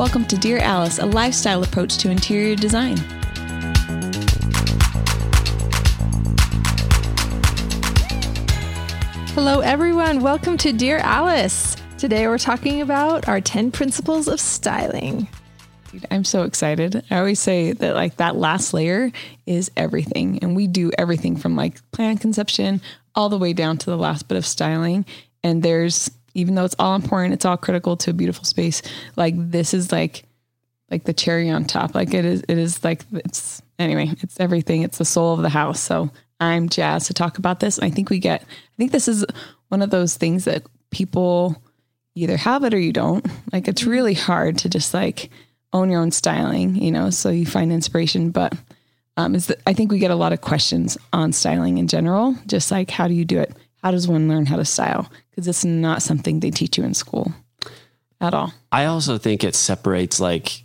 Welcome 0.00 0.24
to 0.28 0.36
Dear 0.38 0.56
Alice, 0.60 0.98
a 0.98 1.04
lifestyle 1.04 1.62
approach 1.62 1.98
to 1.98 2.10
interior 2.10 2.56
design. 2.56 2.96
Hello, 9.34 9.60
everyone. 9.60 10.20
Welcome 10.20 10.56
to 10.56 10.72
Dear 10.72 10.96
Alice. 10.96 11.76
Today 11.98 12.26
we're 12.28 12.38
talking 12.38 12.80
about 12.80 13.28
our 13.28 13.42
10 13.42 13.72
principles 13.72 14.26
of 14.26 14.40
styling. 14.40 15.28
Dude, 15.92 16.06
I'm 16.10 16.24
so 16.24 16.44
excited. 16.44 17.04
I 17.10 17.18
always 17.18 17.38
say 17.38 17.72
that 17.72 17.94
like 17.94 18.16
that 18.16 18.36
last 18.36 18.72
layer 18.72 19.12
is 19.44 19.70
everything. 19.76 20.38
And 20.38 20.56
we 20.56 20.66
do 20.66 20.90
everything 20.96 21.36
from 21.36 21.56
like 21.56 21.78
plan 21.90 22.16
conception 22.16 22.80
all 23.14 23.28
the 23.28 23.36
way 23.36 23.52
down 23.52 23.76
to 23.76 23.90
the 23.90 23.98
last 23.98 24.28
bit 24.28 24.38
of 24.38 24.46
styling. 24.46 25.04
And 25.44 25.62
there's 25.62 26.10
even 26.34 26.54
though 26.54 26.64
it's 26.64 26.76
all 26.78 26.94
important, 26.94 27.34
it's 27.34 27.44
all 27.44 27.56
critical 27.56 27.96
to 27.98 28.10
a 28.10 28.14
beautiful 28.14 28.44
space. 28.44 28.82
Like 29.16 29.34
this 29.36 29.74
is 29.74 29.92
like 29.92 30.24
like 30.90 31.04
the 31.04 31.12
cherry 31.12 31.48
on 31.50 31.64
top. 31.64 31.94
Like 31.94 32.14
it 32.14 32.24
is 32.24 32.42
it 32.48 32.58
is 32.58 32.82
like 32.84 33.02
it's 33.12 33.62
anyway, 33.78 34.10
it's 34.20 34.38
everything. 34.40 34.82
It's 34.82 34.98
the 34.98 35.04
soul 35.04 35.34
of 35.34 35.42
the 35.42 35.48
house. 35.48 35.80
So 35.80 36.10
I'm 36.40 36.68
jazzed 36.68 37.06
to 37.08 37.14
talk 37.14 37.38
about 37.38 37.60
this. 37.60 37.78
I 37.78 37.90
think 37.90 38.10
we 38.10 38.18
get 38.18 38.42
I 38.42 38.76
think 38.76 38.92
this 38.92 39.08
is 39.08 39.24
one 39.68 39.82
of 39.82 39.90
those 39.90 40.16
things 40.16 40.44
that 40.44 40.64
people 40.90 41.62
either 42.14 42.36
have 42.36 42.64
it 42.64 42.74
or 42.74 42.78
you 42.78 42.92
don't. 42.92 43.26
Like 43.52 43.68
it's 43.68 43.84
really 43.84 44.14
hard 44.14 44.58
to 44.58 44.68
just 44.68 44.92
like 44.94 45.30
own 45.72 45.90
your 45.90 46.00
own 46.00 46.10
styling, 46.10 46.74
you 46.74 46.90
know, 46.90 47.10
so 47.10 47.30
you 47.30 47.46
find 47.46 47.72
inspiration. 47.72 48.30
But 48.30 48.54
um, 49.16 49.34
is 49.34 49.46
that 49.46 49.60
I 49.66 49.72
think 49.72 49.90
we 49.90 49.98
get 49.98 50.10
a 50.10 50.16
lot 50.16 50.32
of 50.32 50.40
questions 50.40 50.98
on 51.12 51.32
styling 51.32 51.78
in 51.78 51.88
general, 51.88 52.34
just 52.46 52.70
like 52.70 52.90
how 52.90 53.06
do 53.06 53.14
you 53.14 53.24
do 53.24 53.38
it? 53.38 53.56
How 53.82 53.90
does 53.90 54.08
one 54.08 54.28
learn 54.28 54.46
how 54.46 54.56
to 54.56 54.64
style? 54.64 55.10
Because 55.40 55.56
it's 55.56 55.64
not 55.64 56.02
something 56.02 56.40
they 56.40 56.50
teach 56.50 56.76
you 56.76 56.84
in 56.84 56.92
school 56.92 57.32
at 58.20 58.34
all. 58.34 58.52
I 58.70 58.84
also 58.84 59.16
think 59.16 59.42
it 59.42 59.54
separates 59.54 60.20
like 60.20 60.64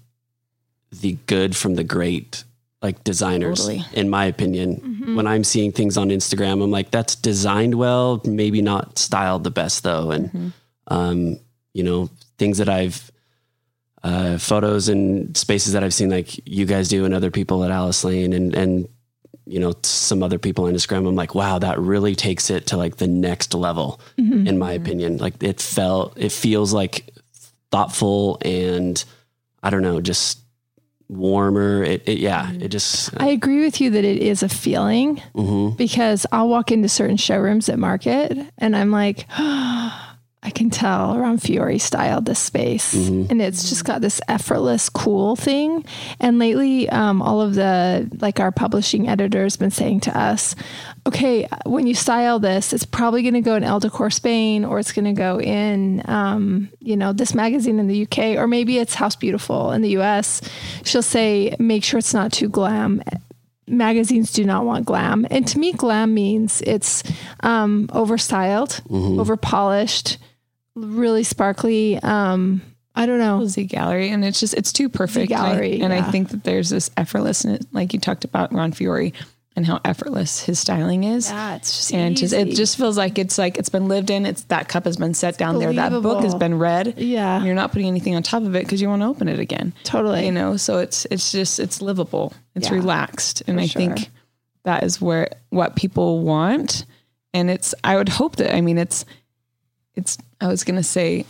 the 0.92 1.18
good 1.28 1.56
from 1.56 1.76
the 1.76 1.84
great, 1.86 2.44
like 2.82 3.02
designers, 3.06 3.60
Totally. 3.60 3.86
in 3.94 4.10
my 4.10 4.26
opinion. 4.26 5.16
When 5.16 5.28
I'm 5.28 5.46
seeing 5.46 5.72
things 5.72 5.96
on 5.96 6.10
Instagram, 6.10 6.62
I'm 6.62 6.72
like, 6.72 6.92
that's 6.92 7.16
designed 7.16 7.76
well, 7.76 8.22
maybe 8.26 8.62
not 8.62 9.00
styled 9.00 9.46
the 9.46 9.52
best 9.52 9.84
though. 9.84 10.12
And, 10.12 10.52
um, 10.88 11.40
you 11.74 11.84
know, 11.84 12.10
things 12.38 12.58
that 12.58 12.68
I've, 12.68 13.10
uh, 14.04 14.38
photos 14.38 14.90
and 14.90 15.38
spaces 15.38 15.72
that 15.72 15.86
I've 15.86 15.94
seen 15.94 16.10
like 16.10 16.46
you 16.46 16.66
guys 16.66 16.90
do 16.90 17.06
and 17.06 17.14
other 17.14 17.32
people 17.32 17.64
at 17.64 17.72
Alice 17.72 18.04
Lane 18.04 18.34
and, 18.34 18.54
and, 18.54 18.90
you 19.46 19.60
know, 19.60 19.74
some 19.84 20.24
other 20.24 20.40
people 20.40 20.66
on 20.66 20.74
Instagram. 20.74 21.08
I'm 21.08 21.16
like, 21.16 21.36
wow, 21.36 21.60
that 21.60 21.80
really 21.80 22.16
takes 22.16 22.50
it 22.50 22.68
to 22.68 22.78
like 22.78 22.98
the 22.98 23.08
next 23.08 23.54
level, 23.54 24.00
mm-hmm. 24.18 24.48
in 24.48 24.58
my 24.58 24.72
opinion. 24.72 25.18
Like 25.18 25.42
it 25.44 25.62
felt, 25.62 26.18
it 26.18 26.32
feels 26.32 26.74
like 26.74 27.10
thoughtful 27.72 28.38
and 28.44 29.04
I 29.62 29.70
don't 29.70 29.82
know, 29.82 30.02
just 30.02 30.40
warmer. 31.08 31.84
It, 31.84 32.08
it 32.08 32.18
yeah, 32.20 32.46
mm-hmm. 32.46 32.62
it 32.62 32.70
just 32.70 33.14
uh, 33.14 33.18
I 33.20 33.28
agree 33.28 33.64
with 33.64 33.82
you 33.82 33.90
that 33.92 34.04
it 34.04 34.18
is 34.18 34.44
a 34.44 34.50
feeling 34.50 35.22
mhm. 35.34 35.76
because 35.78 36.26
I'll 36.32 36.50
walk 36.50 36.72
into 36.72 36.90
certain 36.90 37.18
showrooms 37.18 37.70
at 37.70 37.80
Market 37.80 38.38
and 38.58 38.76
I'm 38.76 38.92
like, 38.92 39.26
oh, 39.38 40.05
I 40.46 40.52
can 40.52 40.70
tell 40.70 41.18
Ron 41.18 41.40
Fiore 41.40 41.80
styled 41.80 42.26
this 42.28 42.38
space, 42.38 42.94
and 42.94 43.42
it's 43.42 43.68
just 43.68 43.84
got 43.84 44.02
this 44.02 44.22
effortless, 44.28 44.90
cool 44.90 45.36
thing. 45.36 45.84
And 46.20 46.38
lately, 46.38 46.88
um, 46.90 47.20
all 47.24 47.42
of 47.42 47.56
the 47.56 48.08
like 48.22 48.40
our 48.40 48.52
publishing 48.52 49.10
editor 49.10 49.42
has 49.42 49.58
been 49.58 49.72
saying 49.72 50.02
to 50.02 50.16
us, 50.16 50.56
okay, 51.08 51.48
when 51.66 51.88
you 51.88 51.96
style 51.96 52.38
this, 52.38 52.74
it's 52.74 52.86
probably 52.86 53.24
going 53.24 53.34
to 53.34 53.42
go 53.42 53.56
in 53.56 53.64
Elle 53.64 53.80
Decor 53.80 54.12
Spain, 54.12 54.64
or 54.64 54.78
it's 54.78 54.92
going 54.92 55.06
to 55.06 55.14
go 55.14 55.42
in, 55.42 56.04
um, 56.06 56.70
you 56.80 56.96
know, 56.96 57.12
this 57.12 57.34
magazine 57.34 57.80
in 57.80 57.88
the 57.88 58.04
UK, 58.04 58.38
or 58.38 58.46
maybe 58.46 58.78
it's 58.78 58.94
House 58.94 59.16
Beautiful 59.16 59.72
in 59.72 59.82
the 59.82 59.98
US. 59.98 60.42
She'll 60.84 61.02
say, 61.02 61.56
make 61.58 61.84
sure 61.84 61.98
it's 61.98 62.14
not 62.14 62.32
too 62.32 62.50
glam 62.50 63.02
magazines 63.68 64.32
do 64.32 64.46
not 64.46 64.64
want 64.64 64.86
glam. 64.86 65.26
And 65.32 65.48
to 65.48 65.58
me, 65.58 65.74
glam 65.74 66.14
means 66.14 66.62
it's 66.62 67.02
um, 67.40 67.88
overstyled, 67.88 68.80
over 69.20 69.36
polished, 69.36 70.20
really 70.76 71.24
sparkly. 71.24 71.98
Um, 72.02 72.62
I 72.96 73.06
don't 73.06 73.20
know. 73.20 73.46
Z 73.46 73.68
Gallerie, 73.68 74.10
and 74.12 74.24
it's 74.24 74.40
just 74.40 74.54
it's 74.54 74.72
too 74.72 74.88
perfect. 74.90 75.32
And 75.32 75.40
I- 75.42 75.56
Gallerie, 75.56 75.82
and 75.82 75.92
I, 75.94 75.98
yeah. 75.98 76.12
think 76.12 76.30
that 76.30 76.44
there's 76.44 76.70
this 76.70 76.90
effortlessness, 76.90 77.66
like 77.74 77.94
you 77.94 78.00
talked 78.00 78.24
about 78.24 78.54
Ron 78.54 78.72
Fiore, 78.72 79.12
and 79.58 79.66
how 79.66 79.80
effortless 79.84 80.42
his 80.42 80.60
styling 80.60 81.04
is. 81.04 81.30
Yeah, 81.30 81.56
it's 81.56 81.76
just 81.76 81.94
and 81.94 82.16
just 82.16 82.34
it 82.34 82.56
just 82.56 82.78
feels 82.78 82.98
like 82.98 83.18
it's 83.20 83.38
like 83.38 83.58
it's 83.58 83.68
been 83.70 83.88
lived 83.90 84.10
in. 84.10 84.26
It's 84.26 84.44
that 84.46 84.70
cup 84.70 84.86
has 84.86 84.96
been 84.96 85.14
set 85.14 85.38
down 85.38 85.60
there. 85.60 85.74
That 85.74 85.92
book 86.02 86.24
has 86.24 86.36
been 86.36 86.58
read. 86.58 86.96
Yeah. 86.98 87.36
and 87.38 87.46
you're 87.46 87.56
not 87.56 87.72
putting 87.74 87.88
anything 87.88 88.16
on 88.16 88.24
top 88.24 88.44
of 88.44 88.56
it 88.56 88.64
because 88.64 88.82
you 88.82 88.88
want 88.88 89.02
to 89.02 89.08
open 89.08 89.28
it 89.28 89.40
again. 89.40 89.74
Totally. 89.84 90.26
you 90.26 90.32
know. 90.32 90.56
So 90.58 90.80
it's 90.80 91.06
it's 91.12 91.32
just 91.34 91.60
it's 91.60 91.82
livable. 91.82 92.34
It's 92.54 92.70
Yeah, 92.70 92.76
relaxed, 92.76 93.44
and 93.48 93.60
I 93.60 93.68
sure. 93.68 93.82
think 93.82 94.10
that 94.64 94.84
is 94.84 95.02
where 95.02 95.30
what 95.50 95.76
people 95.76 96.22
want. 96.22 96.86
And 97.34 97.50
it's 97.52 97.76
I 97.84 97.98
would 97.98 98.08
hope 98.10 98.38
that 98.38 98.56
I 98.56 98.62
mean 98.62 98.78
it's 98.78 99.04
it's 99.96 100.18
I 100.42 100.48
was 100.48 100.64
gonna 100.64 100.84
say 100.84 101.26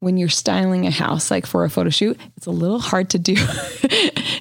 when 0.00 0.16
you're 0.16 0.28
styling 0.28 0.86
a 0.86 0.90
house 0.90 1.30
like 1.30 1.46
for 1.46 1.64
a 1.64 1.70
photo 1.70 1.90
shoot, 1.90 2.18
it's 2.36 2.46
a 2.46 2.50
little 2.50 2.78
hard 2.78 3.10
to 3.10 3.18
do. 3.18 3.34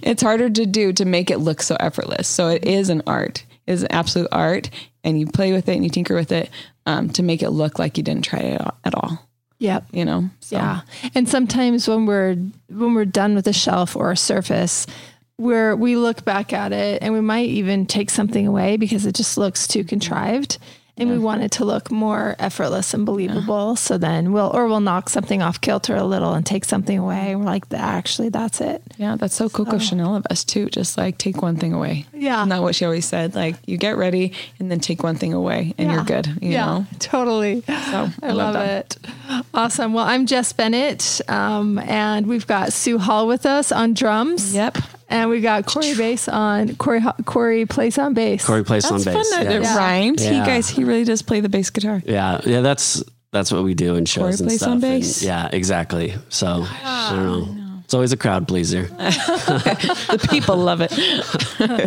it's 0.01 0.21
harder 0.21 0.49
to 0.49 0.65
do 0.65 0.93
to 0.93 1.05
make 1.05 1.29
it 1.29 1.39
look 1.39 1.61
so 1.61 1.75
effortless. 1.79 2.27
So 2.27 2.47
it 2.47 2.65
is 2.65 2.89
an 2.89 3.01
art. 3.05 3.45
It 3.67 3.73
is 3.73 3.83
an 3.83 3.91
absolute 3.91 4.29
art, 4.31 4.69
and 5.03 5.19
you 5.19 5.27
play 5.27 5.51
with 5.51 5.69
it 5.69 5.75
and 5.75 5.83
you 5.83 5.89
tinker 5.89 6.15
with 6.15 6.31
it 6.31 6.49
um, 6.85 7.09
to 7.09 7.23
make 7.23 7.43
it 7.43 7.51
look 7.51 7.77
like 7.77 7.97
you 7.97 8.03
didn't 8.03 8.25
try 8.25 8.39
it 8.39 8.61
at 8.83 8.95
all. 8.95 9.27
Yep. 9.59 9.87
You 9.91 10.05
know, 10.05 10.29
so, 10.39 10.55
Yeah. 10.55 10.81
And 11.13 11.27
sometimes 11.27 11.87
when 11.87 12.05
we're 12.05 12.35
when 12.69 12.93
we're 12.93 13.05
done 13.05 13.35
with 13.35 13.47
a 13.47 13.53
shelf 13.53 13.95
or 13.95 14.11
a 14.11 14.17
surface, 14.17 14.87
where 15.35 15.75
we 15.75 15.95
look 15.95 16.25
back 16.25 16.51
at 16.51 16.73
it 16.73 17.01
and 17.01 17.13
we 17.13 17.21
might 17.21 17.47
even 17.47 17.85
take 17.85 18.09
something 18.09 18.47
away 18.47 18.77
because 18.77 19.05
it 19.05 19.15
just 19.15 19.37
looks 19.37 19.67
too 19.67 19.83
contrived. 19.83 20.57
And 20.99 21.09
we 21.09 21.17
want 21.17 21.43
it 21.43 21.51
to 21.53 21.65
look 21.65 21.91
more 21.91 22.35
effortless 22.39 22.93
and 22.93 23.05
believable. 23.05 23.75
So 23.75 23.97
then 23.97 24.31
we'll 24.31 24.51
or 24.53 24.67
we'll 24.67 24.81
knock 24.81 25.09
something 25.09 25.41
off 25.41 25.61
kilter 25.61 25.95
a 25.95 26.03
little 26.03 26.33
and 26.33 26.45
take 26.45 26.65
something 26.65 26.97
away. 26.97 27.31
And 27.31 27.39
we're 27.39 27.45
like, 27.45 27.65
actually, 27.73 28.29
that's 28.29 28.61
it. 28.61 28.81
Yeah, 28.97 29.15
that's 29.15 29.35
so 29.35 29.49
Coco 29.49 29.77
Chanel 29.77 30.15
of 30.15 30.25
us 30.29 30.43
too. 30.43 30.69
Just 30.69 30.97
like 30.97 31.17
take 31.17 31.41
one 31.41 31.55
thing 31.55 31.73
away. 31.73 32.05
Yeah. 32.13 32.45
Isn't 32.45 32.61
what 32.61 32.75
she 32.75 32.85
always 32.85 33.05
said? 33.05 33.35
Like 33.35 33.55
you 33.65 33.77
get 33.77 33.97
ready 33.97 34.33
and 34.59 34.69
then 34.69 34.79
take 34.79 35.03
one 35.03 35.15
thing 35.15 35.33
away 35.33 35.73
and 35.77 35.91
you're 35.91 36.03
good. 36.03 36.27
You 36.41 36.51
know? 36.51 36.85
totally. 36.99 37.61
So 37.61 38.09
I 38.21 38.31
love, 38.31 38.53
that. 38.53 38.97
it. 38.97 39.07
Awesome. 39.53 39.93
Well, 39.93 40.05
I'm 40.05 40.25
Jess 40.25 40.53
Bennett, 40.53 41.21
um, 41.27 41.79
and 41.79 42.27
we've 42.27 42.47
got 42.47 42.73
Sue 42.73 42.97
Hall 42.97 43.27
with 43.27 43.45
us 43.45 43.71
on 43.71 43.93
drums. 43.93 44.53
Yep. 44.53 44.77
And 45.11 45.29
we 45.29 45.41
got 45.41 45.65
Corey 45.65 45.95
Bass 45.95 46.27
on 46.27 46.75
Corey 46.75 47.01
Corey 47.25 47.65
plays 47.65 47.97
on 47.97 48.13
bass. 48.13 48.45
Corey 48.45 48.63
plays 48.63 48.85
on 48.85 48.97
bass. 48.97 49.05
That's 49.05 49.17
on 49.17 49.23
fun 49.23 49.31
bass. 49.31 49.47
that 49.47 49.55
it 49.55 49.61
yeah. 49.63 49.77
rhymed. 49.77 50.19
He 50.19 50.29
guys, 50.29 50.69
he 50.69 50.83
really 50.83 51.03
does 51.03 51.21
play 51.23 51.39
the 51.39 51.49
bass 51.49 51.69
guitar. 51.71 52.01
yeah, 52.05 52.39
yeah, 52.45 52.61
that's 52.61 53.03
that's 53.31 53.51
what 53.51 53.63
we 53.63 53.73
do 53.73 53.95
in 53.95 54.05
shows 54.05 54.21
Corey 54.21 54.29
and 54.31 54.39
plays 54.47 54.59
stuff. 54.59 54.69
on 54.69 54.73
And 54.73 54.81
bass. 54.81 55.23
yeah, 55.23 55.49
exactly. 55.51 56.13
So 56.29 56.47
I 56.47 56.51
don't 56.51 56.67
ah, 56.83 57.45
know. 57.55 57.58
It's 57.89 57.95
always 57.95 58.13
a 58.13 58.17
crowd 58.17 58.47
pleaser. 58.47 58.83
The 58.99 60.27
people 60.29 60.57
love 60.57 60.79
it. 60.81 60.91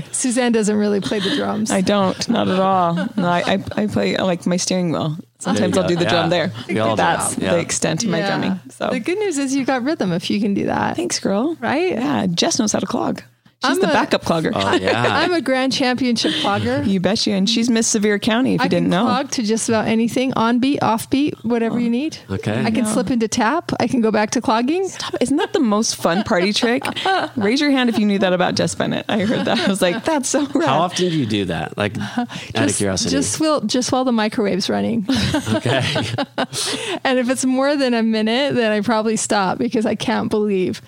Suzanne 0.13 0.51
doesn't 0.51 0.77
really 0.77 1.01
play 1.01 1.21
the 1.21 1.37
drums. 1.37 1.71
I 1.71 1.81
don't, 1.81 2.29
not 2.29 2.49
at 2.49 2.59
all. 2.59 2.95
No, 3.17 3.29
I, 3.29 3.43
I, 3.47 3.83
I 3.83 3.87
play 3.87 4.17
I 4.17 4.25
like 4.25 4.45
my 4.45 4.57
steering 4.57 4.91
wheel. 4.91 5.17
Sometimes 5.39 5.79
I'll 5.79 5.87
do 5.87 5.95
go. 5.95 6.01
the 6.01 6.07
drum 6.07 6.29
there. 6.29 6.51
We 6.67 6.81
all 6.81 6.97
do. 6.97 7.03
That's 7.03 7.39
Yeah. 7.39 7.53
the 7.53 7.61
extent 7.61 8.03
of 8.03 8.11
my 8.11 8.19
Yeah. 8.19 8.27
drumming. 8.27 8.61
So 8.71 8.91
the 8.91 8.99
good 8.99 9.17
news 9.19 9.39
is 9.39 9.55
you 9.55 9.65
got 9.65 9.85
rhythm 9.85 10.11
if 10.13 10.29
you 10.29 10.41
can 10.41 10.55
do 10.55 10.67
that. 10.67 10.97
thanks, 10.97 11.21
girl. 11.21 11.57
Right? 11.61 11.93
Yeah, 11.93 12.27
Jess 12.27 12.59
knows 12.59 12.73
how 12.73 12.81
to 12.81 12.87
clog. 12.87 13.23
She's 13.65 13.71
I'm 13.77 13.81
the 13.81 13.91
a- 13.91 13.93
backup 13.93 14.25
clogger. 14.25 14.51
Oh 14.55 14.75
yeah. 14.75 15.05
I'm 15.09 15.33
a 15.33 15.41
grand 15.41 15.73
championship 15.73 16.33
clogger. 16.33 16.85
you 16.85 16.99
bet 16.99 17.27
you. 17.27 17.35
And 17.35 17.49
she's 17.49 17.71
Miss 17.71 17.87
Sevier 17.87 18.19
County. 18.19 18.57
If 18.57 18.63
you 18.63 18.69
didn't 18.69 18.85
can 18.85 18.91
know. 18.91 19.05
clog 19.05 19.31
to 19.33 19.43
just 19.45 19.69
about 19.69 19.87
anything, 19.87 20.33
on 20.35 20.59
beat, 20.59 20.83
off 20.83 21.09
beat, 21.11 21.35
whatever 21.45 21.79
you 21.79 21.87
oh, 21.87 21.91
need. 21.91 22.19
Okay. 22.29 22.61
I 22.65 22.73
can 22.73 22.87
slip 22.87 23.11
into 23.11 23.29
tap. 23.29 23.71
I 23.79 23.87
can 23.87 24.01
go 24.01 24.11
back 24.11 24.33
to 24.33 24.41
clogging. 24.41 24.89
Isn't 25.21 25.37
that 25.37 25.53
the 25.53 25.61
most 25.61 25.95
fun 25.97 26.25
party 26.25 26.53
trick? 26.63 26.83
Raise 27.37 27.61
your 27.61 27.71
hand 27.71 27.89
if 27.89 27.99
you 27.99 28.07
knew 28.07 28.19
that 28.19 28.33
about 28.33 28.57
Jess 28.57 28.75
Bennett. 28.75 29.07
I 29.09 29.21
heard 29.21 29.47
that. 29.47 29.61
I 29.61 29.69
was 29.69 29.81
like, 29.81 30.05
that's 30.05 30.29
so 30.29 30.45
rad. 30.47 30.69
How 30.69 30.81
often 30.81 31.09
do 31.09 31.17
you 31.17 31.27
do 31.27 31.45
that? 31.45 31.79
Like 31.79 31.97
out 32.17 32.29
of 32.29 32.53
Just, 32.55 32.79
curiosity. 32.79 33.11
just 33.11 33.41
while 33.41 33.61
just 33.61 33.93
while 33.93 34.05
the 34.05 34.13
microwave's 34.13 34.69
running. 34.69 35.07
okay. 35.55 35.83
and 37.05 37.19
if 37.19 37.29
it's 37.31 37.45
more 37.45 37.77
than 37.77 37.95
a 37.95 38.03
minute, 38.03 38.55
then 38.55 38.73
I 38.73 38.81
probably 38.81 39.17
stop 39.17 39.59
because 39.59 39.87
I 39.87 39.95
can't 39.95 40.31
believe 40.31 40.83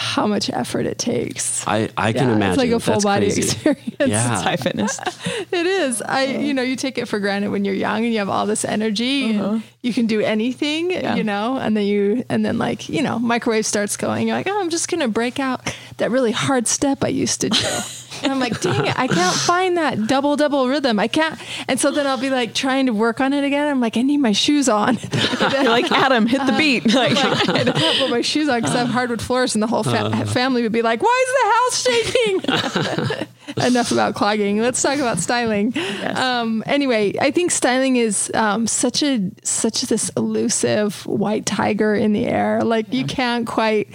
how 0.00 0.26
much 0.26 0.48
effort 0.48 0.86
it 0.86 0.96
takes. 0.98 1.66
I, 1.68 1.90
I 1.94 2.14
can 2.14 2.28
Yeah, 2.28 2.34
imagine. 2.36 2.50
It's 2.52 2.58
like 2.58 2.70
a 2.70 2.80
full 2.80 2.94
That's 2.94 3.04
body 3.04 3.26
crazy. 3.26 3.42
experience. 3.42 3.94
Yeah. 3.98 4.32
It's 4.32 4.42
high 4.42 4.56
fitness. 4.56 4.98
It 5.52 5.66
is. 5.66 6.00
I, 6.00 6.24
you 6.24 6.54
know, 6.54 6.62
you 6.62 6.74
take 6.74 6.96
it 6.96 7.06
for 7.06 7.18
granted 7.18 7.50
when 7.50 7.66
you're 7.66 7.74
young 7.74 8.04
and 8.04 8.12
you 8.12 8.18
have 8.20 8.30
all 8.30 8.46
this 8.46 8.64
energy 8.64 9.32
and 9.32 9.40
uh-huh. 9.40 9.58
you 9.82 9.92
can 9.92 10.06
do 10.06 10.20
anything, 10.20 10.90
Yeah. 10.90 11.16
you 11.16 11.24
know, 11.24 11.58
and 11.58 11.76
then 11.76 11.84
you, 11.84 12.24
and 12.30 12.44
then 12.46 12.56
like, 12.56 12.88
you 12.88 13.02
know, 13.02 13.18
microwave 13.18 13.66
starts 13.66 13.98
going. 13.98 14.26
You're 14.28 14.36
like, 14.38 14.46
oh, 14.48 14.58
I'm 14.58 14.70
just 14.70 14.88
going 14.88 15.00
to 15.00 15.08
break 15.08 15.38
out 15.38 15.74
that 15.98 16.10
really 16.10 16.32
hard 16.32 16.66
step 16.66 17.04
I 17.04 17.08
used 17.08 17.42
to 17.42 17.50
do. 17.50 17.58
And 18.22 18.32
I'm 18.32 18.38
like, 18.38 18.60
dang 18.60 18.86
it, 18.86 18.98
I 18.98 19.06
can't 19.06 19.36
find 19.36 19.76
that 19.76 20.06
double 20.06 20.36
double 20.36 20.68
rhythm. 20.68 20.98
I 20.98 21.08
can't. 21.08 21.38
And 21.68 21.78
so 21.80 21.90
then 21.90 22.06
I'll 22.06 22.20
be 22.20 22.30
like 22.30 22.54
trying 22.54 22.86
to 22.86 22.92
work 22.92 23.20
on 23.20 23.32
it 23.32 23.44
again. 23.44 23.66
I'm 23.68 23.80
like, 23.80 23.96
I 23.96 24.02
need 24.02 24.18
my 24.18 24.32
shoes 24.32 24.68
on. 24.68 24.98
You're 25.40 25.64
like 25.64 25.90
Adam, 25.90 26.26
hit 26.26 26.44
the 26.46 26.54
beat. 26.56 26.92
Like, 26.94 27.14
like, 27.14 27.48
I 27.48 27.64
can't 27.64 27.98
put 27.98 28.10
my 28.10 28.20
shoes 28.20 28.48
on 28.48 28.60
because 28.60 28.74
I 28.74 28.80
have 28.80 28.88
hardwood 28.88 29.22
floors, 29.22 29.54
and 29.54 29.62
the 29.62 29.66
whole 29.66 29.82
fa- 29.82 30.26
family 30.26 30.62
would 30.62 30.72
be 30.72 30.82
like, 30.82 31.02
"Why 31.02 31.24
is 31.26 31.32
the 31.34 31.48
house 31.52 31.82
shaking?" 31.82 33.26
Enough 33.66 33.90
about 33.90 34.14
clogging. 34.14 34.58
Let's 34.60 34.80
talk 34.80 34.98
about 34.98 35.18
styling. 35.18 35.72
Yes. 35.74 36.16
Um, 36.16 36.62
anyway, 36.66 37.14
I 37.20 37.30
think 37.30 37.50
styling 37.50 37.96
is 37.96 38.30
um, 38.34 38.66
such 38.66 39.02
a 39.02 39.30
such 39.42 39.82
this 39.82 40.10
elusive 40.16 41.04
white 41.06 41.46
tiger 41.46 41.94
in 41.94 42.12
the 42.12 42.26
air. 42.26 42.62
Like 42.62 42.92
you 42.92 43.04
can't 43.04 43.46
quite. 43.46 43.88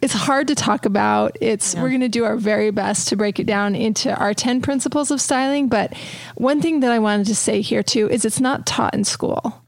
It's 0.00 0.14
hard 0.14 0.48
to 0.48 0.54
talk 0.54 0.84
about. 0.84 1.36
It's 1.40 1.74
we're 1.74 1.88
going 1.88 2.00
to 2.02 2.08
do 2.08 2.24
our 2.24 2.36
very 2.36 2.70
best 2.70 3.08
to 3.08 3.16
break 3.16 3.40
it 3.40 3.46
down 3.46 3.74
into 3.74 4.14
our 4.14 4.32
10 4.32 4.62
principles 4.62 5.10
of 5.10 5.20
styling, 5.20 5.68
but 5.68 5.94
one 6.36 6.62
thing 6.62 6.80
that 6.80 6.92
I 6.92 6.98
wanted 6.98 7.26
to 7.26 7.34
say 7.34 7.60
here 7.60 7.82
too 7.82 8.08
is 8.08 8.24
it's 8.24 8.40
not 8.40 8.66
taught 8.66 8.94
in 8.94 9.04
school. 9.04 9.62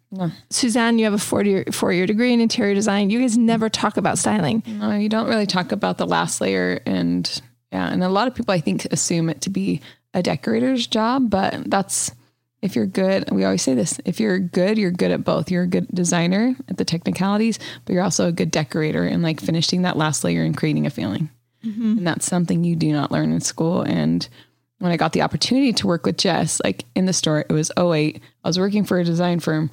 Suzanne, 0.50 0.98
you 0.98 1.04
have 1.04 1.14
a 1.14 1.18
four 1.18 1.44
year, 1.44 1.64
four 1.72 1.92
year 1.92 2.06
degree 2.06 2.32
in 2.32 2.40
interior 2.40 2.74
design. 2.74 3.10
You 3.10 3.20
guys 3.20 3.38
never 3.38 3.68
talk 3.68 3.96
about 3.96 4.18
styling. 4.18 4.62
No, 4.66 4.94
you 4.96 5.08
don't 5.08 5.28
really 5.28 5.46
talk 5.46 5.72
about 5.72 5.98
the 5.98 6.06
last 6.06 6.40
layer 6.40 6.80
and 6.86 7.40
yeah, 7.72 7.88
and 7.92 8.02
a 8.02 8.08
lot 8.08 8.26
of 8.26 8.34
people 8.34 8.52
I 8.52 8.60
think 8.60 8.86
assume 8.86 9.30
it 9.30 9.40
to 9.42 9.50
be 9.50 9.80
a 10.12 10.22
decorator's 10.22 10.86
job, 10.88 11.30
but 11.30 11.70
that's 11.70 12.10
if 12.62 12.76
you're 12.76 12.86
good, 12.86 13.30
we 13.30 13.44
always 13.44 13.62
say 13.62 13.74
this, 13.74 14.00
if 14.04 14.20
you're 14.20 14.38
good, 14.38 14.76
you're 14.76 14.90
good 14.90 15.10
at 15.10 15.24
both. 15.24 15.50
You're 15.50 15.62
a 15.62 15.68
good 15.68 15.88
designer 15.88 16.54
at 16.68 16.76
the 16.76 16.84
technicalities, 16.84 17.58
but 17.84 17.94
you're 17.94 18.02
also 18.02 18.28
a 18.28 18.32
good 18.32 18.50
decorator 18.50 19.04
and 19.04 19.22
like 19.22 19.40
finishing 19.40 19.82
that 19.82 19.96
last 19.96 20.24
layer 20.24 20.44
and 20.44 20.56
creating 20.56 20.86
a 20.86 20.90
feeling. 20.90 21.30
Mm-hmm. 21.64 21.98
And 21.98 22.06
that's 22.06 22.26
something 22.26 22.64
you 22.64 22.76
do 22.76 22.92
not 22.92 23.10
learn 23.10 23.32
in 23.32 23.40
school. 23.40 23.82
And 23.82 24.26
when 24.78 24.92
I 24.92 24.96
got 24.96 25.12
the 25.12 25.22
opportunity 25.22 25.72
to 25.74 25.86
work 25.86 26.04
with 26.04 26.18
Jess, 26.18 26.60
like 26.62 26.84
in 26.94 27.06
the 27.06 27.12
store, 27.12 27.40
it 27.40 27.52
was 27.52 27.70
08. 27.78 28.20
I 28.44 28.48
was 28.48 28.58
working 28.58 28.84
for 28.84 28.98
a 28.98 29.04
design 29.04 29.40
firm 29.40 29.70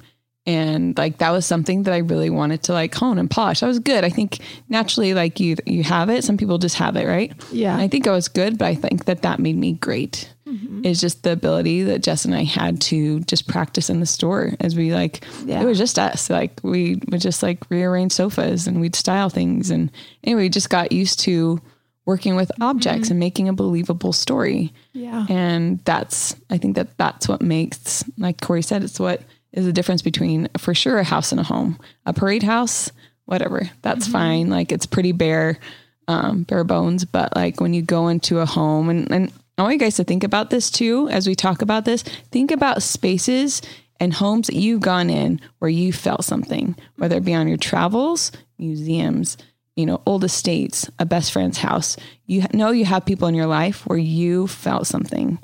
and 0.48 0.96
like 0.96 1.18
that 1.18 1.30
was 1.30 1.44
something 1.44 1.82
that 1.82 1.92
I 1.92 1.98
really 1.98 2.30
wanted 2.30 2.62
to 2.64 2.72
like 2.72 2.94
hone 2.94 3.18
and 3.18 3.30
polish. 3.30 3.62
I 3.62 3.66
was 3.66 3.78
good. 3.78 4.02
I 4.02 4.08
think 4.08 4.38
naturally, 4.70 5.12
like 5.12 5.40
you, 5.40 5.56
you 5.66 5.82
have 5.82 6.08
it. 6.08 6.24
Some 6.24 6.38
people 6.38 6.56
just 6.56 6.76
have 6.76 6.96
it, 6.96 7.06
right? 7.06 7.34
Yeah. 7.52 7.74
And 7.74 7.82
I 7.82 7.88
think 7.88 8.06
I 8.06 8.12
was 8.12 8.28
good, 8.28 8.56
but 8.56 8.64
I 8.64 8.74
think 8.74 9.04
that 9.04 9.20
that 9.22 9.40
made 9.40 9.56
me 9.56 9.74
great. 9.74 10.32
Mm-hmm. 10.48 10.86
Is 10.86 11.00
just 11.00 11.24
the 11.24 11.32
ability 11.32 11.82
that 11.82 12.02
Jess 12.02 12.24
and 12.24 12.34
I 12.34 12.44
had 12.44 12.80
to 12.82 13.20
just 13.20 13.46
practice 13.46 13.90
in 13.90 14.00
the 14.00 14.06
store 14.06 14.54
as 14.60 14.74
we 14.74 14.94
like. 14.94 15.22
Yeah. 15.44 15.60
It 15.60 15.66
was 15.66 15.76
just 15.76 15.98
us. 15.98 16.30
Like 16.30 16.58
we 16.62 17.02
would 17.10 17.20
just 17.20 17.42
like 17.42 17.70
rearrange 17.70 18.12
sofas 18.12 18.66
and 18.66 18.80
we'd 18.80 18.96
style 18.96 19.28
things, 19.28 19.70
and 19.70 19.90
anyway, 20.24 20.44
we 20.44 20.48
just 20.48 20.70
got 20.70 20.90
used 20.92 21.20
to 21.20 21.60
working 22.06 22.36
with 22.36 22.50
objects 22.62 23.08
mm-hmm. 23.08 23.12
and 23.12 23.20
making 23.20 23.48
a 23.50 23.52
believable 23.52 24.14
story. 24.14 24.72
Yeah. 24.94 25.26
And 25.28 25.84
that's, 25.84 26.34
I 26.48 26.56
think 26.56 26.76
that 26.76 26.96
that's 26.96 27.28
what 27.28 27.42
makes, 27.42 28.02
like 28.16 28.40
Corey 28.40 28.62
said, 28.62 28.82
it's 28.82 28.98
what 28.98 29.20
is 29.52 29.66
the 29.66 29.74
difference 29.74 30.00
between 30.00 30.48
for 30.56 30.72
sure 30.72 30.96
a 30.96 31.04
house 31.04 31.32
and 31.32 31.40
a 31.40 31.44
home. 31.44 31.78
A 32.06 32.14
parade 32.14 32.42
house, 32.42 32.90
whatever, 33.26 33.68
that's 33.82 34.04
mm-hmm. 34.04 34.12
fine. 34.12 34.48
Like 34.48 34.72
it's 34.72 34.86
pretty 34.86 35.12
bare, 35.12 35.58
um, 36.06 36.44
bare 36.44 36.64
bones. 36.64 37.04
But 37.04 37.36
like 37.36 37.60
when 37.60 37.74
you 37.74 37.82
go 37.82 38.08
into 38.08 38.38
a 38.38 38.46
home, 38.46 38.88
and, 38.88 39.12
and 39.12 39.30
I 39.58 39.62
want 39.62 39.74
you 39.74 39.80
guys 39.80 39.96
to 39.96 40.04
think 40.04 40.22
about 40.22 40.50
this 40.50 40.70
too 40.70 41.08
as 41.08 41.26
we 41.26 41.34
talk 41.34 41.62
about 41.62 41.84
this. 41.84 42.02
Think 42.30 42.52
about 42.52 42.80
spaces 42.80 43.60
and 43.98 44.14
homes 44.14 44.46
that 44.46 44.54
you've 44.54 44.80
gone 44.80 45.10
in 45.10 45.40
where 45.58 45.68
you 45.68 45.92
felt 45.92 46.24
something, 46.24 46.76
whether 46.96 47.16
it 47.16 47.24
be 47.24 47.34
on 47.34 47.48
your 47.48 47.56
travels, 47.56 48.30
museums, 48.56 49.36
you 49.74 49.84
know, 49.84 50.00
old 50.06 50.22
estates, 50.22 50.88
a 51.00 51.04
best 51.04 51.32
friend's 51.32 51.58
house. 51.58 51.96
You 52.26 52.44
know 52.52 52.70
you 52.70 52.84
have 52.84 53.04
people 53.04 53.26
in 53.26 53.34
your 53.34 53.46
life 53.46 53.84
where 53.86 53.98
you 53.98 54.46
felt 54.46 54.86
something. 54.86 55.40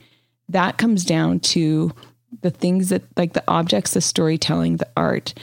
That 0.49 0.79
comes 0.79 1.05
down 1.05 1.41
to 1.41 1.93
the 2.41 2.51
things 2.51 2.91
that, 2.91 3.03
like 3.17 3.33
the 3.33 3.45
objects, 3.49 3.95
the 3.95 4.01
storytelling, 4.01 4.77
the 4.77 4.89
art, 4.97 5.35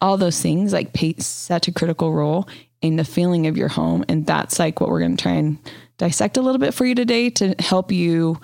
all 0.00 0.16
those 0.16 0.40
things, 0.40 0.72
like 0.72 0.92
play 0.92 1.16
such 1.18 1.66
a 1.66 1.72
critical 1.72 2.12
role 2.12 2.48
in 2.80 2.94
the 2.94 3.04
feeling 3.04 3.48
of 3.48 3.56
your 3.56 3.68
home. 3.68 4.04
And 4.08 4.24
that's 4.24 4.58
like 4.60 4.80
what 4.80 4.88
we're 4.88 5.00
going 5.00 5.16
to 5.16 5.22
try 5.22 5.32
and 5.32 5.58
dissect 6.00 6.38
a 6.38 6.42
little 6.42 6.58
bit 6.58 6.72
for 6.72 6.86
you 6.86 6.94
today 6.94 7.28
to 7.28 7.54
help 7.58 7.92
you 7.92 8.40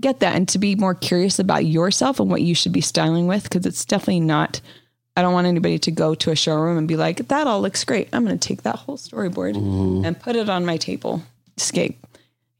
get 0.00 0.18
that 0.20 0.34
and 0.34 0.48
to 0.48 0.58
be 0.58 0.74
more 0.74 0.94
curious 0.94 1.38
about 1.38 1.64
yourself 1.64 2.18
and 2.18 2.28
what 2.28 2.42
you 2.42 2.54
should 2.54 2.72
be 2.72 2.80
styling 2.80 3.28
with 3.28 3.44
because 3.44 3.64
it's 3.64 3.84
definitely 3.84 4.20
not 4.20 4.60
I 5.16 5.22
don't 5.22 5.32
want 5.32 5.46
anybody 5.48 5.80
to 5.80 5.90
go 5.90 6.14
to 6.14 6.30
a 6.30 6.36
showroom 6.36 6.78
and 6.78 6.86
be 6.86 6.96
like, 6.96 7.26
that 7.26 7.48
all 7.48 7.60
looks 7.60 7.82
great. 7.82 8.08
I'm 8.12 8.24
going 8.24 8.38
to 8.38 8.48
take 8.48 8.62
that 8.62 8.76
whole 8.76 8.96
storyboard 8.96 9.56
and 10.06 10.20
put 10.20 10.36
it 10.36 10.48
on 10.48 10.64
my 10.64 10.76
table. 10.76 11.24
Escape. 11.56 11.98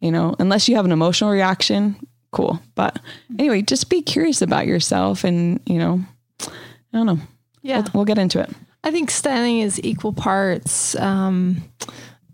You 0.01 0.11
know, 0.11 0.35
unless 0.41 0.69
you 0.69 0.75
have 0.75 0.85
an 0.85 0.91
emotional 0.91 1.31
reaction, 1.31 1.95
cool. 2.33 2.61
But 2.75 2.99
anyway, 3.39 3.63
just 3.63 3.89
be 3.89 4.03
curious 4.03 4.43
about 4.43 4.67
yourself 4.67 5.23
and, 5.23 5.61
you 5.67 5.79
know, 5.79 6.01
I 6.41 6.49
don't 6.95 7.07
know. 7.07 7.21
Yeah. 7.63 7.83
We'll, 7.83 7.91
we'll 7.95 8.05
get 8.07 8.19
into 8.19 8.41
it. 8.41 8.51
I 8.83 8.91
think 8.91 9.13
styling 9.13 9.61
is 9.61 9.81
equal 9.85 10.13
parts, 10.13 10.97
um, 10.97 11.63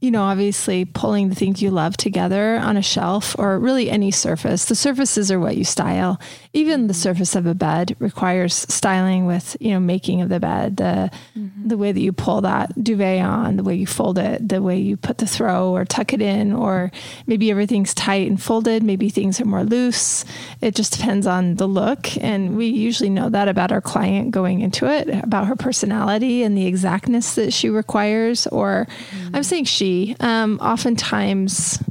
you 0.05 0.11
know, 0.11 0.23
obviously 0.23 0.85
pulling 0.85 1.31
the 1.31 1.35
things 1.35 1.63
you 1.63 1.71
love 1.71 1.97
together 1.97 2.57
on 2.57 2.77
a 2.77 2.83
shelf 2.83 3.35
or 3.39 3.59
really 3.59 3.89
any 3.89 4.11
surface. 4.11 4.67
The 4.67 4.75
surfaces 4.75 5.33
are 5.33 5.41
what 5.41 5.57
you 5.57 5.65
style. 5.65 6.21
Even 6.53 6.89
the 6.89 6.93
mm-hmm. 6.93 7.01
surface 7.01 7.35
of 7.35 7.47
a 7.47 7.55
bed 7.55 7.97
requires 8.01 8.55
styling 8.69 9.25
with, 9.25 9.57
you 9.61 9.71
know, 9.71 9.81
making 9.81 10.21
of 10.21 10.29
the 10.29 10.41
bed, 10.41 10.77
the 10.77 11.11
mm-hmm. 11.35 11.69
the 11.69 11.79
way 11.79 11.91
that 11.91 12.03
you 12.03 12.13
pull 12.13 12.43
that 12.43 12.71
duvet 12.85 13.25
on, 13.25 13.57
the 13.57 13.63
way 13.63 13.75
you 13.75 13.87
fold 13.87 14.19
it, 14.19 14.47
the 14.47 14.61
way 14.61 14.79
you 14.79 14.99
put 14.99 15.17
the 15.17 15.27
throw 15.27 15.71
or 15.71 15.87
tuck 15.87 16.13
it 16.13 16.21
in, 16.21 16.53
or 16.53 16.93
maybe 17.27 17.51
everything's 17.51 17.95
tight 17.95 18.29
and 18.29 18.43
folded, 18.43 18.83
maybe 18.83 19.09
things 19.09 19.41
are 19.41 19.47
more 19.47 19.65
loose. 19.65 20.27
It 20.61 20.75
just 20.75 20.93
depends 20.93 21.27
on 21.27 21.55
the 21.55 21.67
look. 21.67 22.15
And 22.19 22.59
we 22.59 22.67
usually 22.67 23.09
know 23.09 23.31
that 23.31 23.49
about 23.49 23.73
our 23.73 23.81
client 23.81 24.33
going 24.33 24.61
into 24.61 24.85
it, 24.85 25.09
about 25.25 25.47
her 25.47 25.57
personality 25.57 26.43
and 26.43 26.55
the 26.55 26.67
exactness 26.67 27.37
that 27.37 27.55
she 27.55 27.71
requires. 27.71 28.47
Or 28.49 28.87
I'm 28.91 29.33
mm-hmm. 29.33 29.43
saying 29.43 29.65
she, 29.65 29.94
um, 30.21 30.59
oftentimes, 30.61 31.83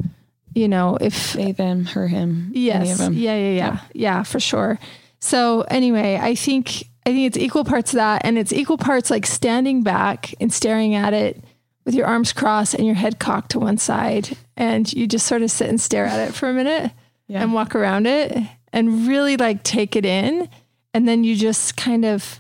you 0.54 0.68
know, 0.68 0.98
if 1.02 1.34
They, 1.34 1.52
them, 1.52 1.86
her, 1.86 2.08
him. 2.08 2.52
Any 2.56 2.70
of 2.72 2.86
Yes. 2.86 2.98
them. 2.98 3.14
Yeah, 3.14 3.36
yeah, 3.38 3.52
yeah. 3.58 3.80
Yeah, 3.94 4.24
for 4.24 4.40
sure. 4.40 4.80
So 5.20 5.62
anyway, 5.70 6.20
I 6.22 6.36
think 6.36 6.84
I 7.06 7.10
think 7.10 7.28
it's 7.28 7.38
equal 7.38 7.66
parts 7.66 7.92
of 7.94 7.98
that 7.98 8.22
and 8.24 8.38
it's 8.38 8.54
equal 8.54 8.78
parts 8.78 9.10
like 9.10 9.26
standing 9.26 9.84
back 9.84 10.34
and 10.40 10.54
staring 10.54 10.96
at 10.96 11.14
it 11.14 11.44
with 11.86 11.96
your 11.96 12.08
arms 12.08 12.32
crossed 12.32 12.74
and 12.76 12.86
your 12.86 12.96
head 12.96 13.20
cocked 13.20 13.52
to 13.52 13.60
one 13.60 13.78
side 13.78 14.38
and 14.56 14.92
you 14.94 15.06
just 15.06 15.28
sort 15.28 15.42
of 15.42 15.52
sit 15.52 15.68
and 15.68 15.82
stare 15.82 16.06
at 16.06 16.30
it 16.30 16.34
for 16.34 16.48
a 16.50 16.54
minute 16.54 16.92
Yeah. 17.28 17.42
and 17.44 17.54
walk 17.54 17.76
around 17.76 18.08
it 18.08 18.38
and 18.72 19.06
really 19.06 19.36
like 19.36 19.64
take 19.64 19.98
it 19.98 20.06
in 20.06 20.48
and 20.94 21.06
then 21.06 21.26
you 21.26 21.36
just 21.36 21.76
kind 21.76 22.06
of 22.06 22.40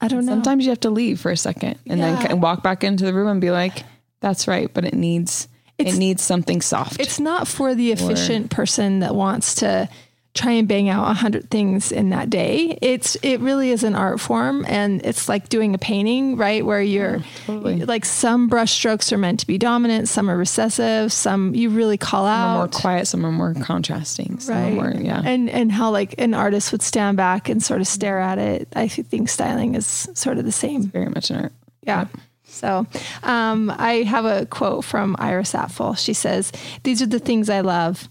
I 0.00 0.08
don't 0.08 0.26
know. 0.26 0.32
Sometimes 0.32 0.64
you 0.64 0.70
have 0.72 0.80
to 0.80 0.90
leave 0.90 1.18
for 1.20 1.30
a 1.30 1.36
second 1.36 1.78
and 1.86 1.98
Yeah. 2.00 2.20
then 2.26 2.40
walk 2.40 2.62
back 2.62 2.84
into 2.84 3.04
the 3.06 3.14
room 3.14 3.28
and 3.28 3.40
be 3.40 3.50
like, 3.50 3.84
that's 4.22 4.48
right. 4.48 4.72
But 4.72 4.86
it 4.86 4.94
needs, 4.94 5.46
It's- 5.76 5.94
it 5.94 5.98
needs 5.98 6.22
something 6.22 6.62
soft. 6.62 6.98
It's 7.00 7.20
not 7.20 7.46
for 7.46 7.74
the 7.74 7.92
efficient 7.92 8.50
person 8.50 9.00
that 9.00 9.14
wants 9.14 9.56
to 9.56 9.88
try 10.34 10.52
and 10.52 10.66
bang 10.66 10.88
out 10.88 11.10
a 11.10 11.12
hundred 11.12 11.50
things 11.50 11.92
in 11.92 12.08
that 12.08 12.30
day. 12.30 12.78
It's 12.80 13.16
it 13.16 13.40
really 13.40 13.70
is 13.70 13.84
an 13.84 13.94
art 13.94 14.18
form, 14.18 14.64
and 14.66 15.04
it's 15.04 15.28
like 15.28 15.50
doing 15.50 15.74
a 15.74 15.78
painting, 15.78 16.38
right? 16.38 16.64
Where 16.64 16.80
you're 16.80 17.20
totally. 17.44 17.84
like 17.84 18.06
some 18.06 18.48
brush 18.48 18.72
strokes 18.72 19.12
are 19.12 19.18
meant 19.18 19.40
to 19.40 19.46
be 19.46 19.58
dominant, 19.58 20.08
some 20.08 20.30
are 20.30 20.36
recessive, 20.38 21.12
some 21.12 21.54
you 21.54 21.68
really 21.68 21.98
call 21.98 22.24
out. 22.24 22.32
some 22.46 22.48
are 22.54 22.56
more 22.56 22.68
quiet, 22.68 23.08
some 23.08 23.26
are 23.26 23.32
more 23.32 23.52
contrasting. 23.60 24.38
Some 24.38 24.54
Right. 24.56 24.68
are 24.72 24.74
more, 24.94 24.94
yeah. 25.02 25.20
And 25.22 25.50
and 25.50 25.70
how 25.70 25.90
like 25.90 26.14
an 26.16 26.32
artist 26.32 26.72
would 26.72 26.80
stand 26.82 27.18
back 27.18 27.50
and 27.50 27.62
sort 27.62 27.82
of 27.82 27.86
stare 27.86 28.18
at 28.18 28.38
it. 28.38 28.68
I 28.74 28.88
think 28.88 29.28
styling 29.28 29.74
is 29.74 30.08
sort 30.14 30.38
of 30.38 30.46
the 30.46 30.52
same. 30.52 30.84
Very 30.84 31.10
much 31.10 31.28
an 31.30 31.42
art. 31.42 31.52
Yeah. 31.82 32.06
So 32.52 32.86
um, 33.22 33.72
I 33.76 34.02
have 34.02 34.24
a 34.24 34.46
quote 34.46 34.84
from 34.84 35.16
Iris 35.18 35.52
Apfel. 35.54 35.98
She 35.98 36.12
says, 36.12 36.52
These 36.82 37.02
are 37.02 37.06
the 37.06 37.18
things 37.18 37.48
I 37.48 37.60
love, 37.60 38.08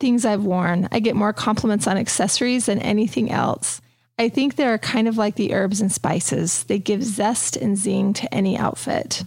things 0.00 0.24
I've 0.24 0.42
worn. 0.42 0.88
I 0.90 1.00
get 1.00 1.16
more 1.16 1.32
compliments 1.32 1.86
on 1.86 1.96
accessories 1.96 2.66
than 2.66 2.78
anything 2.80 3.30
else. 3.30 3.80
I 4.18 4.28
think 4.28 4.54
they're 4.56 4.78
kind 4.78 5.08
of 5.08 5.18
like 5.18 5.34
the 5.34 5.52
herbs 5.52 5.80
and 5.80 5.92
spices. 5.92 6.64
They 6.64 6.78
give 6.78 7.02
zest 7.02 7.56
and 7.56 7.76
zing 7.76 8.14
to 8.14 8.32
any 8.32 8.56
outfit. 8.56 9.22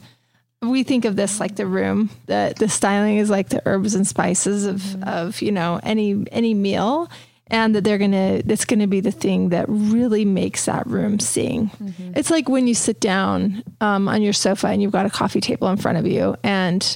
We 0.62 0.84
think 0.84 1.06
of 1.06 1.16
this 1.16 1.40
like 1.40 1.56
the 1.56 1.68
room. 1.68 2.10
The 2.26 2.54
the 2.58 2.68
styling 2.68 3.18
is 3.18 3.30
like 3.30 3.50
the 3.50 3.62
herbs 3.66 3.94
and 3.94 4.08
spices 4.08 4.66
of 4.66 5.04
of, 5.04 5.42
you 5.42 5.52
know, 5.52 5.80
any 5.84 6.26
any 6.32 6.54
meal. 6.54 7.10
And 7.50 7.76
that 7.76 7.84
they're 7.84 7.98
gonna 7.98 8.42
that's 8.44 8.66
gonna 8.66 8.88
be 8.88 9.00
the 9.00 9.12
thing 9.12 9.50
that 9.50 9.66
really 9.70 10.26
makes 10.26 10.66
that 10.66 10.86
room 10.88 11.20
sing. 11.20 11.72
It's 12.16 12.30
like 12.30 12.50
when 12.50 12.68
you 12.68 12.74
sit 12.74 13.00
down 13.00 13.64
um, 13.82 14.08
on 14.08 14.22
your 14.22 14.34
sofa 14.34 14.68
and 14.68 14.82
you've 14.82 14.92
got 14.92 15.06
a 15.06 15.10
coffee 15.10 15.42
table 15.42 15.68
in 15.70 15.78
front 15.78 15.98
of 15.98 16.06
you 16.06 16.36
and 16.44 16.96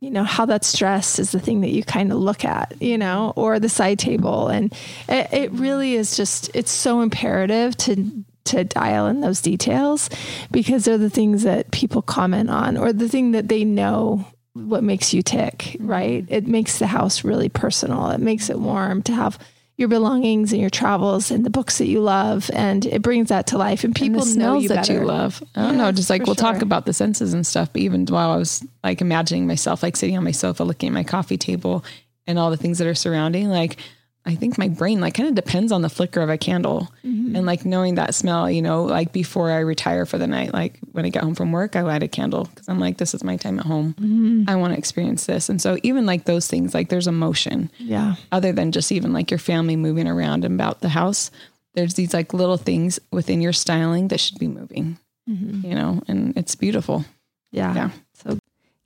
you 0.00 0.10
know 0.10 0.24
how 0.24 0.46
that's 0.46 0.76
dressed 0.76 1.18
is 1.18 1.30
the 1.32 1.40
thing 1.40 1.60
that 1.60 1.70
you 1.70 1.84
kind 1.84 2.10
of 2.10 2.18
look 2.18 2.44
at 2.44 2.74
you 2.80 2.96
know 2.96 3.32
or 3.36 3.60
the 3.60 3.68
side 3.68 3.98
table 3.98 4.48
and 4.48 4.72
it, 5.08 5.28
it 5.32 5.52
really 5.52 5.94
is 5.94 6.16
just 6.16 6.50
it's 6.54 6.70
so 6.70 7.02
imperative 7.02 7.76
to 7.76 8.24
to 8.44 8.64
dial 8.64 9.06
in 9.06 9.20
those 9.20 9.40
details 9.40 10.08
because 10.50 10.84
they're 10.84 10.98
the 10.98 11.10
things 11.10 11.42
that 11.42 11.70
people 11.70 12.02
comment 12.02 12.50
on 12.50 12.76
or 12.76 12.92
the 12.92 13.08
thing 13.08 13.32
that 13.32 13.48
they 13.48 13.64
know 13.64 14.24
what 14.54 14.82
makes 14.82 15.14
you 15.14 15.22
tick, 15.22 15.76
right? 15.80 16.24
It 16.28 16.46
makes 16.46 16.78
the 16.78 16.86
house 16.86 17.24
really 17.24 17.48
personal. 17.48 18.10
It 18.10 18.20
makes 18.20 18.50
it 18.50 18.58
warm 18.58 19.02
to 19.02 19.12
have 19.12 19.38
your 19.80 19.88
belongings 19.88 20.52
and 20.52 20.60
your 20.60 20.70
travels 20.70 21.30
and 21.30 21.44
the 21.44 21.50
books 21.50 21.78
that 21.78 21.86
you 21.86 22.00
love, 22.00 22.50
and 22.54 22.86
it 22.86 23.02
brings 23.02 23.30
that 23.30 23.48
to 23.48 23.58
life. 23.58 23.82
And 23.82 23.94
people 23.94 24.22
and 24.22 24.36
know 24.36 24.42
smells 24.44 24.62
you 24.62 24.68
that 24.68 24.74
better. 24.76 24.92
you 24.92 25.04
love. 25.04 25.42
I 25.56 25.62
don't 25.62 25.78
know, 25.78 25.90
just 25.90 26.10
like 26.10 26.26
we'll 26.26 26.36
talk 26.36 26.62
about 26.62 26.86
the 26.86 26.92
senses 26.92 27.34
and 27.34 27.46
stuff. 27.46 27.72
But 27.72 27.82
even 27.82 28.06
while 28.06 28.30
I 28.30 28.36
was 28.36 28.64
like 28.84 29.00
imagining 29.00 29.46
myself 29.46 29.82
like 29.82 29.96
sitting 29.96 30.16
on 30.16 30.22
my 30.22 30.30
sofa, 30.30 30.62
looking 30.62 30.88
at 30.88 30.92
my 30.92 31.02
coffee 31.02 31.38
table 31.38 31.84
and 32.26 32.38
all 32.38 32.50
the 32.50 32.56
things 32.56 32.78
that 32.78 32.86
are 32.86 32.94
surrounding, 32.94 33.48
like 33.48 33.78
I 34.26 34.34
think 34.34 34.58
my 34.58 34.68
brain 34.68 35.00
like 35.00 35.14
kind 35.14 35.28
of 35.28 35.34
depends 35.34 35.72
on 35.72 35.80
the 35.82 35.88
flicker 35.88 36.20
of 36.20 36.28
a 36.28 36.36
candle 36.38 36.88
Mm-hmm. 37.04 37.36
and 37.36 37.46
like 37.46 37.64
knowing 37.64 37.94
that 37.94 38.14
smell. 38.14 38.50
You 38.50 38.60
know, 38.60 38.84
like 38.84 39.12
before 39.12 39.50
I 39.50 39.60
retire 39.60 40.04
for 40.04 40.18
the 40.18 40.26
night, 40.26 40.52
like 40.52 40.78
when 40.92 41.04
I 41.04 41.08
get 41.08 41.22
home 41.22 41.34
from 41.34 41.52
work, 41.52 41.74
I 41.76 41.80
light 41.82 42.02
a 42.02 42.08
candle 42.08 42.44
because 42.44 42.68
I'm 42.68 42.78
like, 42.78 42.98
this 42.98 43.14
is 43.14 43.24
my 43.24 43.36
time 43.36 43.58
at 43.58 43.64
home. 43.66 43.94
Mm-hmm. 43.94 44.44
I 44.48 44.56
want 44.56 44.72
to 44.74 44.78
experience 44.78 45.26
this. 45.26 45.48
And 45.48 45.60
so 45.62 45.78
even 45.82 46.04
like 46.06 46.24
those 46.26 46.46
things, 46.48 46.74
like 46.74 46.88
there's 46.90 47.06
emotion 47.08 47.70
Yeah. 47.78 48.16
other 48.32 48.52
than 48.52 48.72
just 48.72 48.92
even 48.92 49.12
like 49.12 49.30
your 49.30 49.38
family 49.38 49.76
moving 49.76 50.06
around 50.08 50.44
and 50.44 50.54
about 50.54 50.80
the 50.80 50.90
house 50.90 51.30
there's 51.74 51.94
these 51.94 52.12
like 52.12 52.34
little 52.34 52.56
things 52.56 52.98
within 53.12 53.40
your 53.40 53.52
styling 53.52 54.08
that 54.08 54.18
should 54.18 54.38
be 54.40 54.48
moving 54.48 54.98
you 55.26 55.72
know 55.76 56.02
and 56.08 56.36
it's 56.36 56.56
beautiful 56.56 57.04
Yeah. 57.52 57.72
Yeah. 57.74 57.90
So, 58.14 58.38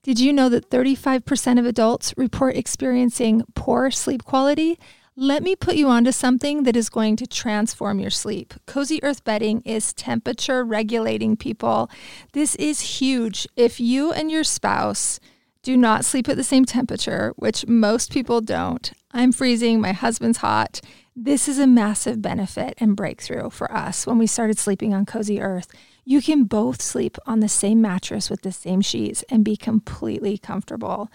did 0.03 0.21
you 0.21 0.33
know 0.35 0.51
that 0.51 0.69
35% 0.69 1.59
of 1.59 1.65
adults 1.65 2.13
report 2.19 2.57
experiencing 2.57 3.43
poor 3.55 3.91
sleep 3.91 4.23
quality? 4.25 4.79
Let 5.17 5.45
me 5.45 5.55
put 5.55 5.77
you 5.77 5.87
onto 5.87 6.11
something 6.11 6.65
that 6.65 6.75
is 6.75 6.89
going 6.89 7.15
to 7.17 7.27
transform 7.29 8.01
your 8.01 8.11
sleep. 8.11 8.53
Cozy 8.67 9.01
Earth 9.05 9.23
bedding 9.23 9.61
is 9.61 9.93
temperature 9.93 10.65
regulating, 10.65 11.37
people. 11.37 11.89
This 12.33 12.57
is 12.57 12.99
huge. 12.99 13.47
If 13.55 13.79
you 13.79 14.11
and 14.11 14.29
your 14.29 14.43
spouse 14.43 15.21
do 15.63 15.77
not 15.77 16.05
sleep 16.05 16.29
at 16.29 16.37
the 16.37 16.43
same 16.43 16.65
temperature, 16.65 17.33
which 17.37 17.65
most 17.69 18.11
people 18.11 18.41
don't, 18.41 18.93
I'm 19.13 19.31
freezing, 19.31 19.81
my 19.81 19.93
husband's 19.93 20.39
hot. 20.39 20.81
This 21.15 21.47
is 21.47 21.61
a 21.61 21.67
massive 21.69 22.21
benefit 22.21 22.75
and 22.79 22.97
breakthrough 22.97 23.51
for 23.51 23.71
us 23.71 24.09
when 24.09 24.19
we 24.19 24.27
started 24.27 24.59
sleeping 24.59 24.93
on 24.93 25.07
Cozy 25.07 25.41
Earth. 25.41 25.69
You 26.05 26.21
can 26.23 26.43
both 26.43 26.83
sleep 26.83 27.19
on 27.25 27.39
the 27.39 27.49
same 27.49 27.81
mattress 27.81 28.29
with 28.29 28.43
the 28.43 28.51
same 28.51 28.81
sheets 28.81 29.23
and 29.31 29.45
be 29.45 29.57
completely 29.57 30.39
comfortable. 30.39 31.09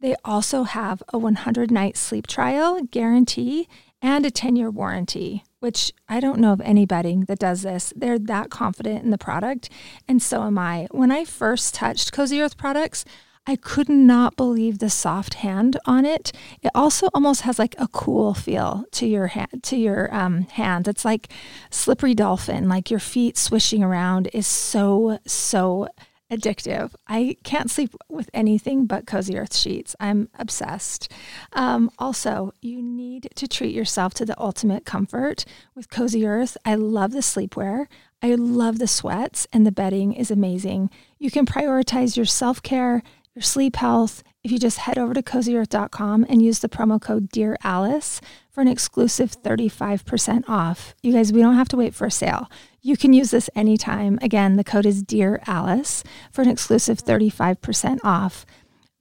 They 0.00 0.14
also 0.24 0.62
have 0.62 1.02
a 1.12 1.18
100 1.18 1.70
night 1.70 1.96
sleep 1.96 2.26
trial 2.26 2.80
guarantee 2.90 3.68
and 4.02 4.24
a 4.24 4.30
10 4.30 4.56
year 4.56 4.70
warranty, 4.70 5.44
which 5.58 5.92
I 6.08 6.20
don't 6.20 6.40
know 6.40 6.52
of 6.52 6.60
any 6.62 6.86
bedding 6.86 7.22
that 7.26 7.38
does 7.38 7.62
this. 7.62 7.92
They're 7.94 8.18
that 8.18 8.50
confident 8.50 9.04
in 9.04 9.10
the 9.10 9.18
product, 9.18 9.68
and 10.08 10.22
so 10.22 10.42
am 10.42 10.58
I. 10.58 10.88
When 10.90 11.10
I 11.10 11.24
first 11.24 11.74
touched 11.74 12.12
Cozy 12.12 12.40
Earth 12.40 12.56
products, 12.56 13.04
I 13.46 13.56
could 13.56 13.88
not 13.88 14.36
believe 14.36 14.78
the 14.78 14.90
soft 14.90 15.34
hand 15.34 15.76
on 15.84 16.04
it. 16.04 16.30
It 16.62 16.70
also 16.74 17.08
almost 17.14 17.42
has 17.42 17.58
like 17.58 17.74
a 17.78 17.88
cool 17.88 18.34
feel 18.34 18.84
to 18.92 19.06
your 19.06 19.28
hand, 19.28 19.62
to 19.64 19.76
your 19.76 20.14
um, 20.14 20.42
hand. 20.42 20.86
It's 20.86 21.04
like 21.04 21.28
slippery 21.70 22.14
dolphin, 22.14 22.68
like 22.68 22.90
your 22.90 23.00
feet 23.00 23.36
swishing 23.36 23.82
around 23.82 24.28
is 24.32 24.46
so 24.46 25.18
so 25.26 25.88
addictive. 26.30 26.94
I 27.06 27.36
can't 27.44 27.70
sleep 27.70 27.94
with 28.08 28.30
anything 28.32 28.86
but 28.86 29.06
Cozy 29.06 29.36
Earth 29.36 29.54
sheets. 29.56 29.96
I'm 30.00 30.28
obsessed. 30.38 31.10
Um, 31.52 31.90
also, 31.98 32.52
you 32.60 32.82
need 32.82 33.28
to 33.34 33.48
treat 33.48 33.74
yourself 33.74 34.14
to 34.14 34.24
the 34.24 34.40
ultimate 34.40 34.84
comfort 34.84 35.44
with 35.74 35.90
Cozy 35.90 36.26
Earth. 36.26 36.56
I 36.64 36.76
love 36.76 37.12
the 37.12 37.18
sleepwear. 37.20 37.86
I 38.22 38.34
love 38.34 38.78
the 38.78 38.86
sweats, 38.86 39.46
and 39.52 39.66
the 39.66 39.72
bedding 39.72 40.12
is 40.12 40.30
amazing. 40.30 40.90
You 41.18 41.30
can 41.30 41.46
prioritize 41.46 42.16
your 42.16 42.26
self 42.26 42.62
care, 42.62 43.02
your 43.34 43.42
sleep 43.42 43.76
health. 43.76 44.22
If 44.42 44.50
you 44.50 44.58
just 44.58 44.78
head 44.78 44.96
over 44.96 45.12
to 45.12 45.22
cozyearth.com 45.22 46.26
and 46.28 46.42
use 46.42 46.60
the 46.60 46.68
promo 46.68 47.00
code 47.00 47.28
Dear 47.28 47.56
Alice 47.62 48.22
for 48.50 48.62
an 48.62 48.68
exclusive 48.68 49.40
35% 49.42 50.44
off. 50.48 50.94
You 51.02 51.12
guys, 51.12 51.32
we 51.32 51.42
don't 51.42 51.56
have 51.56 51.68
to 51.68 51.76
wait 51.76 51.94
for 51.94 52.06
a 52.06 52.10
sale. 52.10 52.48
You 52.82 52.96
can 52.96 53.12
use 53.12 53.30
this 53.30 53.50
anytime. 53.54 54.18
Again, 54.22 54.56
the 54.56 54.64
code 54.64 54.86
is 54.86 55.02
Dear 55.02 55.42
Alice 55.46 56.02
for 56.32 56.42
an 56.42 56.48
exclusive 56.48 56.98
35% 57.04 57.98
off. 58.04 58.46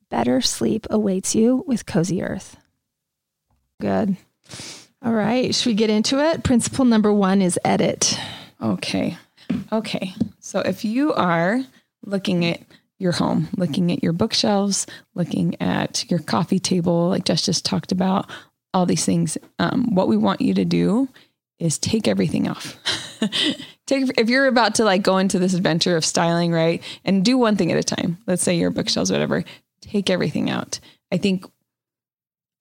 Better 0.09 0.41
sleep 0.41 0.86
awaits 0.89 1.36
you 1.36 1.63
with 1.67 1.86
Cozy 1.86 2.21
Earth. 2.21 2.57
Good. 3.79 4.17
All 5.01 5.13
right. 5.13 5.53
Should 5.55 5.67
we 5.67 5.74
get 5.75 5.89
into 5.89 6.19
it? 6.19 6.43
Principle 6.43 6.83
number 6.86 7.13
one 7.13 7.41
is 7.41 7.57
edit. 7.63 8.19
okay 8.62 9.17
okay 9.71 10.13
so 10.39 10.59
if 10.59 10.83
you 10.83 11.13
are 11.13 11.62
looking 12.05 12.45
at 12.45 12.62
your 12.98 13.13
home 13.13 13.48
looking 13.57 13.91
at 13.91 14.03
your 14.03 14.12
bookshelves 14.13 14.86
looking 15.15 15.59
at 15.62 16.09
your 16.12 16.19
coffee 16.19 16.59
table 16.59 17.09
like 17.09 17.24
Jess 17.24 17.45
just 17.45 17.65
talked 17.65 17.91
about 17.91 18.29
all 18.74 18.86
these 18.86 19.05
things 19.05 19.38
um, 19.59 19.95
what 19.95 20.07
we 20.07 20.17
want 20.17 20.41
you 20.41 20.53
to 20.53 20.65
do 20.65 21.07
is 21.60 21.78
take 21.78 22.08
everything 22.08 22.48
off. 22.48 22.78
Take 23.86 24.12
if 24.20 24.30
you're 24.30 24.46
about 24.46 24.75
to 24.75 24.84
like 24.84 25.01
go 25.01 25.18
into 25.18 25.39
this 25.39 25.56
adventure 25.56 25.98
of 25.98 26.06
styling 26.06 26.51
right 26.51 26.84
and 27.04 27.25
do 27.25 27.39
one 27.39 27.56
thing 27.56 27.72
at 27.72 27.78
a 27.80 27.84
time 27.84 28.20
let's 28.28 28.44
say 28.44 28.56
your 28.56 28.70
bookshelves 28.70 29.12
whatever 29.12 29.44
take 29.82 30.12
everything 30.12 30.50
out. 30.50 30.80
I 31.12 31.18
think 31.18 31.46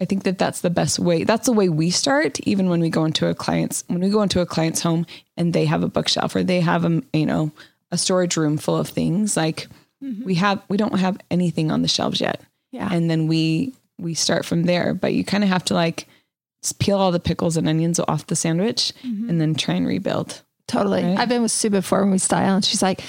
i 0.00 0.06
think 0.06 0.22
that 0.22 0.38
that's 0.38 0.62
the 0.62 0.70
best 0.70 0.98
way 0.98 1.24
that's 1.24 1.44
the 1.44 1.52
way 1.52 1.68
we 1.68 1.90
start 1.90 2.40
even 2.40 2.70
when 2.70 2.80
we 2.80 2.88
go 2.88 3.04
into 3.04 3.26
a 3.26 3.34
client's 3.34 3.84
when 3.88 4.00
we 4.00 4.08
go 4.08 4.22
into 4.22 4.40
a 4.40 4.46
client's 4.46 4.80
home 4.80 5.04
and 5.36 5.52
they 5.52 5.66
have 5.66 5.82
a 5.82 5.88
bookshelf 5.88 6.34
or 6.34 6.42
they 6.42 6.60
have 6.60 6.84
a 6.84 7.02
you 7.12 7.26
know 7.26 7.52
a 7.90 7.98
storage 7.98 8.36
room 8.36 8.56
full 8.56 8.78
of 8.78 8.88
things 8.88 9.36
like 9.36 9.68
mm-hmm. 10.02 10.24
we 10.24 10.34
have 10.36 10.62
we 10.68 10.78
don't 10.78 10.98
have 10.98 11.18
anything 11.30 11.70
on 11.70 11.82
the 11.82 11.88
shelves 11.88 12.20
yet. 12.20 12.40
Yeah. 12.70 12.88
and 12.90 13.10
then 13.10 13.26
we 13.26 13.74
we 13.98 14.14
start 14.14 14.46
from 14.46 14.62
there 14.62 14.94
but 14.94 15.12
you 15.12 15.24
kind 15.24 15.44
of 15.44 15.50
have 15.50 15.64
to 15.66 15.74
like 15.74 16.06
peel 16.78 16.98
all 16.98 17.12
the 17.12 17.20
pickles 17.20 17.56
and 17.56 17.68
onions 17.68 18.00
off 18.00 18.26
the 18.26 18.36
sandwich 18.36 18.92
and 19.02 19.40
then 19.40 19.54
try 19.54 19.74
and 19.74 19.86
rebuild 19.86 20.42
Totally. 20.68 21.02
Right? 21.02 21.18
I've 21.18 21.28
been 21.28 21.42
with 21.42 21.50
Sue 21.50 21.70
before 21.70 22.02
when 22.02 22.12
we 22.12 22.18
style, 22.18 22.54
and 22.54 22.64
she's 22.64 22.82
like, 22.82 23.00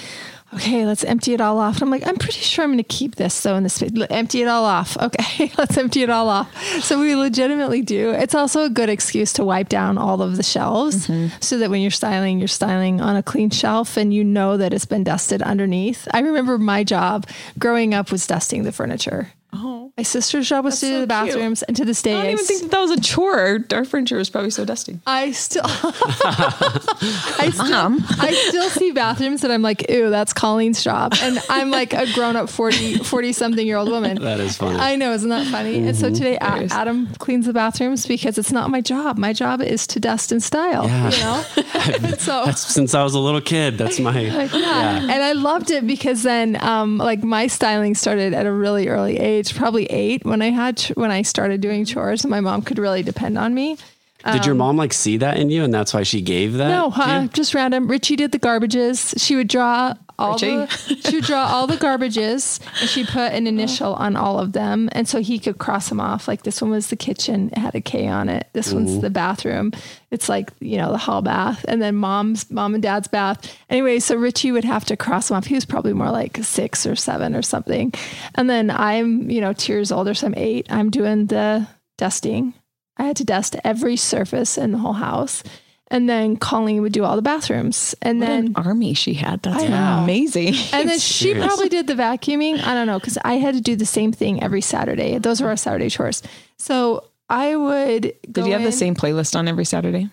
okay, 0.54 0.86
let's 0.86 1.04
empty 1.04 1.34
it 1.34 1.42
all 1.42 1.60
off. 1.60 1.76
And 1.76 1.84
I'm 1.84 1.92
like, 1.92 2.08
I'm 2.08 2.16
pretty 2.16 2.40
sure 2.40 2.64
I'm 2.64 2.72
going 2.72 2.78
to 2.78 2.84
keep 2.84 3.16
this. 3.16 3.44
though 3.44 3.56
in 3.56 3.64
this, 3.64 3.84
empty 4.10 4.42
it 4.42 4.48
all 4.48 4.66
off. 4.66 4.98
Okay, 5.10 5.52
let's 5.58 5.78
empty 5.78 6.04
it 6.04 6.10
all 6.10 6.30
off. 6.30 6.56
So 6.82 7.00
we 7.00 7.16
legitimately 7.16 7.82
do. 7.82 8.12
It's 8.12 8.36
also 8.36 8.64
a 8.64 8.70
good 8.70 8.90
excuse 8.90 9.34
to 9.34 9.44
wipe 9.44 9.70
down 9.70 9.98
all 9.98 10.22
of 10.22 10.38
the 10.38 10.44
shelves 10.44 11.08
mm-hmm. 11.08 11.36
so 11.40 11.58
that 11.58 11.70
when 11.70 11.82
you're 11.82 11.92
styling, 11.92 12.40
you're 12.40 12.48
styling 12.48 13.02
on 13.02 13.16
a 13.16 13.24
clean 13.24 13.50
shelf 13.50 13.98
and 13.98 14.14
you 14.14 14.24
know 14.24 14.58
that 14.58 14.74
it's 14.74 14.86
been 14.86 15.04
dusted 15.04 15.42
underneath. 15.42 16.08
I 16.12 16.20
remember 16.20 16.58
my 16.58 16.84
job 16.84 17.28
growing 17.58 17.94
up 17.94 18.12
was 18.12 18.26
dusting 18.28 18.64
the 18.64 18.72
furniture. 18.72 19.32
Oh 19.54 19.92
My 19.98 20.04
sister's 20.04 20.48
job 20.48 20.66
was 20.66 20.80
to 20.80 20.86
do 20.86 20.92
so 20.94 21.02
the 21.02 21.08
bathrooms, 21.08 21.64
and 21.64 21.76
to 21.78 21.86
this 21.86 22.02
day, 22.02 22.14
i 22.14 22.24
don't 22.24 22.32
even 22.32 22.46
think 22.46 22.62
that, 22.64 22.72
that 22.72 22.80
was 22.80 22.92
a 22.92 23.02
chore 23.02 23.60
our 23.74 23.86
furniture 23.86 24.18
was 24.18 24.30
probably 24.30 24.52
so 24.52 24.66
dusty 24.66 25.00
I 25.06 25.32
still, 25.32 25.64
I 25.66 27.50
still, 27.54 27.70
Mom. 27.70 28.04
I 28.20 28.32
still 28.50 28.70
see 28.70 28.92
bathrooms 28.92 29.42
that 29.42 29.52
I'm 29.52 29.62
like, 29.62 29.90
ew, 29.90 30.10
that's 30.10 30.34
Colleen's 30.34 30.84
job, 30.84 31.14
and 31.22 31.40
I'm 31.50 31.72
like 31.72 31.94
a 31.94 32.12
grown 32.14 32.36
up 32.36 32.50
40, 32.50 33.00
40 33.00 33.34
something 33.34 33.66
year 33.66 33.78
old 33.78 33.90
woman. 33.90 34.22
That 34.22 34.40
is 34.40 34.58
funny. 34.58 34.78
I 34.78 34.96
know, 34.96 35.14
isn't 35.14 35.30
that 35.30 35.48
funny? 35.48 35.88
And 35.88 35.96
so 35.96 36.10
today, 36.10 36.36
A- 36.38 36.68
Adam 36.72 37.08
cleans 37.18 37.46
the 37.46 37.54
bathrooms 37.54 38.06
because 38.06 38.38
it's 38.38 38.52
not 38.52 38.70
my 38.70 38.82
job. 38.82 39.18
My 39.18 39.34
job 39.34 39.62
is 39.62 39.88
to 39.88 40.00
dust 40.00 40.32
and 40.32 40.42
style. 40.42 40.86
Yeah. 40.86 41.12
You 41.12 41.20
know, 41.20 41.46
and 42.10 42.20
so 42.20 42.46
That's 42.46 42.62
since 42.62 42.94
I 42.94 43.04
was 43.04 43.14
a 43.14 43.20
little 43.20 43.42
kid. 43.42 43.78
That's 43.78 44.00
my 44.00 44.20
yeah. 44.20 45.00
And 45.02 45.24
I 45.24 45.34
loved 45.34 45.72
it 45.72 45.86
because 45.88 46.24
then, 46.24 46.62
um, 46.62 46.98
like 46.98 47.24
my 47.24 47.48
styling 47.48 47.96
started 47.96 48.34
at 48.34 48.46
a 48.46 48.52
really 48.52 48.88
early 48.88 49.18
age, 49.18 49.39
probably 49.52 49.86
eight 49.86 50.26
when 50.26 50.42
I 50.42 50.50
had, 50.50 50.82
when 50.96 51.12
I 51.12 51.22
started 51.22 51.62
doing 51.62 51.86
chores 51.86 52.24
and 52.24 52.32
my 52.32 52.42
mom 52.42 52.62
could 52.62 52.78
really 52.78 53.04
depend 53.04 53.38
on 53.38 53.54
me. 53.54 53.78
Did 54.26 54.46
your 54.46 54.54
um, 54.54 54.58
mom 54.60 54.78
like 54.78 54.92
see 54.92 55.18
that 55.18 55.38
in 55.38 55.50
you, 55.50 55.64
and 55.64 55.74
that's 55.74 55.94
why 55.94 56.04
she 56.04 56.22
gave 56.22 56.54
that? 56.54 56.68
No, 56.70 56.90
huh? 56.90 57.28
Just 57.28 57.54
random. 57.54 57.88
Richie 57.88 58.18
did 58.18 58.32
the 58.32 58.40
garbages. 58.40 59.14
She 59.18 59.36
would 59.36 59.48
draw 59.48 59.94
all 60.20 60.38
the 60.38 60.68
she 60.68 61.16
would 61.16 61.24
draw 61.24 61.46
all 61.48 61.66
the 61.66 61.78
garbages 61.78 62.60
and 62.82 62.90
she 62.90 63.06
put 63.06 63.32
an 63.32 63.48
initial 63.48 63.94
on 63.96 64.16
all 64.16 64.38
of 64.40 64.52
them. 64.52 64.90
And 64.92 65.08
so 65.08 65.22
he 65.22 65.40
could 65.40 65.58
cross 65.58 65.90
them 65.90 66.00
off. 66.00 66.28
Like 66.28 66.44
this 66.44 66.62
one 66.62 66.72
was 66.72 66.88
the 66.88 66.96
kitchen, 66.96 67.50
it 67.52 67.58
had 67.58 67.74
a 67.76 67.82
K 67.82 68.08
on 68.08 68.30
it. 68.30 68.48
This 68.54 68.74
one's 68.74 69.00
the 69.02 69.10
bathroom. 69.10 69.72
It's 70.12 70.28
like, 70.28 70.52
you 70.60 70.78
know, 70.78 70.92
the 70.92 70.98
hall 70.98 71.22
bath. 71.22 71.64
And 71.68 71.82
then 71.82 71.96
mom's 71.96 72.52
mom 72.52 72.74
and 72.74 72.84
dad's 72.84 73.08
bath. 73.08 73.56
Anyway, 73.70 74.00
so 74.00 74.16
Richie 74.16 74.52
would 74.52 74.66
have 74.66 74.86
to 74.86 74.98
cross 74.98 75.30
them 75.30 75.38
off. 75.38 75.46
He 75.46 75.56
was 75.56 75.66
probably 75.66 75.94
more 75.94 76.12
like 76.12 76.38
six 76.42 76.86
or 76.86 76.96
seven 76.96 77.36
or 77.36 77.42
something. 77.42 77.94
And 78.36 78.50
then 78.50 78.70
I'm, 78.70 79.30
you 79.30 79.40
know, 79.40 79.54
two 79.54 79.74
years 79.74 79.92
older, 79.92 80.14
so 80.14 80.28
I'm 80.28 80.34
eight. 80.36 80.68
I'm 80.70 80.90
doing 80.90 81.28
the 81.28 81.68
dusting. 81.98 82.54
I 83.00 83.04
had 83.04 83.16
to 83.18 83.24
dust 83.24 83.56
every 83.64 83.96
surface 83.96 84.58
in 84.58 84.72
the 84.74 84.78
whole 84.78 84.94
house. 84.94 85.42
And 85.92 86.08
then 86.08 86.38
Colleen 86.38 86.84
would 86.84 86.92
do 86.94 87.04
all 87.04 87.16
the 87.16 87.24
bathrooms. 87.24 87.96
And 88.04 88.20
What 88.20 88.28
then 88.28 88.46
an 88.48 88.56
army 88.58 88.94
she 88.94 89.16
had. 89.16 89.42
That's 89.42 89.64
amazing. 89.64 90.54
and 90.72 90.88
then 90.88 91.00
she 91.00 91.30
Serious. 91.30 91.48
probably 91.48 91.70
did 91.70 91.88
the 91.88 91.96
vacuuming. 91.96 92.62
I 92.64 92.76
don't 92.76 92.86
know, 92.86 93.00
because 93.00 93.18
I 93.26 93.34
had 93.38 93.56
to 93.56 93.62
do 93.62 93.76
the 93.76 93.88
same 93.88 94.12
thing 94.12 94.44
every 94.44 94.62
Saturday. 94.62 95.18
Those 95.18 95.42
were 95.42 95.48
our 95.48 95.58
Saturday 95.58 95.90
chores. 95.90 96.22
So 96.58 97.06
I 97.28 97.56
would 97.56 98.14
go 98.32 98.42
Did 98.44 98.46
you 98.48 98.54
have 98.54 98.62
the 98.64 98.72
same 98.72 98.94
playlist 98.96 99.36
on 99.36 99.48
every 99.48 99.66
Saturday? 99.66 100.10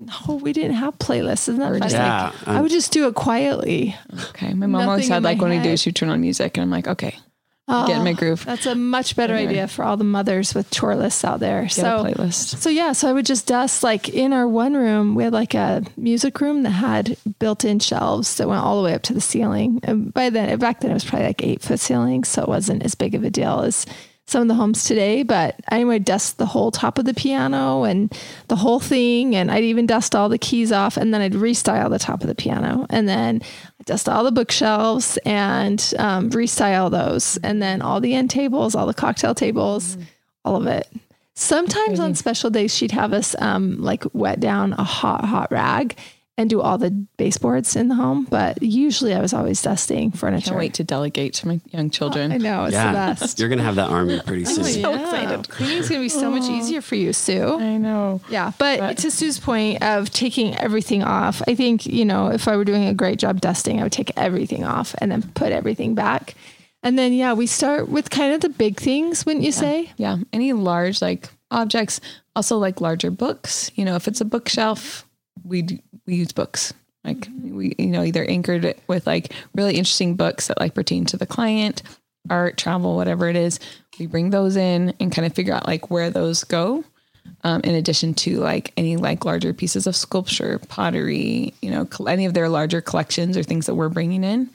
No, 0.00 0.34
we 0.34 0.52
didn't 0.52 0.74
have 0.74 0.98
playlists. 0.98 1.48
Isn't 1.48 1.58
that 1.58 1.68
funny? 1.68 1.80
just 1.80 1.94
Yeah, 1.94 2.32
I 2.46 2.60
would 2.60 2.72
just 2.72 2.90
do 2.90 3.06
it 3.06 3.14
quietly. 3.14 3.94
Okay. 4.30 4.52
My 4.52 4.66
mom 4.66 4.88
always 4.88 5.06
had 5.06 5.22
like 5.22 5.38
my 5.38 5.44
when 5.44 5.50
we 5.58 5.62
do, 5.62 5.70
head. 5.70 5.78
she'd 5.80 5.94
turn 5.94 6.08
on 6.08 6.20
music 6.20 6.56
and 6.56 6.62
I'm 6.64 6.70
like, 6.70 6.88
okay. 6.88 7.14
Get 7.86 7.98
in 7.98 8.04
my 8.04 8.10
oh, 8.10 8.14
groove. 8.14 8.44
That's 8.44 8.66
a 8.66 8.74
much 8.74 9.16
better 9.16 9.34
Anyway. 9.34 9.52
idea 9.52 9.68
for 9.68 9.84
all 9.84 9.96
the 9.96 10.04
mothers 10.04 10.54
with 10.54 10.70
chore 10.70 10.96
lists 10.96 11.24
out 11.24 11.40
there. 11.40 11.62
Get 11.62 11.72
so 11.72 12.04
playlist. 12.04 12.58
So 12.58 12.70
yeah, 12.70 12.92
so 12.92 13.08
I 13.08 13.12
would 13.12 13.26
just 13.26 13.46
dust 13.46 13.82
like 13.82 14.08
in 14.08 14.32
our 14.32 14.46
one 14.48 14.74
room, 14.74 15.14
we 15.14 15.24
had 15.24 15.32
like 15.32 15.54
a 15.54 15.82
music 15.96 16.40
room 16.40 16.62
that 16.62 16.70
had 16.70 17.16
built-in 17.38 17.78
shelves 17.78 18.36
that 18.36 18.48
went 18.48 18.62
all 18.62 18.76
the 18.78 18.84
way 18.84 18.94
up 18.94 19.02
to 19.02 19.14
the 19.14 19.20
ceiling. 19.20 19.80
And 19.82 20.12
by 20.12 20.30
then, 20.30 20.58
back 20.58 20.80
then 20.80 20.90
it 20.90 20.94
was 20.94 21.04
probably 21.04 21.28
like 21.28 21.42
eight 21.42 21.62
foot 21.62 21.80
ceilings, 21.80 22.28
so 22.28 22.42
it 22.42 22.48
wasn't 22.48 22.82
as 22.82 22.94
big 22.94 23.14
of 23.14 23.24
a 23.24 23.30
deal 23.30 23.60
as 23.60 23.86
some 24.30 24.42
of 24.42 24.48
the 24.48 24.54
homes 24.54 24.84
today. 24.84 25.22
But 25.22 25.60
I 25.68 25.84
would 25.84 26.04
dust 26.04 26.38
the 26.38 26.46
whole 26.46 26.70
top 26.70 26.98
of 26.98 27.04
the 27.04 27.14
piano 27.14 27.82
and 27.84 28.16
the 28.48 28.56
whole 28.56 28.80
thing, 28.80 29.34
and 29.34 29.50
I'd 29.50 29.64
even 29.64 29.86
dust 29.86 30.14
all 30.14 30.28
the 30.28 30.38
keys 30.38 30.72
off, 30.72 30.96
and 30.96 31.12
then 31.12 31.20
I'd 31.20 31.32
restyle 31.32 31.90
the 31.90 31.98
top 31.98 32.22
of 32.22 32.28
the 32.28 32.34
piano, 32.34 32.86
and 32.90 33.08
then 33.08 33.42
I'd 33.80 33.86
dust 33.86 34.08
all 34.08 34.24
the 34.24 34.32
bookshelves 34.32 35.18
and 35.26 35.94
um, 35.98 36.30
restyle 36.30 36.90
those, 36.90 37.36
and 37.38 37.60
then 37.60 37.82
all 37.82 38.00
the 38.00 38.14
end 38.14 38.30
tables, 38.30 38.74
all 38.74 38.86
the 38.86 38.94
cocktail 38.94 39.34
tables, 39.34 39.98
all 40.44 40.56
of 40.56 40.66
it. 40.66 40.88
Sometimes 41.34 41.98
on 41.98 42.14
special 42.14 42.50
days, 42.50 42.74
she'd 42.74 42.90
have 42.90 43.12
us 43.12 43.34
um, 43.38 43.80
like 43.80 44.04
wet 44.12 44.40
down 44.40 44.74
a 44.74 44.84
hot, 44.84 45.24
hot 45.24 45.50
rag 45.50 45.96
and 46.40 46.48
do 46.48 46.62
all 46.62 46.78
the 46.78 46.90
baseboards 47.18 47.76
in 47.76 47.88
the 47.88 47.94
home. 47.94 48.24
But 48.24 48.62
usually 48.62 49.12
I 49.12 49.20
was 49.20 49.34
always 49.34 49.60
dusting 49.60 50.10
furniture. 50.10 50.46
I 50.46 50.48
Can't 50.48 50.56
wait 50.56 50.74
to 50.74 50.84
delegate 50.84 51.34
to 51.34 51.48
my 51.48 51.60
young 51.66 51.90
children. 51.90 52.32
I 52.32 52.38
know, 52.38 52.64
it's 52.64 52.74
the 52.74 52.82
best. 52.82 53.38
You're 53.38 53.50
gonna 53.50 53.62
have 53.62 53.74
that 53.74 53.90
army 53.90 54.22
pretty 54.26 54.46
soon. 54.46 54.64
I'm 54.64 54.72
so 54.72 54.94
excited. 54.94 55.48
Cleaning's 55.50 55.90
going 55.90 56.00
to 56.00 56.04
be 56.04 56.08
so 56.08 56.30
much 56.30 56.44
oh. 56.44 56.56
easier 56.56 56.80
for 56.80 56.94
you, 56.94 57.12
Sue. 57.12 57.58
I 57.60 57.76
know. 57.76 58.22
Yeah, 58.30 58.52
but, 58.56 58.78
But- 58.78 58.98
to 58.98 59.10
Sue's 59.10 59.38
point 59.38 59.82
of 59.82 60.08
taking 60.10 60.56
everything 60.56 61.02
off, 61.02 61.42
I 61.46 61.54
think, 61.54 61.84
you 61.84 62.06
know, 62.06 62.28
if 62.28 62.48
I 62.48 62.56
were 62.56 62.64
doing 62.64 62.86
a 62.86 62.94
great 62.94 63.18
job 63.18 63.42
dusting, 63.42 63.78
I 63.78 63.82
would 63.82 63.92
take 63.92 64.10
everything 64.16 64.64
off 64.64 64.94
and 64.98 65.12
then 65.12 65.22
put 65.34 65.52
everything 65.52 65.94
back. 65.94 66.34
And 66.82 66.98
then, 66.98 67.12
yeah, 67.12 67.34
we 67.34 67.46
start 67.46 67.90
with 67.90 68.08
kind 68.08 68.32
of 68.32 68.40
the 68.40 68.48
big 68.48 68.80
things, 68.80 69.26
wouldn't 69.26 69.44
you 69.44 69.52
say? 69.52 69.92
Yeah. 69.98 70.16
Any 70.32 70.54
large 70.54 71.02
like 71.02 71.28
objects, 71.50 72.00
also 72.34 72.56
like 72.56 72.80
larger 72.80 73.10
books. 73.10 73.70
You 73.74 73.84
know, 73.84 73.96
if 73.96 74.08
it's 74.08 74.22
a 74.22 74.24
bookshelf, 74.24 75.06
we 75.44 75.82
we 76.06 76.14
use 76.14 76.32
books. 76.32 76.72
Like 77.04 77.28
we, 77.42 77.74
you 77.78 77.86
know, 77.86 78.02
either 78.02 78.24
anchored 78.24 78.64
it 78.64 78.78
with 78.86 79.06
like 79.06 79.32
really 79.54 79.76
interesting 79.76 80.16
books 80.16 80.48
that 80.48 80.60
like 80.60 80.74
pertain 80.74 81.06
to 81.06 81.16
the 81.16 81.26
client, 81.26 81.82
art, 82.28 82.58
travel, 82.58 82.96
whatever 82.96 83.28
it 83.28 83.36
is. 83.36 83.58
We 83.98 84.06
bring 84.06 84.30
those 84.30 84.56
in 84.56 84.94
and 85.00 85.12
kind 85.12 85.26
of 85.26 85.34
figure 85.34 85.54
out 85.54 85.66
like 85.66 85.90
where 85.90 86.10
those 86.10 86.44
go. 86.44 86.84
Um, 87.42 87.60
in 87.64 87.74
addition 87.74 88.14
to 88.14 88.38
like 88.40 88.72
any 88.76 88.96
like 88.96 89.24
larger 89.24 89.52
pieces 89.54 89.86
of 89.86 89.94
sculpture, 89.94 90.58
pottery, 90.68 91.54
you 91.62 91.70
know, 91.70 91.88
any 92.06 92.24
of 92.26 92.34
their 92.34 92.48
larger 92.48 92.80
collections 92.80 93.36
or 93.36 93.42
things 93.42 93.66
that 93.66 93.74
we're 93.74 93.88
bringing 93.88 94.24
in, 94.24 94.50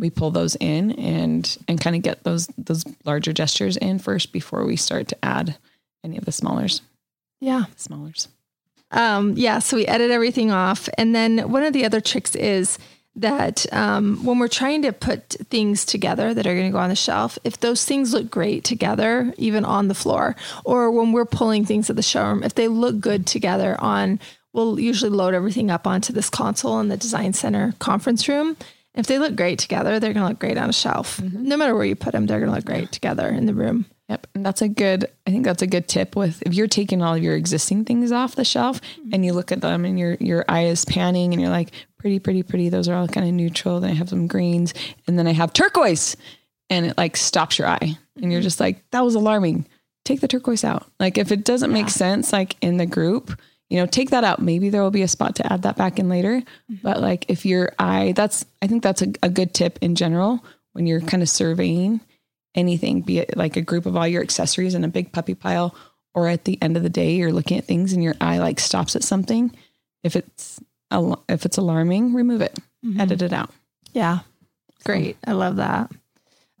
we 0.00 0.08
pull 0.08 0.30
those 0.30 0.56
in 0.60 0.92
and 0.92 1.58
and 1.68 1.80
kind 1.80 1.96
of 1.96 2.02
get 2.02 2.22
those 2.24 2.48
those 2.58 2.84
larger 3.04 3.32
gestures 3.32 3.76
in 3.76 3.98
first 3.98 4.32
before 4.32 4.64
we 4.64 4.76
start 4.76 5.08
to 5.08 5.24
add 5.24 5.56
any 6.04 6.16
of 6.16 6.24
the 6.24 6.32
smallers. 6.32 6.80
Yeah. 7.40 7.64
Smallers. 7.76 8.28
Um, 8.92 9.34
yeah, 9.36 9.58
so 9.58 9.76
we 9.76 9.86
edit 9.86 10.10
everything 10.10 10.50
off. 10.50 10.88
And 10.96 11.14
then 11.14 11.50
one 11.50 11.64
of 11.64 11.72
the 11.72 11.84
other 11.84 12.00
tricks 12.00 12.34
is 12.34 12.78
that 13.16 13.70
um, 13.72 14.24
when 14.24 14.38
we're 14.38 14.48
trying 14.48 14.82
to 14.82 14.92
put 14.92 15.36
things 15.50 15.84
together 15.84 16.32
that 16.32 16.46
are 16.46 16.54
going 16.54 16.66
to 16.66 16.72
go 16.72 16.78
on 16.78 16.88
the 16.88 16.96
shelf, 16.96 17.38
if 17.44 17.60
those 17.60 17.84
things 17.84 18.14
look 18.14 18.30
great 18.30 18.64
together, 18.64 19.34
even 19.36 19.64
on 19.64 19.88
the 19.88 19.94
floor, 19.94 20.34
or 20.64 20.90
when 20.90 21.12
we're 21.12 21.26
pulling 21.26 21.64
things 21.64 21.90
at 21.90 21.96
the 21.96 22.02
showroom, 22.02 22.42
if 22.42 22.54
they 22.54 22.68
look 22.68 23.00
good 23.00 23.26
together 23.26 23.76
on, 23.80 24.18
we'll 24.52 24.80
usually 24.80 25.10
load 25.10 25.34
everything 25.34 25.70
up 25.70 25.86
onto 25.86 26.12
this 26.12 26.30
console 26.30 26.80
in 26.80 26.88
the 26.88 26.96
design 26.96 27.32
center 27.32 27.74
conference 27.78 28.28
room. 28.28 28.56
If 28.94 29.06
they 29.06 29.18
look 29.18 29.36
great 29.36 29.58
together, 29.58 29.98
they're 29.98 30.12
going 30.12 30.24
to 30.24 30.28
look 30.28 30.38
great 30.38 30.58
on 30.58 30.68
a 30.68 30.74
shelf. 30.74 31.20
No 31.20 31.56
matter 31.56 31.74
where 31.74 31.84
you 31.84 31.96
put 31.96 32.12
them, 32.12 32.26
they're 32.26 32.40
going 32.40 32.50
to 32.50 32.56
look 32.56 32.66
great 32.66 32.92
together 32.92 33.28
in 33.28 33.46
the 33.46 33.54
room. 33.54 33.86
Yep. 34.12 34.26
And 34.34 34.44
that's 34.44 34.60
a 34.60 34.68
good, 34.68 35.10
I 35.26 35.30
think 35.30 35.46
that's 35.46 35.62
a 35.62 35.66
good 35.66 35.88
tip 35.88 36.16
with 36.16 36.42
if 36.42 36.52
you're 36.52 36.66
taking 36.66 37.00
all 37.00 37.14
of 37.14 37.22
your 37.22 37.34
existing 37.34 37.86
things 37.86 38.12
off 38.12 38.34
the 38.34 38.44
shelf 38.44 38.78
mm-hmm. 38.82 39.08
and 39.14 39.24
you 39.24 39.32
look 39.32 39.50
at 39.50 39.62
them 39.62 39.86
and 39.86 39.98
your, 39.98 40.18
your 40.20 40.44
eye 40.48 40.66
is 40.66 40.84
panning 40.84 41.32
and 41.32 41.40
you're 41.40 41.50
like, 41.50 41.70
pretty, 41.96 42.18
pretty, 42.18 42.42
pretty. 42.42 42.68
Those 42.68 42.90
are 42.90 42.94
all 42.94 43.08
kind 43.08 43.26
of 43.26 43.32
neutral. 43.32 43.80
Then 43.80 43.92
I 43.92 43.94
have 43.94 44.10
some 44.10 44.26
greens 44.26 44.74
and 45.06 45.18
then 45.18 45.26
I 45.26 45.32
have 45.32 45.54
turquoise 45.54 46.14
and 46.68 46.84
it 46.84 46.98
like 46.98 47.16
stops 47.16 47.58
your 47.58 47.68
eye 47.68 47.96
and 48.16 48.30
you're 48.30 48.40
mm-hmm. 48.40 48.42
just 48.42 48.60
like, 48.60 48.84
that 48.90 49.02
was 49.02 49.14
alarming. 49.14 49.66
Take 50.04 50.20
the 50.20 50.28
turquoise 50.28 50.62
out. 50.62 50.86
Like 51.00 51.16
if 51.16 51.32
it 51.32 51.42
doesn't 51.42 51.72
make 51.72 51.88
sense, 51.88 52.34
like 52.34 52.56
in 52.60 52.76
the 52.76 52.84
group, 52.84 53.40
you 53.70 53.78
know, 53.78 53.86
take 53.86 54.10
that 54.10 54.24
out. 54.24 54.42
Maybe 54.42 54.68
there 54.68 54.82
will 54.82 54.90
be 54.90 55.00
a 55.00 55.08
spot 55.08 55.36
to 55.36 55.50
add 55.50 55.62
that 55.62 55.78
back 55.78 55.98
in 55.98 56.10
later. 56.10 56.42
Mm-hmm. 56.42 56.74
But 56.82 57.00
like 57.00 57.24
if 57.30 57.46
your 57.46 57.72
eye, 57.78 58.12
that's, 58.14 58.44
I 58.60 58.66
think 58.66 58.82
that's 58.82 59.00
a, 59.00 59.10
a 59.22 59.30
good 59.30 59.54
tip 59.54 59.78
in 59.80 59.94
general 59.94 60.44
when 60.72 60.86
you're 60.86 61.00
kind 61.00 61.22
of 61.22 61.30
surveying 61.30 62.02
anything, 62.54 63.00
be 63.00 63.18
it 63.18 63.36
like 63.36 63.56
a 63.56 63.62
group 63.62 63.86
of 63.86 63.96
all 63.96 64.06
your 64.06 64.22
accessories 64.22 64.74
in 64.74 64.84
a 64.84 64.88
big 64.88 65.12
puppy 65.12 65.34
pile, 65.34 65.74
or 66.14 66.28
at 66.28 66.44
the 66.44 66.58
end 66.60 66.76
of 66.76 66.82
the 66.82 66.90
day, 66.90 67.14
you're 67.14 67.32
looking 67.32 67.58
at 67.58 67.64
things 67.64 67.92
and 67.92 68.02
your 68.02 68.14
eye 68.20 68.38
like 68.38 68.60
stops 68.60 68.96
at 68.96 69.02
something. 69.04 69.54
If 70.02 70.16
it's 70.16 70.60
al- 70.90 71.24
if 71.28 71.46
it's 71.46 71.58
alarming, 71.58 72.14
remove 72.14 72.42
it, 72.42 72.58
mm-hmm. 72.84 73.00
edit 73.00 73.22
it 73.22 73.32
out. 73.32 73.50
Yeah. 73.92 74.20
Great. 74.84 75.16
I 75.26 75.32
love 75.32 75.56
that. 75.56 75.90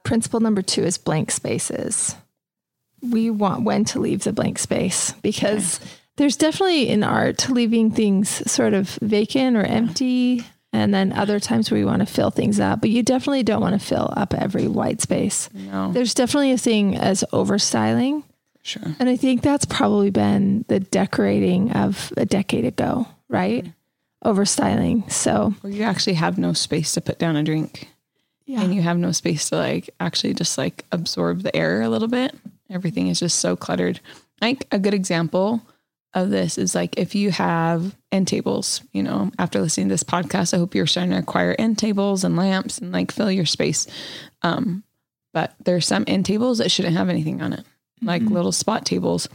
Principle 0.04 0.40
number 0.40 0.62
two 0.62 0.84
is 0.84 0.98
blank 0.98 1.30
spaces. 1.30 2.14
We 3.02 3.30
want 3.30 3.64
when 3.64 3.84
to 3.86 4.00
leave 4.00 4.24
the 4.24 4.32
blank 4.32 4.58
space 4.58 5.12
because 5.22 5.80
there's 6.16 6.36
definitely 6.36 6.88
in 6.88 7.02
art 7.02 7.48
leaving 7.48 7.90
things 7.90 8.50
sort 8.50 8.74
of 8.74 8.90
vacant 9.02 9.56
or 9.56 9.62
empty. 9.62 10.44
And 10.74 10.94
then 10.94 11.12
other 11.12 11.38
times 11.38 11.70
where 11.70 11.78
you 11.78 11.84
want 11.86 12.00
to 12.00 12.06
fill 12.06 12.30
things 12.30 12.58
up, 12.58 12.80
but 12.80 12.88
you 12.88 13.02
definitely 13.02 13.42
don't 13.42 13.60
want 13.60 13.78
to 13.78 13.86
fill 13.86 14.12
up 14.16 14.32
every 14.32 14.66
white 14.68 15.02
space. 15.02 15.50
No, 15.52 15.92
There's 15.92 16.14
definitely 16.14 16.52
a 16.52 16.58
thing 16.58 16.96
as 16.96 17.22
overstyling. 17.32 18.24
sure. 18.62 18.82
And 18.98 19.08
I 19.08 19.16
think 19.16 19.42
that's 19.42 19.66
probably 19.66 20.08
been 20.10 20.64
the 20.68 20.80
decorating 20.80 21.72
of 21.72 22.10
a 22.16 22.24
decade 22.24 22.64
ago, 22.64 23.06
right? 23.28 23.66
Overstyling. 24.24 25.10
So, 25.10 25.54
Where 25.60 25.72
you 25.72 25.82
actually 25.82 26.14
have 26.14 26.38
no 26.38 26.52
space 26.52 26.92
to 26.94 27.00
put 27.00 27.18
down 27.18 27.36
a 27.36 27.42
drink, 27.42 27.88
yeah. 28.46 28.62
and 28.62 28.74
you 28.74 28.80
have 28.80 28.96
no 28.96 29.12
space 29.12 29.48
to 29.50 29.56
like 29.56 29.90
actually 30.00 30.32
just 30.34 30.56
like 30.56 30.84
absorb 30.92 31.42
the 31.42 31.54
air 31.54 31.82
a 31.82 31.88
little 31.88 32.08
bit. 32.08 32.34
Everything 32.70 33.08
is 33.08 33.18
just 33.20 33.40
so 33.40 33.56
cluttered. 33.56 34.00
Like 34.40 34.66
a 34.72 34.78
good 34.78 34.94
example 34.94 35.60
of 36.14 36.30
this 36.30 36.58
is 36.58 36.74
like 36.74 36.98
if 36.98 37.14
you 37.14 37.30
have 37.30 37.96
end 38.10 38.28
tables, 38.28 38.82
you 38.92 39.02
know, 39.02 39.30
after 39.38 39.60
listening 39.60 39.88
to 39.88 39.92
this 39.94 40.04
podcast, 40.04 40.52
I 40.52 40.58
hope 40.58 40.74
you're 40.74 40.86
starting 40.86 41.12
to 41.12 41.18
acquire 41.18 41.56
end 41.58 41.78
tables 41.78 42.24
and 42.24 42.36
lamps 42.36 42.78
and 42.78 42.92
like 42.92 43.10
fill 43.10 43.30
your 43.30 43.46
space. 43.46 43.86
Um, 44.42 44.84
but 45.32 45.54
there's 45.64 45.86
some 45.86 46.04
end 46.06 46.26
tables 46.26 46.58
that 46.58 46.70
shouldn't 46.70 46.96
have 46.96 47.08
anything 47.08 47.40
on 47.40 47.52
it, 47.54 47.64
like 48.02 48.22
little 48.22 48.52
spot 48.52 48.84
tables. 48.84 49.28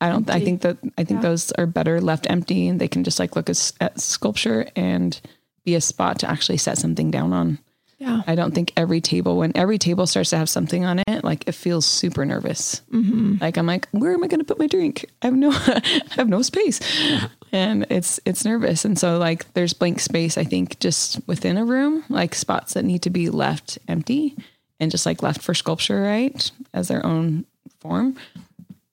I 0.00 0.08
don't. 0.08 0.28
I 0.30 0.40
think 0.40 0.62
that 0.62 0.78
I 0.98 1.04
think 1.04 1.22
Yeah. 1.22 1.28
those 1.28 1.52
are 1.52 1.66
better 1.66 2.00
left 2.00 2.26
empty, 2.30 2.66
and 2.66 2.80
they 2.80 2.88
can 2.88 3.04
just 3.04 3.18
like 3.18 3.36
look 3.36 3.50
as, 3.50 3.72
at 3.80 4.00
sculpture 4.00 4.66
and 4.74 5.20
be 5.64 5.74
a 5.74 5.80
spot 5.80 6.18
to 6.20 6.30
actually 6.30 6.56
set 6.56 6.78
something 6.78 7.10
down 7.10 7.32
on. 7.32 7.58
Yeah. 8.02 8.22
I 8.26 8.34
don't 8.34 8.52
think 8.52 8.72
every 8.76 9.00
table, 9.00 9.36
when 9.36 9.52
every 9.54 9.78
table 9.78 10.08
starts 10.08 10.30
to 10.30 10.36
have 10.36 10.48
something 10.48 10.84
on 10.84 10.98
it, 11.06 11.22
like 11.22 11.46
it 11.46 11.54
feels 11.54 11.86
super 11.86 12.26
nervous. 12.26 12.82
Mm-hmm. 12.92 13.36
Like 13.40 13.56
I'm 13.56 13.66
like, 13.66 13.88
where 13.92 14.12
am 14.12 14.24
I 14.24 14.26
going 14.26 14.40
to 14.40 14.44
put 14.44 14.58
my 14.58 14.66
drink? 14.66 15.06
I 15.22 15.26
have 15.26 15.36
no, 15.36 15.50
I 15.54 15.82
have 16.16 16.28
no 16.28 16.42
space, 16.42 16.80
and 17.52 17.86
it's 17.90 18.18
it's 18.24 18.44
nervous. 18.44 18.84
And 18.84 18.98
so 18.98 19.18
like, 19.18 19.52
there's 19.54 19.72
blank 19.72 20.00
space. 20.00 20.36
I 20.36 20.42
think 20.42 20.80
just 20.80 21.20
within 21.28 21.56
a 21.56 21.64
room, 21.64 22.02
like 22.08 22.34
spots 22.34 22.74
that 22.74 22.84
need 22.84 23.02
to 23.02 23.10
be 23.10 23.30
left 23.30 23.78
empty 23.86 24.36
and 24.80 24.90
just 24.90 25.06
like 25.06 25.22
left 25.22 25.40
for 25.40 25.54
sculpture, 25.54 26.02
right, 26.02 26.50
as 26.74 26.88
their 26.88 27.06
own 27.06 27.44
form. 27.78 28.16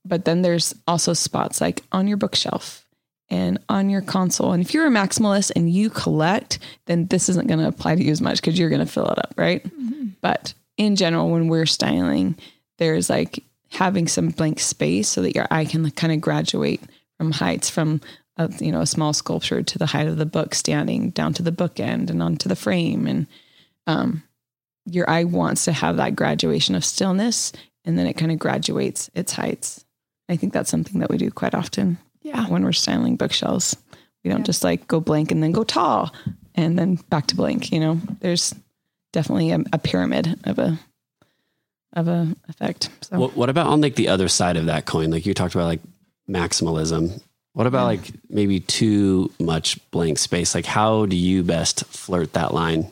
But 0.06 0.26
then 0.26 0.44
there's 0.44 0.76
also 0.88 1.14
spots 1.14 1.62
like 1.62 1.84
on 1.92 2.08
your 2.08 2.18
bookshelf 2.18 2.86
and 3.30 3.60
on 3.70 3.90
your 3.90 4.02
console. 4.02 4.54
And 4.54 4.64
if 4.64 4.74
you're 4.74 4.88
a 4.88 4.92
maximalist 4.92 5.52
and 5.56 5.70
you 5.70 5.90
collect, 5.90 6.60
then 6.86 7.08
this 7.08 7.30
isn't 7.30 7.48
going 7.48 7.60
to 7.60 7.68
apply 7.68 7.96
to 7.96 8.04
you 8.04 8.12
as 8.12 8.22
much 8.22 8.42
because 8.42 8.58
you're 8.58 8.70
going 8.70 8.86
to 8.86 8.92
fill 8.92 9.08
it 9.08 9.20
up, 9.20 9.34
right? 9.38 9.66
But 10.22 10.54
in 10.78 10.96
general, 10.96 11.30
when 11.30 11.48
we're 11.48 11.66
styling, 11.66 12.38
there's 12.78 13.10
like 13.10 13.44
having 13.72 14.08
some 14.08 14.30
blank 14.30 14.60
space 14.60 15.10
so 15.10 15.22
that 15.22 15.36
your 15.36 15.48
eye 15.52 15.66
can 15.66 15.90
kind 15.92 16.12
of 16.12 16.22
graduate 16.22 16.82
from 17.18 17.32
heights 17.32 17.70
from 17.70 18.02
a, 18.38 18.52
you 18.60 18.72
know 18.72 18.82
a 18.82 18.88
small 18.88 19.14
sculpture 19.14 19.62
to 19.62 19.78
the 19.78 19.86
height 19.86 20.08
of 20.08 20.18
the 20.18 20.26
book 20.26 20.56
standing 20.56 21.12
down 21.12 21.34
to 21.34 21.44
the 21.44 21.52
bookend 21.52 22.10
and 22.10 22.24
onto 22.24 22.50
the 22.50 22.56
frame 22.56 23.06
and 23.06 23.28
um, 23.86 24.24
your 24.86 25.08
eye 25.10 25.26
wants 25.26 25.66
to 25.66 25.72
have 25.72 25.98
that 25.98 26.16
graduation 26.16 26.74
of 26.74 26.86
stillness 26.86 27.52
and 27.86 27.98
then 27.98 28.08
it 28.08 28.14
kind 28.14 28.32
of 28.32 28.40
graduates 28.40 29.10
its 29.14 29.34
heights. 29.34 29.86
I 30.30 30.36
think 30.36 30.54
that's 30.54 30.70
something 30.70 31.00
that 31.00 31.10
we 31.10 31.18
do 31.18 31.30
quite 31.30 31.54
often 31.54 31.98
Yeah. 32.22 32.48
when 32.48 32.64
we're 32.64 32.72
styling 32.74 33.16
bookshelves. 33.16 33.76
We 34.24 34.30
don't 34.30 34.40
Yeah. 34.42 34.46
just 34.46 34.64
like 34.64 34.88
go 34.88 35.00
blank 35.00 35.32
and 35.32 35.42
then 35.42 35.52
go 35.52 35.64
tall 35.64 36.14
and 36.56 36.78
then 36.78 36.96
back 37.10 37.28
to 37.28 37.36
blank. 37.36 37.72
You 37.72 37.80
know, 37.80 38.02
there's 38.20 38.54
definitely 39.14 39.52
a, 39.52 39.60
a 39.74 39.78
pyramid 39.78 40.40
of 40.44 40.60
a 40.60 40.78
of 41.94 42.08
a 42.08 42.36
effect. 42.48 42.90
So 43.02 43.18
What, 43.20 43.36
what 43.36 43.50
about 43.50 43.68
on 43.68 43.82
like 43.82 43.96
the 43.96 44.10
other 44.10 44.28
side 44.28 44.58
of 44.58 44.66
that 44.68 44.86
coin? 44.86 45.10
Like 45.10 45.26
you 45.26 45.34
talked 45.34 45.56
about 45.56 45.66
like 45.66 45.82
maximalism. 46.30 47.22
What 47.54 47.66
about 47.68 47.86
like 47.86 48.12
maybe 48.30 48.60
too 48.60 49.32
much 49.40 49.80
blank 49.92 50.18
space? 50.20 50.54
Like 50.54 50.66
how 50.66 51.06
do 51.08 51.16
you 51.16 51.44
best 51.44 51.86
flirt 51.86 52.34
that 52.34 52.54
line? 52.54 52.92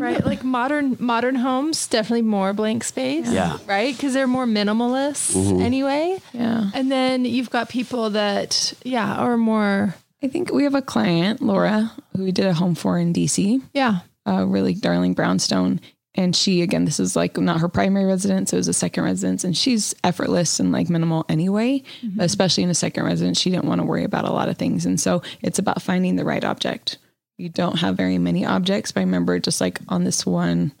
Right? 0.00 0.24
Like 0.24 0.44
modern 0.44 0.96
modern 0.98 1.34
homes, 1.34 1.86
definitely 1.86 2.22
more 2.22 2.52
blank 2.52 2.84
space. 2.84 3.30
Yeah. 3.30 3.58
Right? 3.66 3.94
Because 3.94 4.14
they're 4.14 4.26
more 4.26 4.46
minimalist 4.46 5.34
mm-hmm. 5.34 5.60
anyway. 5.60 6.18
Yeah. 6.32 6.70
And 6.74 6.90
then 6.90 7.24
you've 7.24 7.50
got 7.50 7.68
people 7.68 8.10
that, 8.10 8.72
yeah, 8.82 9.16
are 9.16 9.36
more, 9.36 9.94
I 10.22 10.28
think 10.28 10.52
we 10.52 10.64
have 10.64 10.74
a 10.74 10.82
client, 10.82 11.40
Laura, 11.40 11.92
who 12.16 12.24
we 12.24 12.32
did 12.32 12.46
a 12.46 12.54
home 12.54 12.74
for 12.74 12.98
in 12.98 13.12
DC, 13.12 13.62
yeah, 13.72 14.00
a 14.26 14.46
really 14.46 14.74
darling 14.74 15.14
brownstone. 15.14 15.80
And 16.16 16.34
she, 16.34 16.62
again, 16.62 16.86
this 16.86 16.98
is 16.98 17.14
like 17.14 17.38
not 17.38 17.60
her 17.60 17.68
primary 17.68 18.04
residence. 18.04 18.52
It 18.52 18.56
was 18.56 18.66
a 18.66 18.72
second 18.72 19.04
residence. 19.04 19.44
And 19.44 19.56
she's 19.56 19.94
effortless 20.02 20.58
and 20.58 20.72
like 20.72 20.90
minimal 20.90 21.24
anyway, 21.28 21.84
but 22.02 22.24
especially 22.24 22.64
in 22.64 22.70
a 22.70 22.74
second 22.74 23.04
residence, 23.04 23.40
she 23.40 23.48
didn't 23.48 23.66
want 23.66 23.80
to 23.80 23.86
worry 23.86 24.02
about 24.02 24.24
a 24.24 24.32
lot 24.32 24.48
of 24.48 24.58
things. 24.58 24.84
And 24.84 25.00
so 25.00 25.22
it's 25.40 25.60
about 25.60 25.80
finding 25.80 26.16
the 26.16 26.24
right 26.24 26.44
object. 26.44 26.98
You 27.40 27.48
don't 27.48 27.78
have 27.78 27.96
very 27.96 28.18
many 28.18 28.44
objects, 28.44 28.92
but 28.92 29.00
I 29.00 29.04
remember 29.04 29.38
just 29.38 29.60
like 29.60 29.80
on 29.88 30.04
this 30.04 30.26
one 30.26 30.72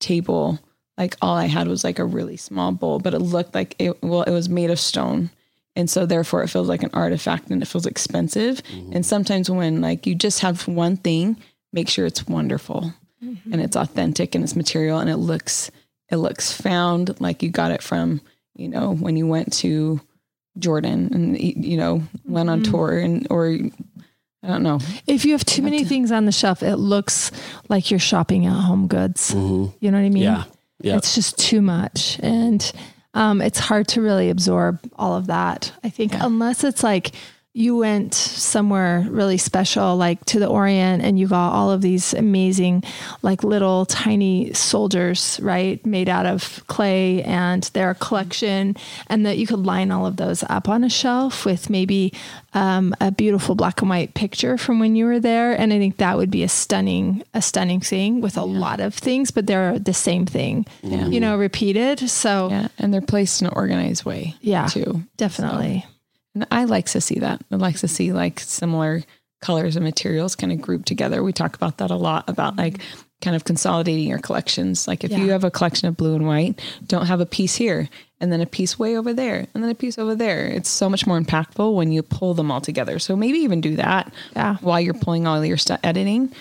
table, 0.00 0.58
like 0.98 1.16
all 1.22 1.36
I 1.36 1.46
had 1.46 1.68
was 1.68 1.84
like 1.84 1.98
a 1.98 2.04
really 2.04 2.36
small 2.36 2.72
bowl, 2.72 2.98
but 2.98 3.14
it 3.14 3.20
looked 3.20 3.54
like 3.54 3.74
it, 3.78 4.02
well, 4.02 4.22
it 4.22 4.30
was 4.30 4.48
made 4.48 4.70
of 4.70 4.78
stone. 4.78 5.30
And 5.74 5.88
so 5.88 6.04
therefore 6.04 6.42
it 6.42 6.48
feels 6.48 6.68
like 6.68 6.82
an 6.82 6.90
artifact 6.92 7.48
and 7.50 7.62
it 7.62 7.66
feels 7.66 7.86
expensive. 7.86 8.62
Mm-hmm. 8.64 8.92
And 8.92 9.06
sometimes 9.06 9.48
when 9.48 9.80
like 9.80 10.06
you 10.06 10.14
just 10.14 10.40
have 10.40 10.68
one 10.68 10.98
thing, 10.98 11.38
make 11.72 11.88
sure 11.88 12.04
it's 12.04 12.26
wonderful 12.26 12.92
mm-hmm. 13.24 13.52
and 13.52 13.62
it's 13.62 13.76
authentic 13.76 14.34
and 14.34 14.44
it's 14.44 14.56
material 14.56 14.98
and 14.98 15.08
it 15.08 15.16
looks 15.16 15.70
it 16.10 16.16
looks 16.16 16.52
found 16.52 17.18
like 17.22 17.42
you 17.42 17.48
got 17.48 17.70
it 17.70 17.82
from, 17.82 18.20
you 18.54 18.68
know, 18.68 18.94
when 18.94 19.16
you 19.16 19.26
went 19.26 19.50
to 19.54 19.98
Jordan 20.58 21.08
and 21.14 21.40
you 21.40 21.78
know, 21.78 22.02
went 22.26 22.50
on 22.50 22.60
mm-hmm. 22.60 22.70
tour 22.70 22.98
and 22.98 23.26
or 23.30 23.58
I 24.42 24.48
don't 24.48 24.62
know. 24.62 24.80
If 25.06 25.24
you 25.24 25.32
have 25.32 25.44
too 25.44 25.62
many 25.62 25.84
things 25.84 26.10
on 26.10 26.24
the 26.24 26.32
shelf, 26.32 26.62
it 26.62 26.76
looks 26.76 27.30
like 27.68 27.90
you're 27.90 28.00
shopping 28.00 28.46
at 28.46 28.52
Home 28.52 28.88
Goods. 28.88 29.32
You 29.80 29.90
know 29.90 29.98
what 29.98 30.04
I 30.04 30.08
mean? 30.08 30.24
Yeah. 30.24 30.44
Yeah. 30.80 30.96
It's 30.96 31.14
just 31.14 31.38
too 31.38 31.62
much. 31.62 32.18
And 32.22 32.72
um, 33.14 33.40
it's 33.40 33.60
hard 33.60 33.86
to 33.88 34.02
really 34.02 34.30
absorb 34.30 34.80
all 34.96 35.14
of 35.14 35.28
that. 35.28 35.72
I 35.84 35.90
think, 35.90 36.12
unless 36.14 36.64
it's 36.64 36.82
like 36.82 37.12
you 37.54 37.76
went 37.76 38.14
somewhere 38.14 39.06
really 39.10 39.36
special, 39.36 39.94
like 39.96 40.24
to 40.24 40.38
the 40.38 40.46
Orient, 40.46 41.02
and 41.02 41.18
you 41.18 41.28
got 41.28 41.52
all 41.52 41.70
of 41.70 41.82
these 41.82 42.14
amazing, 42.14 42.82
like 43.20 43.44
little 43.44 43.84
tiny 43.84 44.54
soldiers, 44.54 45.38
right, 45.42 45.84
made 45.84 46.08
out 46.08 46.24
of 46.24 46.66
clay 46.68 47.22
and 47.24 47.64
their 47.74 47.92
collection, 47.92 48.74
and 49.08 49.26
that 49.26 49.36
you 49.36 49.46
could 49.46 49.66
line 49.66 49.90
all 49.90 50.06
of 50.06 50.16
those 50.16 50.42
up 50.44 50.66
on 50.66 50.82
a 50.82 50.88
shelf 50.88 51.44
with 51.44 51.68
maybe 51.68 52.14
um, 52.54 52.94
a 53.02 53.10
beautiful 53.10 53.54
black 53.54 53.82
and 53.82 53.90
white 53.90 54.14
picture 54.14 54.56
from 54.56 54.78
when 54.78 54.96
you 54.96 55.04
were 55.04 55.20
there. 55.20 55.52
And 55.52 55.74
I 55.74 55.78
think 55.78 55.98
that 55.98 56.16
would 56.16 56.30
be 56.30 56.44
a 56.44 56.48
stunning, 56.48 57.22
a 57.34 57.42
stunning 57.42 57.80
thing 57.80 58.22
with 58.22 58.38
a 58.38 58.44
lot 58.44 58.80
of 58.80 58.94
things, 58.94 59.30
but 59.30 59.46
they're 59.46 59.78
the 59.78 59.92
same 59.92 60.24
thing, 60.24 60.64
you 60.82 61.20
know, 61.20 61.36
repeated. 61.36 62.08
So 62.08 62.48
Yeah. 62.50 62.68
And 62.78 62.94
they're 62.94 63.02
placed 63.02 63.42
in 63.42 63.48
an 63.48 63.52
organized 63.54 64.04
way. 64.04 64.36
Yeah. 64.40 64.68
Too. 64.68 65.02
definitely. 65.18 65.84
And 66.34 66.46
I 66.50 66.64
like 66.64 66.86
to 66.86 67.00
see 67.00 67.18
that. 67.20 67.42
I 67.50 67.56
like 67.56 67.78
to 67.78 67.88
see 67.88 68.12
like 68.12 68.40
similar 68.40 69.02
colors 69.40 69.76
and 69.76 69.84
materials 69.84 70.36
kind 70.36 70.52
of 70.52 70.60
grouped 70.60 70.86
together. 70.86 71.22
We 71.22 71.32
talk 71.32 71.56
about 71.56 71.78
that 71.78 71.90
a 71.90 71.96
lot 71.96 72.28
about 72.28 72.56
like 72.56 72.80
kind 73.20 73.36
of 73.36 73.44
consolidating 73.44 74.08
your 74.08 74.18
collections. 74.18 74.88
Like 74.88 75.04
if 75.04 75.12
you 75.12 75.30
have 75.30 75.44
a 75.44 75.50
collection 75.50 75.88
of 75.88 75.96
blue 75.96 76.14
and 76.14 76.26
white, 76.26 76.60
don't 76.86 77.06
have 77.06 77.20
a 77.20 77.26
piece 77.26 77.54
here 77.56 77.88
and 78.20 78.32
then 78.32 78.40
a 78.40 78.46
piece 78.46 78.78
way 78.78 78.96
over 78.96 79.12
there 79.12 79.46
and 79.54 79.62
then 79.62 79.70
a 79.70 79.74
piece 79.74 79.98
over 79.98 80.14
there. 80.14 80.46
It's 80.46 80.68
so 80.68 80.88
much 80.88 81.06
more 81.06 81.20
impactful 81.20 81.74
when 81.74 81.92
you 81.92 82.02
pull 82.02 82.34
them 82.34 82.50
all 82.50 82.60
together. 82.60 82.98
So 82.98 83.14
maybe 83.16 83.38
even 83.38 83.60
do 83.60 83.76
that 83.76 84.12
Yeah. 84.34 84.56
while 84.60 84.80
you're 84.80 84.94
pulling 84.94 85.26
all 85.26 85.44
your 85.44 85.56
stuff 85.56 85.80
editing. 85.82 86.32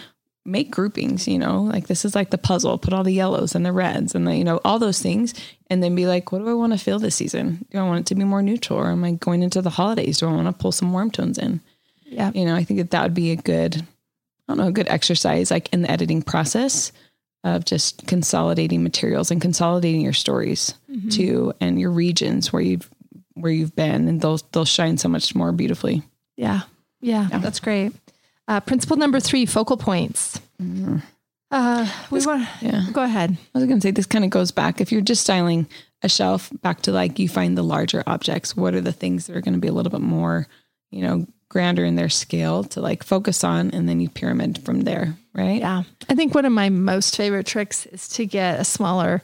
Make 0.43 0.71
groupings, 0.71 1.27
you 1.27 1.37
know, 1.37 1.61
like 1.61 1.85
this 1.87 2.03
is 2.03 2.15
like 2.15 2.31
the 2.31 2.37
puzzle. 2.39 2.79
Put 2.79 2.93
all 2.93 3.03
the 3.03 3.13
yellows 3.13 3.53
and 3.53 3.63
the 3.63 3.71
reds 3.71 4.15
and 4.15 4.25
the, 4.27 4.35
you 4.35 4.43
know, 4.43 4.59
all 4.65 4.79
those 4.79 4.99
things, 4.99 5.35
and 5.71 5.81
then 5.81 5.95
be 5.95 6.05
like, 6.05 6.33
what 6.33 6.39
do 6.39 6.49
I 6.49 6.53
want 6.53 6.73
to 6.73 6.77
feel 6.77 6.99
this 6.99 7.15
season? 7.15 7.65
Do 7.71 7.77
I 7.77 7.83
want 7.83 8.01
it 8.01 8.05
to 8.07 8.15
be 8.15 8.25
more 8.25 8.41
neutral, 8.41 8.77
or 8.77 8.91
am 8.91 9.05
I 9.05 9.11
going 9.11 9.41
into 9.41 9.61
the 9.61 9.69
holidays? 9.69 10.17
Do 10.17 10.27
I 10.27 10.33
want 10.33 10.47
to 10.47 10.53
pull 10.53 10.73
some 10.73 10.91
warm 10.91 11.09
tones 11.09 11.37
in? 11.37 11.61
Yeah. 12.03 12.29
You 12.35 12.43
know, 12.43 12.55
I 12.55 12.65
think 12.65 12.81
that 12.81 12.91
that 12.91 13.03
would 13.03 13.13
be 13.13 13.31
a 13.31 13.37
good, 13.37 13.77
I 13.77 13.83
don't 14.49 14.57
know, 14.57 14.67
a 14.67 14.71
good 14.73 14.89
exercise 14.89 15.49
like 15.49 15.71
in 15.71 15.83
the 15.83 15.89
editing 15.89 16.23
process 16.23 16.91
of 17.45 17.63
just 17.63 18.05
consolidating 18.05 18.83
materials 18.83 19.31
and 19.31 19.41
consolidating 19.41 20.01
your 20.01 20.11
stories 20.11 20.73
too, 21.09 21.53
and 21.61 21.79
your 21.79 21.89
regions 21.89 22.51
where 22.51 22.61
you've 22.61 22.89
where 23.35 23.53
you've 23.53 23.75
been, 23.75 24.09
and 24.09 24.19
they'll 24.19 24.41
they'll 24.51 24.65
shine 24.65 24.97
so 24.97 25.07
much 25.07 25.33
more 25.33 25.53
beautifully. 25.53 26.03
Yeah. 26.35 26.63
Yeah. 26.99 27.29
That's 27.31 27.61
great. 27.61 27.93
Uh, 28.45 28.59
principle 28.59 28.97
number 28.97 29.21
three, 29.21 29.45
focal 29.45 29.77
points. 29.77 30.37
Uh, 31.51 31.87
we 32.09 32.25
want 32.25 32.47
Yeah. 32.61 32.85
go 32.93 33.03
ahead. 33.03 33.37
I 33.53 33.57
was 33.59 33.67
going 33.67 33.79
to 33.79 33.85
say 33.85 33.91
this 33.91 34.05
kind 34.05 34.23
of 34.23 34.31
goes 34.31 34.51
back. 34.51 34.79
If 34.79 34.91
you're 34.91 35.01
just 35.01 35.23
styling 35.23 35.67
a 36.01 36.09
shelf, 36.09 36.49
back 36.61 36.81
to 36.83 36.91
like 36.91 37.19
you 37.19 37.27
find 37.27 37.57
the 37.57 37.63
larger 37.63 38.03
objects. 38.07 38.55
What 38.55 38.73
are 38.73 38.81
the 38.81 38.93
things 38.93 39.27
that 39.27 39.35
are 39.35 39.41
going 39.41 39.53
to 39.53 39.59
be 39.59 39.67
a 39.67 39.73
little 39.73 39.91
bit 39.91 40.01
more, 40.01 40.47
you 40.91 41.01
know, 41.01 41.27
grander 41.49 41.83
in 41.83 41.95
their 41.97 42.09
scale 42.09 42.63
to 42.63 42.79
like 42.79 43.03
focus 43.03 43.43
on, 43.43 43.71
and 43.71 43.87
then 43.89 43.99
you 43.99 44.09
pyramid 44.09 44.63
from 44.63 44.81
there, 44.81 45.17
right? 45.35 45.59
Yeah. 45.59 45.83
I 46.09 46.15
think 46.15 46.33
one 46.33 46.45
of 46.45 46.53
my 46.53 46.69
most 46.69 47.17
favorite 47.17 47.45
tricks 47.45 47.85
is 47.87 48.07
to 48.09 48.25
get 48.25 48.59
a 48.59 48.63
smaller 48.63 49.21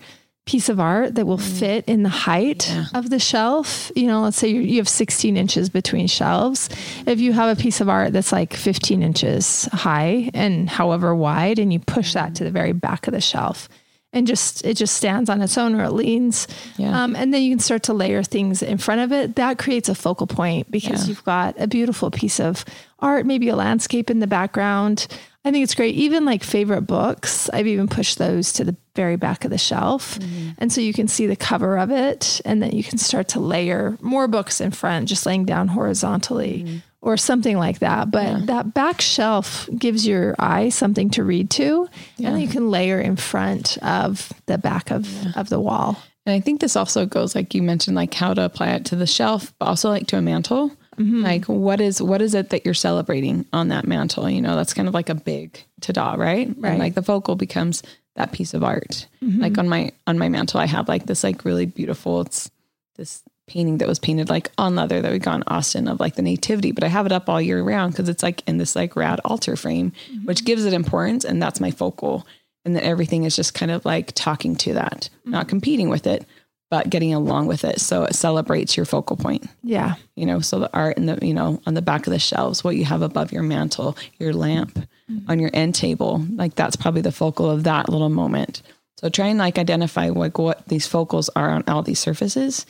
piece 0.47 0.69
of 0.69 0.79
art 0.79 1.15
that 1.15 1.27
will 1.27 1.37
mm. 1.37 1.59
fit 1.59 1.85
in 1.87 2.01
the 2.03 2.09
height 2.09 2.67
Yeah. 2.69 2.85
of 2.95 3.09
the 3.11 3.19
shelf. 3.19 3.91
You 3.95 4.07
know, 4.07 4.21
let's 4.21 4.37
say 4.37 4.47
you 4.47 4.61
you 4.61 4.77
have 4.77 4.89
16 4.89 5.37
inches 5.37 5.69
between 5.69 6.07
shelves. 6.07 6.69
If 7.05 7.19
you 7.19 7.33
have 7.33 7.55
a 7.55 7.61
piece 7.61 7.81
of 7.81 7.89
art 7.89 8.13
that's 8.13 8.31
like 8.31 8.53
15 8.53 9.03
inches 9.03 9.69
high 9.71 10.31
and 10.33 10.69
however 10.69 11.13
wide, 11.13 11.59
and 11.59 11.71
you 11.71 11.79
push 11.79 12.13
that 12.13 12.33
to 12.35 12.43
the 12.43 12.51
very 12.51 12.73
back 12.73 13.07
of 13.07 13.13
the 13.13 13.21
shelf. 13.21 13.69
And 14.13 14.25
just 14.25 14.65
it 14.65 14.75
just 14.77 14.95
stands 14.95 15.29
on 15.29 15.41
its 15.41 15.57
own 15.57 15.75
or 15.75 15.83
it 15.83 15.91
leans, 15.91 16.47
Yeah. 16.77 17.03
um, 17.03 17.15
and 17.15 17.33
then 17.33 17.43
you 17.43 17.51
can 17.51 17.59
start 17.59 17.83
to 17.83 17.93
layer 17.93 18.23
things 18.23 18.63
in 18.63 18.77
front 18.77 19.01
of 19.01 19.11
it. 19.11 19.35
That 19.35 19.57
creates 19.59 19.89
a 19.89 19.95
focal 19.95 20.27
point 20.27 20.71
because 20.71 21.03
Yeah. 21.03 21.09
you've 21.09 21.23
got 21.25 21.55
a 21.59 21.67
beautiful 21.67 22.09
piece 22.09 22.39
of 22.39 22.63
art, 22.99 23.25
maybe 23.25 23.49
a 23.49 23.55
landscape 23.55 24.09
in 24.09 24.19
the 24.19 24.25
background. 24.27 25.07
I 25.43 25.51
think 25.51 25.63
it's 25.63 25.75
great. 25.75 25.95
Even 25.95 26.23
like 26.25 26.41
favorite 26.43 26.81
books, 26.83 27.49
I've 27.53 27.67
even 27.67 27.87
pushed 27.87 28.17
those 28.17 28.51
to 28.53 28.63
the 28.63 28.75
very 28.95 29.17
back 29.17 29.43
of 29.45 29.51
the 29.51 29.57
shelf. 29.57 30.17
And 30.57 30.71
so 30.73 30.81
you 30.81 30.93
can 30.93 31.07
see 31.07 31.27
the 31.27 31.35
cover 31.35 31.77
of 31.77 31.91
it. 31.91 32.41
And 32.43 32.61
then 32.63 32.71
you 32.71 32.83
can 32.83 32.97
start 32.97 33.27
to 33.29 33.39
layer 33.39 33.97
more 34.01 34.27
books 34.27 34.59
in 34.61 34.71
front, 34.71 35.07
just 35.09 35.25
laying 35.25 35.45
down 35.45 35.67
horizontally 35.69 36.81
or 37.07 37.15
something 37.15 37.57
like 37.57 37.79
that. 37.79 38.11
But 38.11 38.47
that 38.47 38.73
back 38.73 38.99
shelf 38.99 39.69
gives 39.77 40.05
your 40.05 40.35
eye 40.37 40.67
something 40.67 41.09
to 41.11 41.23
read 41.23 41.49
to. 41.51 41.87
And 42.21 42.41
you 42.41 42.49
can 42.49 42.69
layer 42.69 42.99
in 42.99 43.15
front 43.15 43.77
of 43.77 44.33
the 44.45 44.57
back 44.57 44.91
of, 44.91 45.07
of 45.37 45.47
the 45.47 45.59
wall. 45.59 45.97
And 46.25 46.35
I 46.35 46.41
think 46.41 46.59
this 46.59 46.75
also 46.75 47.05
goes 47.05 47.33
like 47.33 47.55
you 47.55 47.63
mentioned, 47.63 47.95
like 47.95 48.13
how 48.13 48.33
to 48.33 48.43
apply 48.43 48.71
it 48.71 48.83
to 48.87 48.97
the 48.97 49.07
shelf, 49.07 49.53
but 49.57 49.67
also 49.67 49.89
like 49.89 50.07
to 50.07 50.17
a 50.17 50.21
mantle. 50.21 50.69
Mm-hmm. 50.97 51.23
Like 51.23 51.45
what 51.45 51.79
is 51.79 52.01
what 52.01 52.21
is 52.21 52.33
it 52.33 52.49
that 52.49 52.65
you're 52.65 52.73
celebrating 52.73 53.45
on 53.53 53.69
that 53.69 53.87
mantle? 53.87 54.29
You 54.29 54.41
know, 54.41 54.57
that's 54.57 54.73
kind 54.73 54.89
of 54.89 54.93
like 54.93 55.07
a 55.07 55.15
big 55.15 55.63
ta-da, 55.79 56.15
right? 56.15 56.53
Right. 56.57 56.71
And 56.71 56.79
like 56.79 56.95
the 56.95 57.03
focal 57.03 57.37
becomes 57.37 57.83
that 58.17 58.33
piece 58.33 58.53
of 58.53 58.65
art. 58.65 59.07
Mm-hmm. 59.23 59.41
Like 59.41 59.57
on 59.57 59.69
my 59.69 59.93
on 60.07 60.17
my 60.17 60.27
mantle, 60.27 60.59
I 60.59 60.65
have 60.65 60.89
like 60.89 61.05
this 61.05 61.23
like 61.23 61.45
really 61.45 61.67
beautiful. 61.67 62.19
It's 62.19 62.51
this 62.97 63.23
painting 63.47 63.77
that 63.77 63.87
was 63.87 63.99
painted 63.99 64.29
like 64.29 64.51
on 64.57 64.75
leather 64.75 65.01
that 65.01 65.11
we 65.11 65.19
got 65.19 65.35
in 65.35 65.43
Austin 65.47 65.87
of 65.87 65.99
like 65.99 66.15
the 66.15 66.21
nativity, 66.21 66.71
but 66.71 66.83
I 66.83 66.87
have 66.87 67.05
it 67.05 67.11
up 67.11 67.29
all 67.29 67.41
year 67.41 67.63
round 67.63 67.93
because 67.93 68.09
it's 68.09 68.23
like 68.23 68.47
in 68.47 68.57
this 68.57 68.75
like 68.75 68.95
rad 68.95 69.19
altar 69.25 69.55
frame, 69.55 69.91
mm-hmm. 70.11 70.25
which 70.25 70.45
gives 70.45 70.65
it 70.65 70.73
importance, 70.73 71.23
and 71.25 71.41
that's 71.41 71.59
my 71.59 71.71
focal. 71.71 72.27
And 72.65 72.75
then 72.75 72.83
everything 72.83 73.23
is 73.23 73.35
just 73.35 73.53
kind 73.53 73.71
of 73.71 73.85
like 73.85 74.11
talking 74.13 74.55
to 74.57 74.73
that, 74.73 75.09
mm-hmm. 75.21 75.31
not 75.31 75.47
competing 75.47 75.89
with 75.89 76.05
it, 76.05 76.25
but 76.69 76.89
getting 76.89 77.13
along 77.13 77.47
with 77.47 77.63
it. 77.63 77.79
So 77.79 78.03
it 78.03 78.15
celebrates 78.15 78.75
your 78.75 78.85
focal 78.85 79.15
point 79.15 79.47
Yeah. 79.63 79.95
you 80.15 80.25
know 80.25 80.39
so 80.41 80.59
the 80.59 80.69
art 80.73 80.97
in 80.97 81.05
the 81.05 81.17
you 81.21 81.33
know 81.33 81.61
on 81.65 81.73
the 81.73 81.81
back 81.81 82.07
of 82.07 82.11
the 82.11 82.19
shelves 82.19 82.63
what 82.63 82.75
you 82.75 82.85
have 82.85 83.01
above 83.01 83.31
your 83.31 83.43
mantle 83.43 83.97
your 84.19 84.33
lamp 84.33 84.77
mm-hmm. 85.09 85.31
on 85.31 85.39
your 85.39 85.49
end 85.53 85.75
table 85.75 86.25
like 86.35 86.55
that's 86.55 86.75
probably 86.75 87.01
the 87.01 87.11
focal 87.11 87.49
of 87.49 87.63
that 87.63 87.87
little 87.89 88.09
moment 88.09 88.61
so 88.97 89.09
try 89.09 89.27
and 89.27 89.39
like 89.39 89.57
identify 89.57 90.09
like 90.09 90.37
what 90.37 90.67
these 90.67 90.87
focals 90.87 91.29
are 91.35 91.51
on 91.51 91.63
all 91.67 91.83
these 91.83 91.99
surfaces 91.99 92.65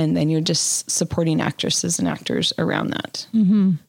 and 0.00 0.16
then 0.16 0.28
you're 0.30 0.40
just 0.40 0.90
supporting 0.90 1.40
actresses 1.40 1.98
and 1.98 2.08
actors 2.08 2.52
around 2.58 2.90
that 2.90 3.26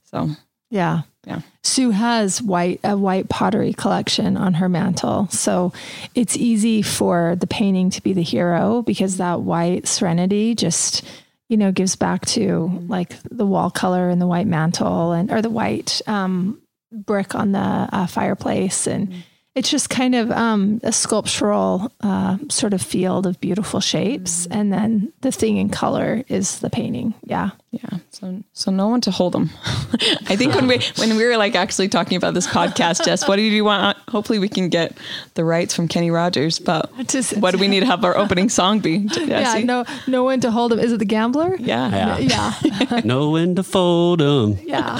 so 0.03 0.29
Yeah. 0.69 1.01
Yeah. 1.27 1.41
Sue 1.63 1.91
has 1.91 2.41
white 2.41 2.79
a 2.83 2.97
white 2.97 3.29
pottery 3.29 3.73
collection 3.73 4.37
on 4.37 4.55
her 4.55 4.67
mantle. 4.67 5.27
So 5.29 5.71
it's 6.15 6.35
easy 6.35 6.81
for 6.81 7.35
the 7.39 7.45
painting 7.45 7.91
to 7.91 8.01
be 8.01 8.13
the 8.13 8.23
hero 8.23 8.81
because 8.81 9.17
that 9.17 9.41
white 9.41 9.87
serenity 9.87 10.55
just 10.55 11.03
you 11.47 11.57
know 11.57 11.71
gives 11.71 11.95
back 11.95 12.25
to 12.27 12.71
like 12.87 13.15
the 13.29 13.45
wall 13.45 13.69
color 13.69 14.09
and 14.09 14.19
the 14.19 14.25
white 14.27 14.47
mantle 14.47 15.11
and 15.11 15.29
or 15.31 15.41
the 15.41 15.49
white 15.49 16.01
um, 16.07 16.59
brick 16.91 17.35
on 17.35 17.51
the 17.51 17.59
uh, 17.91 18.07
fireplace 18.07 18.87
and 18.87 19.13
It's 19.53 19.69
just 19.69 19.89
kind 19.89 20.15
of 20.15 20.31
um, 20.31 20.79
a 20.81 20.93
sculptural 20.93 21.91
uh, 21.99 22.37
sort 22.49 22.73
of 22.73 22.81
field 22.81 23.25
of 23.27 23.39
beautiful 23.41 23.81
shapes, 23.81 24.47
and 24.49 24.71
then 24.71 25.11
the 25.21 25.31
thing 25.31 25.57
in 25.57 25.67
color 25.69 26.23
is 26.29 26.59
the 26.59 26.69
painting. 26.69 27.13
Yeah, 27.25 27.49
Yeah. 27.71 27.99
So 28.11 28.43
so 28.53 28.71
no 28.71 28.87
one 28.87 29.01
to 29.01 29.11
hold 29.11 29.33
them. 29.33 29.49
I 30.29 30.37
think 30.37 30.55
when 30.55 30.67
we 30.67 30.79
when 30.95 31.17
we 31.17 31.25
were 31.25 31.35
like 31.35 31.55
actually 31.55 31.89
talking 31.89 32.15
about 32.15 32.33
this 32.33 32.47
podcast, 32.47 33.03
Jess, 33.03 33.27
what 33.27 33.35
do 33.35 33.41
you 33.41 33.65
want? 33.65 33.97
Hopefully 34.07 34.39
we 34.39 34.47
can 34.47 34.69
get 34.69 34.97
the 35.33 35.43
rights 35.43 35.75
from 35.75 35.89
Kenny 35.89 36.11
Rogers. 36.11 36.57
But 36.59 36.89
Just- 37.07 37.35
what 37.37 37.51
do 37.51 37.57
we 37.57 37.67
need 37.67 37.81
to 37.81 37.85
have 37.87 38.05
our 38.05 38.15
opening 38.15 38.47
song 38.47 38.79
be? 38.79 38.91
yeah. 39.17 39.43
Jesse? 39.43 39.63
No, 39.65 39.83
no 40.07 40.23
one 40.23 40.39
to 40.41 40.51
hold 40.51 40.71
him. 40.71 40.79
Is 40.79 40.93
it 40.93 40.99
the 40.99 41.05
gambler? 41.05 41.57
Yeah. 41.59 42.17
Yeah. 42.19 42.53
yeah, 42.61 43.01
know 43.03 43.31
when 43.31 43.55
to 43.55 43.63
fold 43.63 44.19
them. 44.19 44.57
yeah. 44.63 44.97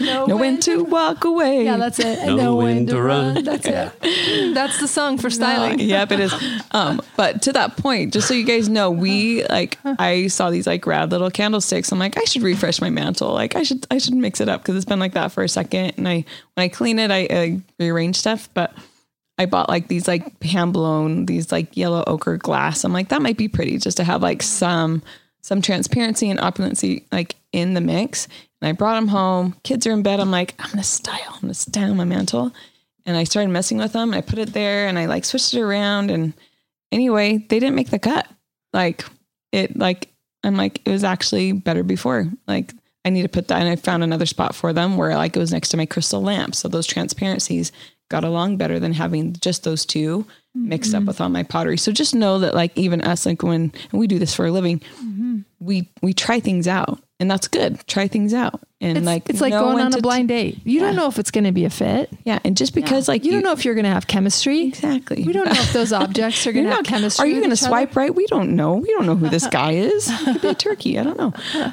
No, 0.00 0.24
Know 0.26 0.36
when 0.38 0.58
to 0.60 0.84
walk 0.84 1.24
away. 1.24 1.64
Yeah, 1.64 1.76
that's 1.76 1.98
it. 1.98 2.18
And 2.18 2.36
Know 2.38 2.56
when 2.56 2.86
to 2.86 3.00
run. 3.00 3.44
That's 3.44 3.66
it. 3.66 3.89
That's 4.54 4.80
the 4.80 4.88
song 4.88 5.18
for 5.18 5.30
styling. 5.30 5.78
yep, 5.80 6.12
it 6.12 6.20
is. 6.20 6.34
Um, 6.72 7.02
but 7.16 7.42
to 7.42 7.52
that 7.54 7.76
point, 7.76 8.12
just 8.12 8.28
so 8.28 8.34
you 8.34 8.44
guys 8.44 8.68
know, 8.68 8.92
we 8.92 9.44
like 9.46 9.76
I 9.84 10.28
saw 10.28 10.50
these 10.50 10.68
like 10.68 10.86
rad 10.86 11.10
little 11.10 11.30
candlesticks. 11.30 11.90
I'm 11.90 11.98
like, 11.98 12.16
I 12.16 12.22
should 12.24 12.42
refresh 12.42 12.80
my 12.80 12.90
mantle. 12.90 13.32
Like 13.32 13.56
I 13.56 13.64
should 13.64 13.88
I 13.90 13.98
should 13.98 14.14
mix 14.14 14.40
it 14.40 14.48
up 14.48 14.62
because 14.62 14.76
it's 14.76 14.84
been 14.84 15.00
like 15.00 15.14
that 15.14 15.32
for 15.32 15.42
a 15.42 15.48
second. 15.48 15.94
And 15.96 16.08
I 16.08 16.24
when 16.54 16.64
I 16.64 16.68
clean 16.68 17.00
it, 17.00 17.10
I, 17.10 17.26
I 17.28 17.60
rearrange 17.80 18.16
stuff. 18.16 18.48
But 18.54 18.72
I 19.36 19.46
bought 19.46 19.68
like 19.68 19.88
these 19.88 20.06
like 20.06 20.40
hand 20.44 20.72
blown 20.72 21.26
these 21.26 21.50
like 21.50 21.76
yellow 21.76 22.04
ochre 22.06 22.36
glass. 22.36 22.84
I'm 22.84 22.92
like 22.92 23.08
that 23.08 23.20
might 23.20 23.36
be 23.36 23.48
pretty 23.48 23.78
just 23.78 23.96
to 23.96 24.04
have 24.04 24.22
like 24.22 24.42
some 24.42 25.02
some 25.40 25.60
transparency 25.60 26.30
and 26.30 26.38
opulency 26.38 27.04
like 27.10 27.34
in 27.52 27.74
the 27.74 27.80
mix. 27.80 28.28
And 28.62 28.68
I 28.68 28.72
brought 28.72 28.94
them 28.94 29.08
home. 29.08 29.56
Kids 29.64 29.88
are 29.88 29.92
in 29.92 30.02
bed. 30.02 30.20
I'm 30.20 30.30
like, 30.30 30.54
I'm 30.60 30.70
gonna 30.70 30.84
style. 30.84 31.32
I'm 31.34 31.40
gonna 31.40 31.54
style 31.54 31.94
my 31.96 32.04
mantle 32.04 32.52
and 33.10 33.18
I 33.18 33.24
started 33.24 33.50
messing 33.50 33.78
with 33.78 33.92
them. 33.92 34.14
I 34.14 34.20
put 34.20 34.38
it 34.38 34.52
there 34.52 34.86
and 34.86 34.96
I 34.96 35.06
like 35.06 35.24
switched 35.24 35.52
it 35.52 35.60
around. 35.60 36.12
And 36.12 36.32
anyway, 36.92 37.38
they 37.38 37.58
didn't 37.58 37.74
make 37.74 37.90
the 37.90 37.98
cut. 37.98 38.28
Like 38.72 39.04
it, 39.50 39.76
like 39.76 40.08
I'm 40.44 40.56
like 40.56 40.80
it 40.86 40.90
was 40.92 41.02
actually 41.02 41.50
better 41.52 41.82
before. 41.82 42.30
Like 42.46 42.72
I 43.04 43.10
need 43.10 43.22
to 43.22 43.28
put 43.28 43.48
that, 43.48 43.60
and 43.60 43.68
I 43.68 43.76
found 43.76 44.04
another 44.04 44.26
spot 44.26 44.54
for 44.54 44.72
them 44.72 44.96
where 44.96 45.16
like 45.16 45.34
it 45.34 45.40
was 45.40 45.52
next 45.52 45.70
to 45.70 45.76
my 45.76 45.86
crystal 45.86 46.22
lamp. 46.22 46.54
So 46.54 46.68
those 46.68 46.86
transparencies 46.86 47.72
got 48.10 48.24
along 48.24 48.58
better 48.58 48.78
than 48.78 48.92
having 48.92 49.32
just 49.34 49.64
those 49.64 49.84
two 49.84 50.26
mixed 50.54 50.94
up 50.94 51.00
mm-hmm. 51.00 51.08
with 51.08 51.20
all 51.20 51.28
my 51.28 51.42
pottery. 51.42 51.78
So 51.78 51.92
just 51.92 52.14
know 52.14 52.38
that 52.40 52.54
like 52.54 52.76
even 52.76 53.00
us, 53.00 53.26
like 53.26 53.42
when 53.42 53.72
we 53.92 54.06
do 54.06 54.18
this 54.20 54.34
for 54.34 54.46
a 54.46 54.52
living, 54.52 54.80
mm-hmm. 55.02 55.40
we 55.58 55.90
we 56.00 56.12
try 56.12 56.38
things 56.38 56.68
out, 56.68 57.02
and 57.18 57.28
that's 57.28 57.48
good. 57.48 57.84
Try 57.88 58.06
things 58.06 58.32
out, 58.32 58.62
and 58.82 58.96
It's 58.96 59.06
like 59.06 59.28
it's 59.28 59.40
like 59.42 59.52
know 59.52 59.60
going 59.60 59.84
on 59.84 59.92
a 59.92 60.00
blind 60.00 60.28
date. 60.28 60.58
You 60.64 60.80
don't 60.80 60.96
know 60.96 61.06
if 61.06 61.18
it's 61.18 61.30
going 61.30 61.44
to 61.44 61.52
be 61.52 61.66
a 61.66 61.70
fit. 61.70 62.10
Yeah, 62.24 62.38
and 62.44 62.56
just 62.56 62.74
because 62.74 63.08
like 63.08 63.24
you 63.26 63.32
don't 63.32 63.42
know 63.42 63.52
if 63.52 63.64
you're 63.64 63.74
going 63.74 63.84
to 63.84 63.90
have 63.90 64.06
chemistry. 64.06 64.68
exactly, 64.68 65.22
We 65.22 65.34
don't 65.34 65.44
know 65.44 65.60
if 65.60 65.72
those 65.74 65.92
objects 66.04 66.46
are 66.46 66.52
going 66.52 66.64
to 66.64 66.70
You're 66.70 66.76
have 66.76 66.86
chemistry. 66.86 67.22
Are 67.22 67.26
you 67.26 67.40
going 67.40 67.50
to 67.50 67.56
each 67.56 67.62
other. 67.62 67.68
swipe 67.68 67.94
right? 67.94 68.14
We 68.14 68.26
don't 68.28 68.56
know. 68.56 68.76
We 68.76 68.88
don't 68.92 69.04
know 69.04 69.16
who 69.16 69.28
this 69.28 69.46
guy 69.48 69.72
is. 69.72 70.10
It 70.20 70.34
could 70.34 70.42
be 70.42 70.48
a 70.48 70.54
turkey. 70.54 70.98
I 70.98 71.02
don't 71.02 71.18
know. 71.18 71.32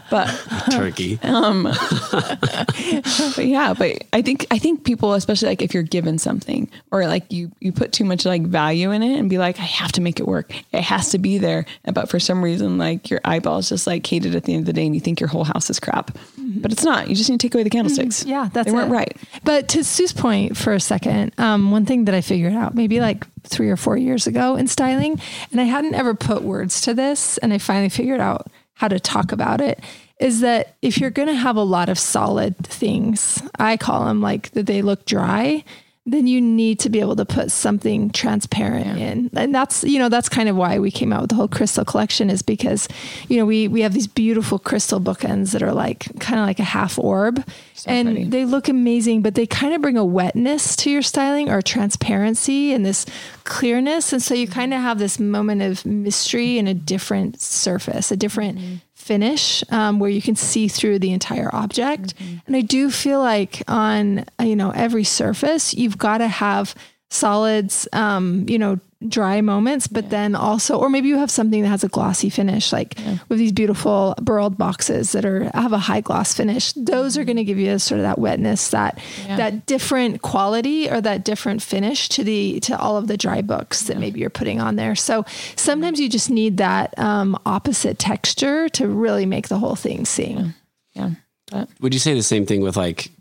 But 0.10 0.28
Turkey. 0.72 1.20
Um, 1.24 1.63
but 1.63 3.46
yeah, 3.46 3.74
but 3.78 4.04
I 4.13 4.22
think 4.22 4.46
I 4.52 4.58
think 4.58 4.84
people, 4.84 5.13
especially 5.13 5.50
like 5.50 5.62
if 5.62 5.74
you're 5.74 5.84
given 5.84 6.17
something 6.17 6.70
or 6.91 7.08
like 7.08 7.32
you 7.32 7.52
you 7.60 7.72
put 7.72 7.91
too 7.91 8.04
much 8.04 8.26
like 8.26 8.43
value 8.43 8.91
in 8.91 9.04
it 9.04 9.17
and 9.17 9.30
be 9.30 9.38
like, 9.38 9.60
I 9.60 9.63
have 9.63 9.91
to 9.93 10.02
make 10.02 10.20
it 10.20 10.28
work. 10.28 10.54
It 10.74 10.82
has 10.82 11.12
to 11.12 11.20
be 11.20 11.38
there. 11.38 11.65
But 11.93 12.10
for 12.10 12.20
some 12.20 12.43
reason, 12.43 12.78
like 12.78 13.10
your 13.10 13.22
eyeballs 13.24 13.70
just 13.70 13.88
like 13.88 14.06
hate 14.06 14.26
it 14.26 14.36
at 14.36 14.43
the 14.43 14.54
end 14.54 14.62
of 14.62 14.65
the 14.65 14.74
day, 14.74 14.86
and 14.86 14.96
you 14.96 15.02
think 15.02 15.20
your 15.20 15.30
whole 15.30 15.43
house 15.43 15.70
is 15.70 15.80
crap. 15.80 16.12
Mm-hmm. 16.12 16.62
But 16.62 16.72
it's 16.72 16.84
not. 16.84 16.96
You 17.05 17.15
just 17.15 17.29
need 17.29 17.39
to 17.39 17.47
take 17.47 17.53
away 17.55 17.63
the 17.63 17.69
candlesticks. 17.69 18.21
Mm-hmm. 18.21 18.29
Yeah, 18.29 18.49
that's 18.51 18.65
they 18.65 18.71
weren't 18.71 18.91
it. 18.91 18.95
right. 18.95 19.17
But 19.43 19.67
to 19.69 19.83
Sue's 19.83 20.13
point 20.13 20.57
for 20.57 20.73
a 20.73 20.79
second, 20.79 21.33
um, 21.38 21.71
one 21.71 21.86
thing 21.86 22.05
that 22.05 22.15
I 22.15 22.21
figured 22.21 22.53
out 22.53 22.75
maybe 22.75 22.99
like 22.99 23.25
three 23.43 23.69
or 23.69 23.77
four 23.77 23.97
years 23.97 24.27
ago 24.27 24.55
in 24.55 24.67
styling, 24.67 25.19
and 25.51 25.62
I 25.62 25.65
hadn't 25.65 25.95
ever 25.95 26.13
put 26.13 26.43
words 26.43 26.81
to 26.81 26.93
this, 26.93 27.38
and 27.39 27.53
I 27.53 27.57
finally 27.57 27.89
figured 27.89 28.19
out 28.19 28.47
how 28.73 28.88
to 28.88 28.99
talk 28.99 29.31
about 29.31 29.62
it, 29.62 29.79
is 30.19 30.39
that 30.41 30.75
if 30.81 30.97
you're 30.99 31.10
going 31.10 31.27
to 31.27 31.36
have 31.36 31.55
a 31.55 31.63
lot 31.63 31.89
of 31.89 31.99
solid 31.99 32.57
things, 32.57 33.41
I 33.60 33.77
call 33.77 34.05
them 34.05 34.21
like 34.21 34.51
that 34.51 34.65
they 34.65 34.81
look 34.81 35.05
dry. 35.05 35.63
Then 36.10 36.26
you 36.26 36.39
need 36.39 36.80
to 36.80 36.89
be 36.89 37.02
able 37.02 37.17
to 37.17 37.26
put 37.26 37.52
something 37.52 38.12
transparent 38.12 38.98
in, 38.98 39.30
and 39.36 39.54
that's 39.54 39.84
you 39.84 40.00
know 40.00 40.08
that's 40.08 40.30
kind 40.30 40.48
of 40.48 40.56
why 40.56 40.80
we 40.80 40.89
came 40.89 41.12
out 41.12 41.20
with 41.20 41.30
the 41.32 41.36
whole 41.36 41.50
crystal 41.50 41.84
collection 41.84 42.30
is 42.30 42.41
because 42.41 42.88
you 43.28 43.38
know 43.38 43.46
we 43.46 43.67
we 43.67 43.82
have 43.82 43.93
these 43.93 44.08
beautiful 44.08 44.58
crystal 44.58 45.02
bookends 45.02 45.52
that 45.52 45.62
are 45.62 45.74
like 45.74 46.08
kind 46.20 46.39
of 46.39 46.48
like 46.48 46.60
a 46.60 46.63
half 46.63 46.98
orb, 46.98 47.43
and 47.86 48.08
pretty. 48.08 48.24
they 48.30 48.46
look 48.46 48.70
amazing, 48.70 49.22
but 49.22 49.36
they 49.36 49.46
kind 49.46 49.74
of 49.74 49.82
bring 49.82 49.98
a 49.98 50.06
wetness 50.06 50.78
to 50.78 50.89
your 50.89 51.02
styling 51.02 51.50
or 51.50 51.62
transparency 51.62 52.74
and 52.74 52.86
this 52.86 53.06
clearness. 53.43 54.13
And 54.13 54.24
so 54.24 54.34
you 54.34 54.46
mm-hmm. 54.46 54.54
kind 54.54 54.74
of 54.74 54.80
have 54.80 55.00
this 55.00 55.20
moment 55.20 55.62
of 55.62 55.86
mystery 55.86 56.58
and 56.58 56.70
a 56.70 56.74
different 56.74 57.41
surface, 57.41 58.12
a 58.12 58.17
different 58.17 58.60
mm-hmm. 58.60 58.76
Finish 59.08 59.63
um, 59.72 60.00
where 60.00 60.10
you 60.10 60.22
can 60.22 60.36
see 60.36 60.67
through 60.67 61.00
the 61.00 61.13
entire 61.13 61.50
object. 61.56 62.13
And 62.46 62.56
I 62.56 62.62
do 62.62 62.91
feel 62.91 63.20
like 63.20 63.63
on, 63.67 64.26
you 64.41 64.56
know, 64.56 64.72
every 64.72 65.04
surface, 65.06 65.74
you've 65.74 65.98
got 65.98 66.17
to 66.20 66.28
have 66.28 66.76
solids, 67.10 67.88
um, 67.93 68.46
you 68.50 68.60
know, 68.60 68.80
dry 69.07 69.41
moments, 69.41 69.88
but 69.88 70.10
then 70.10 70.33
also, 70.36 70.77
or 70.77 70.89
maybe 70.89 71.07
you 71.07 71.17
have 71.17 71.29
something 71.29 71.62
that 71.62 71.67
has 71.67 71.83
a 71.83 71.88
glossy 71.88 72.29
finish, 72.29 72.73
like 72.73 72.97
with 73.29 73.38
these 73.38 73.51
beautiful 73.51 74.15
burled 74.21 74.57
boxes 74.57 75.12
that 75.12 75.23
are 75.23 75.51
have 75.53 75.73
a 75.73 75.77
high 75.77 76.01
gloss 76.01 76.33
finish. 76.33 76.73
Those 76.73 77.17
are 77.17 77.23
going 77.23 77.38
to 77.38 77.43
give 77.43 77.60
you 77.60 77.71
a, 77.71 77.79
sort 77.79 77.99
of 77.99 78.03
that 78.03 78.17
wetness, 78.17 78.69
that 78.71 78.99
that 79.27 79.65
different 79.65 80.21
quality 80.21 80.89
or 80.89 80.99
that 81.01 81.23
different 81.23 81.62
finish 81.62 82.10
to 82.10 82.23
the 82.23 82.60
to 82.62 82.77
all 82.79 82.97
of 82.97 83.07
the 83.07 83.17
dry 83.17 83.41
books 83.41 83.83
that 83.83 83.97
maybe 83.97 84.19
you're 84.19 84.29
putting 84.29 84.60
on 84.60 84.77
there. 84.77 84.95
So 84.95 85.25
sometimes 85.55 85.99
you 85.99 86.10
just 86.10 86.29
need 86.29 86.57
that 86.57 86.97
um, 86.97 87.38
opposite 87.45 87.99
texture 87.99 88.67
to 88.69 88.88
really 88.88 89.25
make 89.25 89.47
the 89.47 89.60
whole 89.60 89.75
thing 89.75 90.05
sing. 90.05 90.53
Yeah. 90.93 91.12
But 91.51 91.69
Would 91.81 91.93
you 91.93 91.99
say 91.99 92.13
the 92.13 92.23
same 92.23 92.45
thing 92.45 92.62
with 92.62 92.75
like 92.75 93.12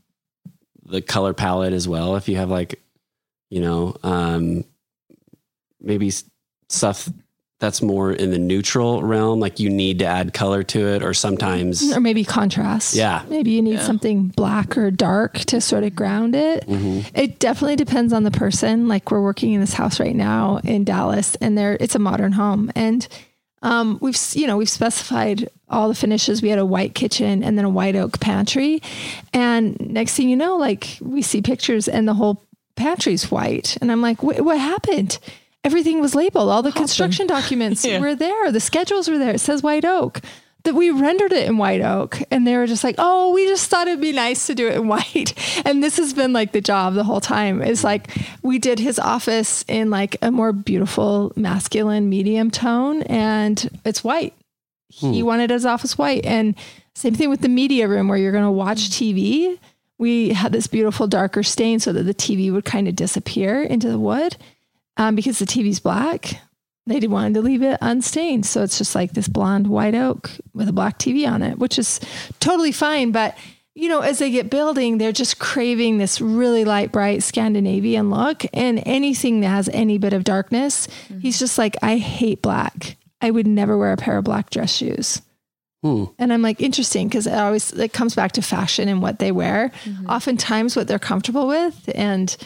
the 0.84 1.02
color 1.02 1.34
palette 1.34 1.72
as 1.72 1.86
well? 1.86 2.16
If 2.16 2.28
you 2.28 2.36
have 2.36 2.50
like, 2.50 2.80
you 3.50 3.60
know, 3.60 3.96
um, 4.02 4.64
maybe 5.80 6.12
stuff 6.68 7.08
that's 7.58 7.80
more 7.80 8.12
in 8.12 8.30
the 8.32 8.38
neutral 8.38 9.02
realm, 9.02 9.40
like 9.40 9.58
you 9.58 9.70
need 9.70 9.98
to 10.00 10.04
add 10.04 10.34
color 10.34 10.62
to 10.62 10.88
it, 10.88 11.02
or 11.02 11.14
sometimes, 11.14 11.96
Or 11.96 12.00
maybe 12.00 12.22
contrast. 12.22 12.94
Yeah. 12.94 13.24
Maybe 13.30 13.52
you 13.52 13.62
need 13.62 13.80
something 13.80 14.28
black 14.28 14.76
or 14.76 14.90
dark 14.90 15.38
to 15.38 15.60
sort 15.62 15.82
of 15.82 15.96
ground 15.96 16.34
it. 16.34 16.64
It 17.14 17.38
definitely 17.38 17.76
depends 17.76 18.12
on 18.12 18.24
the 18.24 18.30
person. 18.30 18.88
Like 18.88 19.10
we're 19.10 19.22
working 19.22 19.54
in 19.54 19.60
this 19.60 19.72
house 19.72 19.98
right 19.98 20.14
now 20.14 20.60
in 20.64 20.84
Dallas 20.84 21.34
and 21.36 21.56
there 21.56 21.78
it's 21.80 21.94
a 21.94 21.98
modern 21.98 22.32
home. 22.32 22.70
And 22.74 23.08
um, 23.62 23.98
we've 24.02 24.18
you 24.34 24.46
know, 24.46 24.58
we've 24.58 24.68
specified 24.68 25.48
all 25.70 25.88
the 25.88 25.94
finishes. 25.94 26.42
We 26.42 26.50
had 26.50 26.58
a 26.58 26.66
white 26.66 26.94
kitchen 26.94 27.42
and 27.42 27.56
then 27.56 27.64
a 27.64 27.70
white 27.70 27.96
oak 27.96 28.20
pantry. 28.20 28.82
And 29.32 29.80
next 29.80 30.14
thing 30.14 30.28
you 30.28 30.36
know, 30.36 30.58
like 30.58 30.98
we 31.00 31.22
see 31.22 31.40
pictures 31.40 31.88
and 31.88 32.06
the 32.06 32.14
whole 32.14 32.44
pantry's 32.76 33.30
white. 33.30 33.78
And 33.80 33.90
I'm 33.90 34.02
like, 34.02 34.22
what 34.22 34.58
happened? 34.58 35.18
Everything 35.66 36.00
was 36.00 36.14
labeled. 36.14 36.48
All 36.48 36.62
the 36.62 36.70
construction 36.70 37.26
documents 37.26 37.84
Yeah. 37.84 37.98
were 37.98 38.14
there. 38.14 38.52
The 38.52 38.60
schedules 38.60 39.08
were 39.08 39.18
there. 39.18 39.34
It 39.34 39.40
says 39.40 39.64
white 39.64 39.84
oak. 39.84 40.20
That 40.62 40.76
we 40.76 40.90
rendered 40.90 41.32
it 41.32 41.48
in 41.48 41.58
white 41.58 41.80
oak, 41.80 42.20
and 42.30 42.46
they 42.46 42.56
were 42.56 42.68
just 42.68 42.84
like, 42.84 42.94
"Oh, 42.98 43.32
we 43.32 43.46
just 43.46 43.68
thought 43.68 43.88
it'd 43.88 44.00
be 44.00 44.12
nice 44.12 44.46
to 44.46 44.54
do 44.54 44.68
it 44.68 44.76
in 44.76 44.86
white." 44.94 45.34
And 45.66 45.82
this 45.82 45.96
has 45.96 46.14
been 46.14 46.32
like 46.32 46.52
the 46.52 46.60
job 46.60 46.94
the 46.94 47.04
whole 47.04 47.20
time. 47.20 47.62
Is 47.62 47.82
like 47.82 48.10
we 48.42 48.60
did 48.60 48.78
his 48.78 49.00
office 49.00 49.64
in 49.66 49.90
like 49.90 50.16
a 50.22 50.30
more 50.30 50.52
beautiful 50.52 51.32
masculine 51.34 52.08
medium 52.08 52.52
tone, 52.52 53.02
and 53.02 53.80
it's 53.84 54.04
white. 54.04 54.34
He 54.88 55.20
hmm. 55.20 55.26
wanted 55.26 55.50
his 55.50 55.66
office 55.66 55.98
white, 55.98 56.24
and 56.24 56.54
same 56.94 57.14
thing 57.14 57.28
with 57.28 57.40
the 57.40 57.48
media 57.48 57.88
room 57.88 58.06
where 58.06 58.18
you're 58.18 58.32
going 58.32 58.44
to 58.44 58.50
watch 58.50 58.86
hmm. 58.86 59.04
TV. 59.04 59.58
We 59.98 60.30
had 60.30 60.52
this 60.52 60.66
beautiful 60.66 61.06
darker 61.06 61.42
stain 61.42 61.80
so 61.80 61.92
that 61.92 62.02
the 62.02 62.14
TV 62.14 62.52
would 62.52 62.64
kind 62.64 62.86
of 62.86 62.94
disappear 62.94 63.62
into 63.62 63.88
the 63.88 63.98
wood 63.98 64.36
um, 64.96 65.14
because 65.14 65.38
the 65.38 65.46
TV's 65.46 65.80
black. 65.80 66.40
They 66.86 67.00
did 67.00 67.10
wanted 67.10 67.34
to 67.34 67.40
leave 67.40 67.62
it 67.62 67.78
unstained. 67.80 68.46
So 68.46 68.62
it's 68.62 68.78
just 68.78 68.94
like 68.94 69.12
this 69.12 69.26
blonde 69.26 69.66
white 69.66 69.96
oak 69.96 70.30
with 70.54 70.68
a 70.68 70.72
black 70.72 70.98
TV 70.98 71.28
on 71.28 71.42
it, 71.42 71.58
which 71.58 71.78
is 71.78 71.98
totally 72.38 72.70
fine. 72.70 73.10
But, 73.10 73.36
you 73.74 73.88
know, 73.88 74.00
as 74.00 74.20
they 74.20 74.30
get 74.30 74.50
building, 74.50 74.98
they're 74.98 75.10
just 75.10 75.40
craving 75.40 75.98
this 75.98 76.20
really 76.20 76.64
light, 76.64 76.92
bright 76.92 77.24
Scandinavian 77.24 78.08
look. 78.08 78.44
And 78.52 78.82
anything 78.86 79.40
that 79.40 79.48
has 79.48 79.68
any 79.72 79.98
bit 79.98 80.12
of 80.12 80.22
darkness, 80.22 80.86
he's 81.20 81.40
just 81.40 81.58
like, 81.58 81.76
I 81.82 81.96
hate 81.96 82.40
black. 82.40 82.96
I 83.20 83.32
would 83.32 83.48
never 83.48 83.76
wear 83.76 83.92
a 83.92 83.96
pair 83.96 84.18
of 84.18 84.24
black 84.24 84.50
dress 84.50 84.72
shoes. 84.72 85.20
Hmm. 85.82 86.04
And 86.18 86.32
I'm 86.32 86.42
like, 86.42 86.60
interesting 86.60 87.08
because 87.08 87.26
it 87.26 87.34
always 87.34 87.72
it 87.72 87.92
comes 87.92 88.14
back 88.14 88.32
to 88.32 88.42
fashion 88.42 88.88
and 88.88 89.02
what 89.02 89.18
they 89.18 89.32
wear. 89.32 89.72
Oftentimes 90.08 90.76
what 90.76 90.88
they're 90.88 90.98
comfortable 90.98 91.46
with. 91.46 91.90
And 91.94 92.36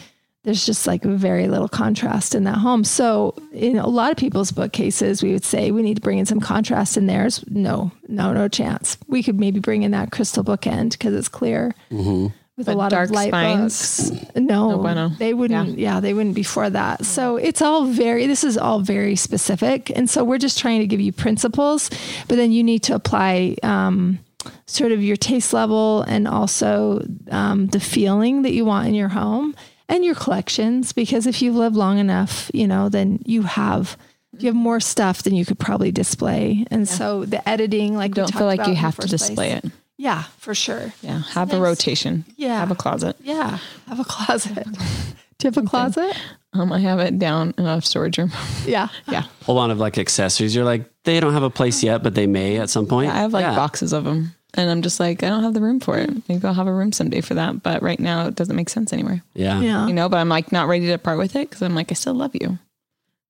there's 0.43 0.65
just 0.65 0.87
like 0.87 1.03
very 1.03 1.47
little 1.47 1.69
contrast 1.69 2.33
in 2.33 2.45
that 2.45 2.57
home. 2.57 2.83
So 2.83 3.35
in 3.51 3.77
a 3.77 3.87
lot 3.87 4.11
of 4.11 4.17
people's 4.17 4.51
bookcases, 4.51 5.21
we 5.21 5.33
would 5.33 5.45
say 5.45 5.69
we 5.71 5.83
need 5.83 5.95
to 5.95 6.01
bring 6.01 6.17
in 6.17 6.25
some 6.25 6.39
contrast 6.39 6.97
in 6.97 7.05
theirs. 7.05 7.43
No, 7.47 7.91
no, 8.07 8.33
no 8.33 8.47
chance. 8.47 8.97
We 9.07 9.21
could 9.21 9.39
maybe 9.39 9.59
bring 9.59 9.83
in 9.83 9.91
that 9.91 10.11
crystal 10.11 10.43
bookend 10.43 10.93
because 10.93 11.13
it's 11.13 11.29
clear. 11.29 11.75
with 11.91 12.65
But 12.65 12.73
a 12.73 12.75
lot 12.75 12.89
dark 12.89 13.09
of 13.09 13.15
light 13.15 13.29
spines? 13.29 14.09
books. 14.09 14.35
No, 14.35 14.79
bueno. 14.79 15.09
they 15.19 15.35
wouldn't. 15.35 15.77
Yeah. 15.77 15.99
they 15.99 16.13
wouldn't 16.15 16.33
before 16.35 16.71
that. 16.71 17.05
So 17.05 17.35
it's 17.37 17.61
all 17.61 17.85
very. 17.85 18.25
This 18.25 18.43
is 18.43 18.57
all 18.57 18.79
very 18.79 19.15
specific, 19.15 19.91
and 19.95 20.09
so 20.09 20.23
we're 20.23 20.39
just 20.39 20.57
trying 20.57 20.79
to 20.79 20.87
give 20.87 20.99
you 20.99 21.11
principles, 21.13 21.91
but 22.27 22.35
then 22.37 22.51
you 22.51 22.63
need 22.63 22.81
to 22.83 22.95
apply. 22.95 23.57
Um, 23.61 24.19
sort 24.65 24.91
of 24.91 25.03
your 25.03 25.17
taste 25.17 25.53
level 25.53 26.01
and 26.07 26.27
also 26.27 27.05
um, 27.29 27.67
the 27.67 27.79
feeling 27.79 28.41
that 28.41 28.53
you 28.53 28.65
want 28.65 28.87
in 28.87 28.95
your 28.95 29.07
home 29.09 29.53
and 29.91 30.03
your 30.03 30.15
collections 30.15 30.91
because 30.93 31.27
if 31.27 31.41
you've 31.41 31.55
lived 31.55 31.75
long 31.75 31.99
enough 31.99 32.49
you 32.53 32.65
know 32.67 32.89
then 32.89 33.19
you 33.25 33.43
have 33.43 33.95
you 34.39 34.47
have 34.47 34.55
more 34.55 34.79
stuff 34.79 35.21
than 35.23 35.35
you 35.35 35.45
could 35.45 35.59
probably 35.59 35.91
display 35.91 36.65
and 36.71 36.87
so 36.87 37.25
the 37.25 37.47
editing 37.47 37.95
like 37.95 38.11
we 38.11 38.15
Don't 38.15 38.27
talked 38.27 38.37
feel 38.39 38.47
like 38.47 38.59
about 38.61 38.69
you 38.69 38.75
have 38.75 38.95
to 38.97 39.07
display 39.07 39.51
place. 39.59 39.65
it. 39.65 39.71
yeah 39.97 40.23
for 40.39 40.55
sure 40.55 40.93
Yeah. 41.01 41.19
Have 41.33 41.53
a 41.53 41.59
rotation. 41.59 42.25
Yeah. 42.37 42.57
Have 42.59 42.71
a 42.71 42.75
closet. 42.75 43.15
yeah 43.21 43.59
have 43.87 43.99
a 43.99 44.03
closet 44.05 44.65
do 45.37 45.47
you 45.47 45.51
have 45.51 45.57
a 45.57 45.67
closet 45.67 46.15
Um, 46.53 46.71
I 46.73 46.79
have 46.79 46.99
it 46.99 47.17
down 47.19 47.53
in 47.57 47.65
a 47.65 47.81
storage 47.81 48.17
room. 48.17 48.31
yeah 48.65 48.87
yeah. 49.07 49.23
whole 49.45 49.55
lot 49.55 49.69
of 49.71 49.77
like 49.79 49.97
accessories. 49.97 50.53
You're 50.55 50.65
like, 50.65 50.83
they 51.03 51.19
don't 51.21 51.31
have 51.33 51.43
a 51.43 51.49
place 51.49 51.81
yet, 51.83 52.03
but 52.03 52.13
they 52.13 52.27
may 52.27 52.57
at 52.59 52.69
some 52.69 52.85
point. 52.87 53.09
I 53.09 53.19
have 53.23 53.31
like 53.33 53.43
Yeah. 53.43 53.55
boxes 53.55 53.93
of 53.93 54.03
them. 54.03 54.35
And 54.53 54.69
I'm 54.69 54.81
just 54.81 54.99
like, 54.99 55.23
I 55.23 55.29
don't 55.29 55.43
have 55.43 55.53
the 55.53 55.61
room 55.61 55.79
for 55.79 55.97
it. 55.97 56.09
Mm. 56.09 56.23
Maybe 56.27 56.45
I'll 56.45 56.53
have 56.53 56.67
a 56.67 56.73
room 56.73 56.91
someday 56.91 57.21
for 57.21 57.35
that. 57.35 57.63
But 57.63 57.81
right 57.81 57.99
now, 57.99 58.27
it 58.27 58.35
doesn't 58.35 58.55
make 58.55 58.69
sense 58.69 58.91
anymore. 58.91 59.23
Yeah. 59.33 59.61
yeah 59.61 59.87
You 59.87 59.93
know, 59.93 60.09
but 60.09 60.17
I'm 60.17 60.29
like 60.29 60.51
not 60.51 60.67
ready 60.67 60.87
to 60.87 60.97
part 60.97 61.17
with 61.17 61.35
it 61.35 61.49
because 61.49 61.61
I'm 61.61 61.75
like, 61.75 61.91
I 61.91 61.95
still 61.95 62.13
love 62.13 62.31
you. 62.33 62.59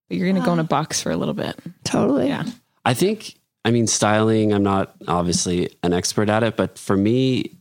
But 0.09 0.17
you're 0.17 0.27
going 0.27 0.41
to 0.41 0.45
go 0.45 0.51
ah. 0.51 0.55
in 0.55 0.59
a 0.59 0.63
box 0.63 1.01
for 1.01 1.11
a 1.11 1.17
little 1.17 1.33
bit. 1.33 1.57
totally 1.83 2.27
Yeah. 2.27 2.45
I 2.83 2.95
think, 2.95 3.35
I 3.63 3.69
mean, 3.69 3.85
styling, 3.85 4.51
I'm 4.53 4.63
not 4.63 4.95
obviously 5.07 5.69
an 5.83 5.93
expert 5.93 6.29
at 6.29 6.41
it, 6.41 6.57
but 6.57 6.79
for 6.79 6.97
me, 6.97 7.57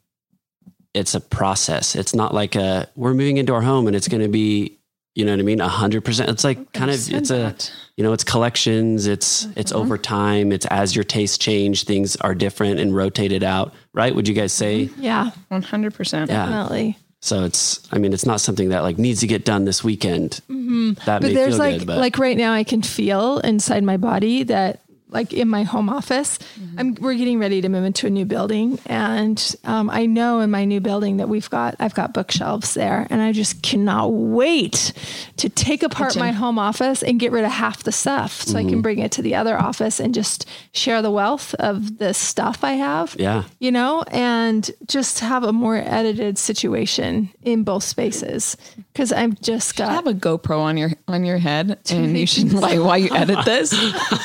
it's 0.95 1.15
a 1.15 1.21
process. 1.21 1.95
It's 1.95 2.15
not 2.15 2.33
like 2.33 2.57
a, 2.57 2.89
we're 2.97 3.13
moving 3.13 3.37
into 3.37 3.53
our 3.53 3.61
home 3.61 3.87
and 3.87 3.95
it's 3.95 4.09
going 4.09 4.23
to 4.23 4.29
be, 4.29 4.79
you 5.15 5.25
know 5.25 5.33
what 5.33 5.41
I 5.41 5.43
mean? 5.43 5.61
A 5.61 5.69
hundred 5.69 6.05
percent. 6.05 6.31
It's 6.31 6.45
like 6.45 6.73
kind 6.73 6.91
of, 6.91 7.13
it's 7.13 7.31
a, 7.31 7.55
you 7.97 8.05
know, 8.05 8.13
it's 8.13 8.25
collections, 8.25 9.07
it's, 9.07 9.47
it's 9.57 9.73
over 9.73 9.99
time. 9.99 10.53
It's 10.53 10.67
as 10.67 10.95
your 10.95 11.05
tastes 11.05 11.37
change, 11.39 11.85
things 11.85 12.17
are 12.17 12.35
different 12.35 12.81
and 12.81 12.95
rotated 12.95 13.43
out. 13.43 13.75
Right. 13.93 14.15
Would 14.15 14.29
you 14.29 14.35
guys 14.35 14.53
say? 14.53 14.91
yeah 14.97 15.31
100%. 15.51 16.13
Yeah. 16.13 16.27
definitely 16.27 16.97
So 17.21 17.45
it's, 17.45 17.87
I 17.93 17.99
mean, 17.99 18.13
it's 18.13 18.25
not 18.25 18.41
something 18.41 18.71
that 18.71 18.83
like 18.83 18.99
needs 18.99 19.21
to 19.21 19.27
get 19.27 19.45
done 19.45 19.65
this 19.65 19.85
weekend. 19.85 20.41
Mm-hmm. 20.49 20.93
but 21.05 21.23
may 21.23 21.35
there's 21.35 21.57
feel 21.57 21.59
like 21.59 21.79
good, 21.81 21.87
but 21.87 21.99
like 21.99 22.19
right 22.19 22.37
now 22.37 22.53
I 22.53 22.65
can 22.65 22.83
feel 22.83 23.39
inside 23.41 23.85
my 23.85 23.97
body 23.99 24.45
that 24.45 24.81
like 25.11 25.33
in 25.33 25.49
my 25.49 25.63
home 25.63 25.89
office, 25.89 26.39
I'm 26.79 26.95
we're 26.95 27.15
getting 27.15 27.39
ready 27.39 27.61
to 27.61 27.69
move 27.69 27.85
into 27.85 28.07
a 28.07 28.11
new 28.11 28.25
building, 28.25 28.79
and 28.87 29.57
um, 29.65 29.91
I 29.91 30.07
know 30.07 30.41
in 30.41 30.51
my 30.51 30.65
new 30.65 30.81
building 30.81 31.19
that 31.19 31.29
we've 31.29 31.49
got 31.51 31.77
I've 31.79 31.95
got 31.95 32.15
bookshelves 32.15 32.75
there, 32.75 33.07
and 33.11 33.21
I 33.21 33.33
just 33.33 33.63
cannot 33.63 34.09
wait 34.09 34.93
to 35.37 35.49
take 35.49 35.83
apart 35.83 36.17
my 36.17 36.33
home 36.33 36.59
office 36.59 37.03
and 37.03 37.21
get 37.21 37.33
rid 37.33 37.45
of 37.45 37.51
half 37.51 37.83
the 37.83 37.93
stuff, 37.93 38.41
so 38.41 38.59
I 38.59 38.65
can 38.65 38.83
bring 38.83 38.99
it 38.99 39.13
to 39.13 39.23
the 39.23 39.35
other 39.35 39.59
office 39.59 40.01
and 40.01 40.15
just 40.15 40.47
share 40.73 41.03
the 41.03 41.11
wealth 41.11 41.55
of 41.55 41.99
the 41.99 42.15
stuff 42.15 42.65
I 42.65 42.73
have 42.73 43.17
yeah. 43.19 43.45
you 43.59 43.71
know, 43.71 44.03
and 44.11 44.71
just 44.87 45.21
have 45.21 45.45
a 45.45 45.53
more 45.53 45.77
edited 45.77 46.39
situation 46.39 47.31
in 47.43 47.65
both 47.65 47.85
spaces. 47.85 48.57
Because 48.93 49.13
I've 49.13 49.41
just 49.41 49.77
got 49.77 49.91
have 49.91 50.07
a 50.07 50.15
GoPro 50.15 50.59
on 50.59 50.77
your 50.77 50.91
on 51.09 51.25
your 51.25 51.39
head, 51.39 51.79
and 51.91 52.19
you 52.19 52.27
should 52.27 52.53
like 52.53 52.79
while 52.79 52.99
you 52.99 53.15
edit 53.15 53.45
this, 53.45 53.73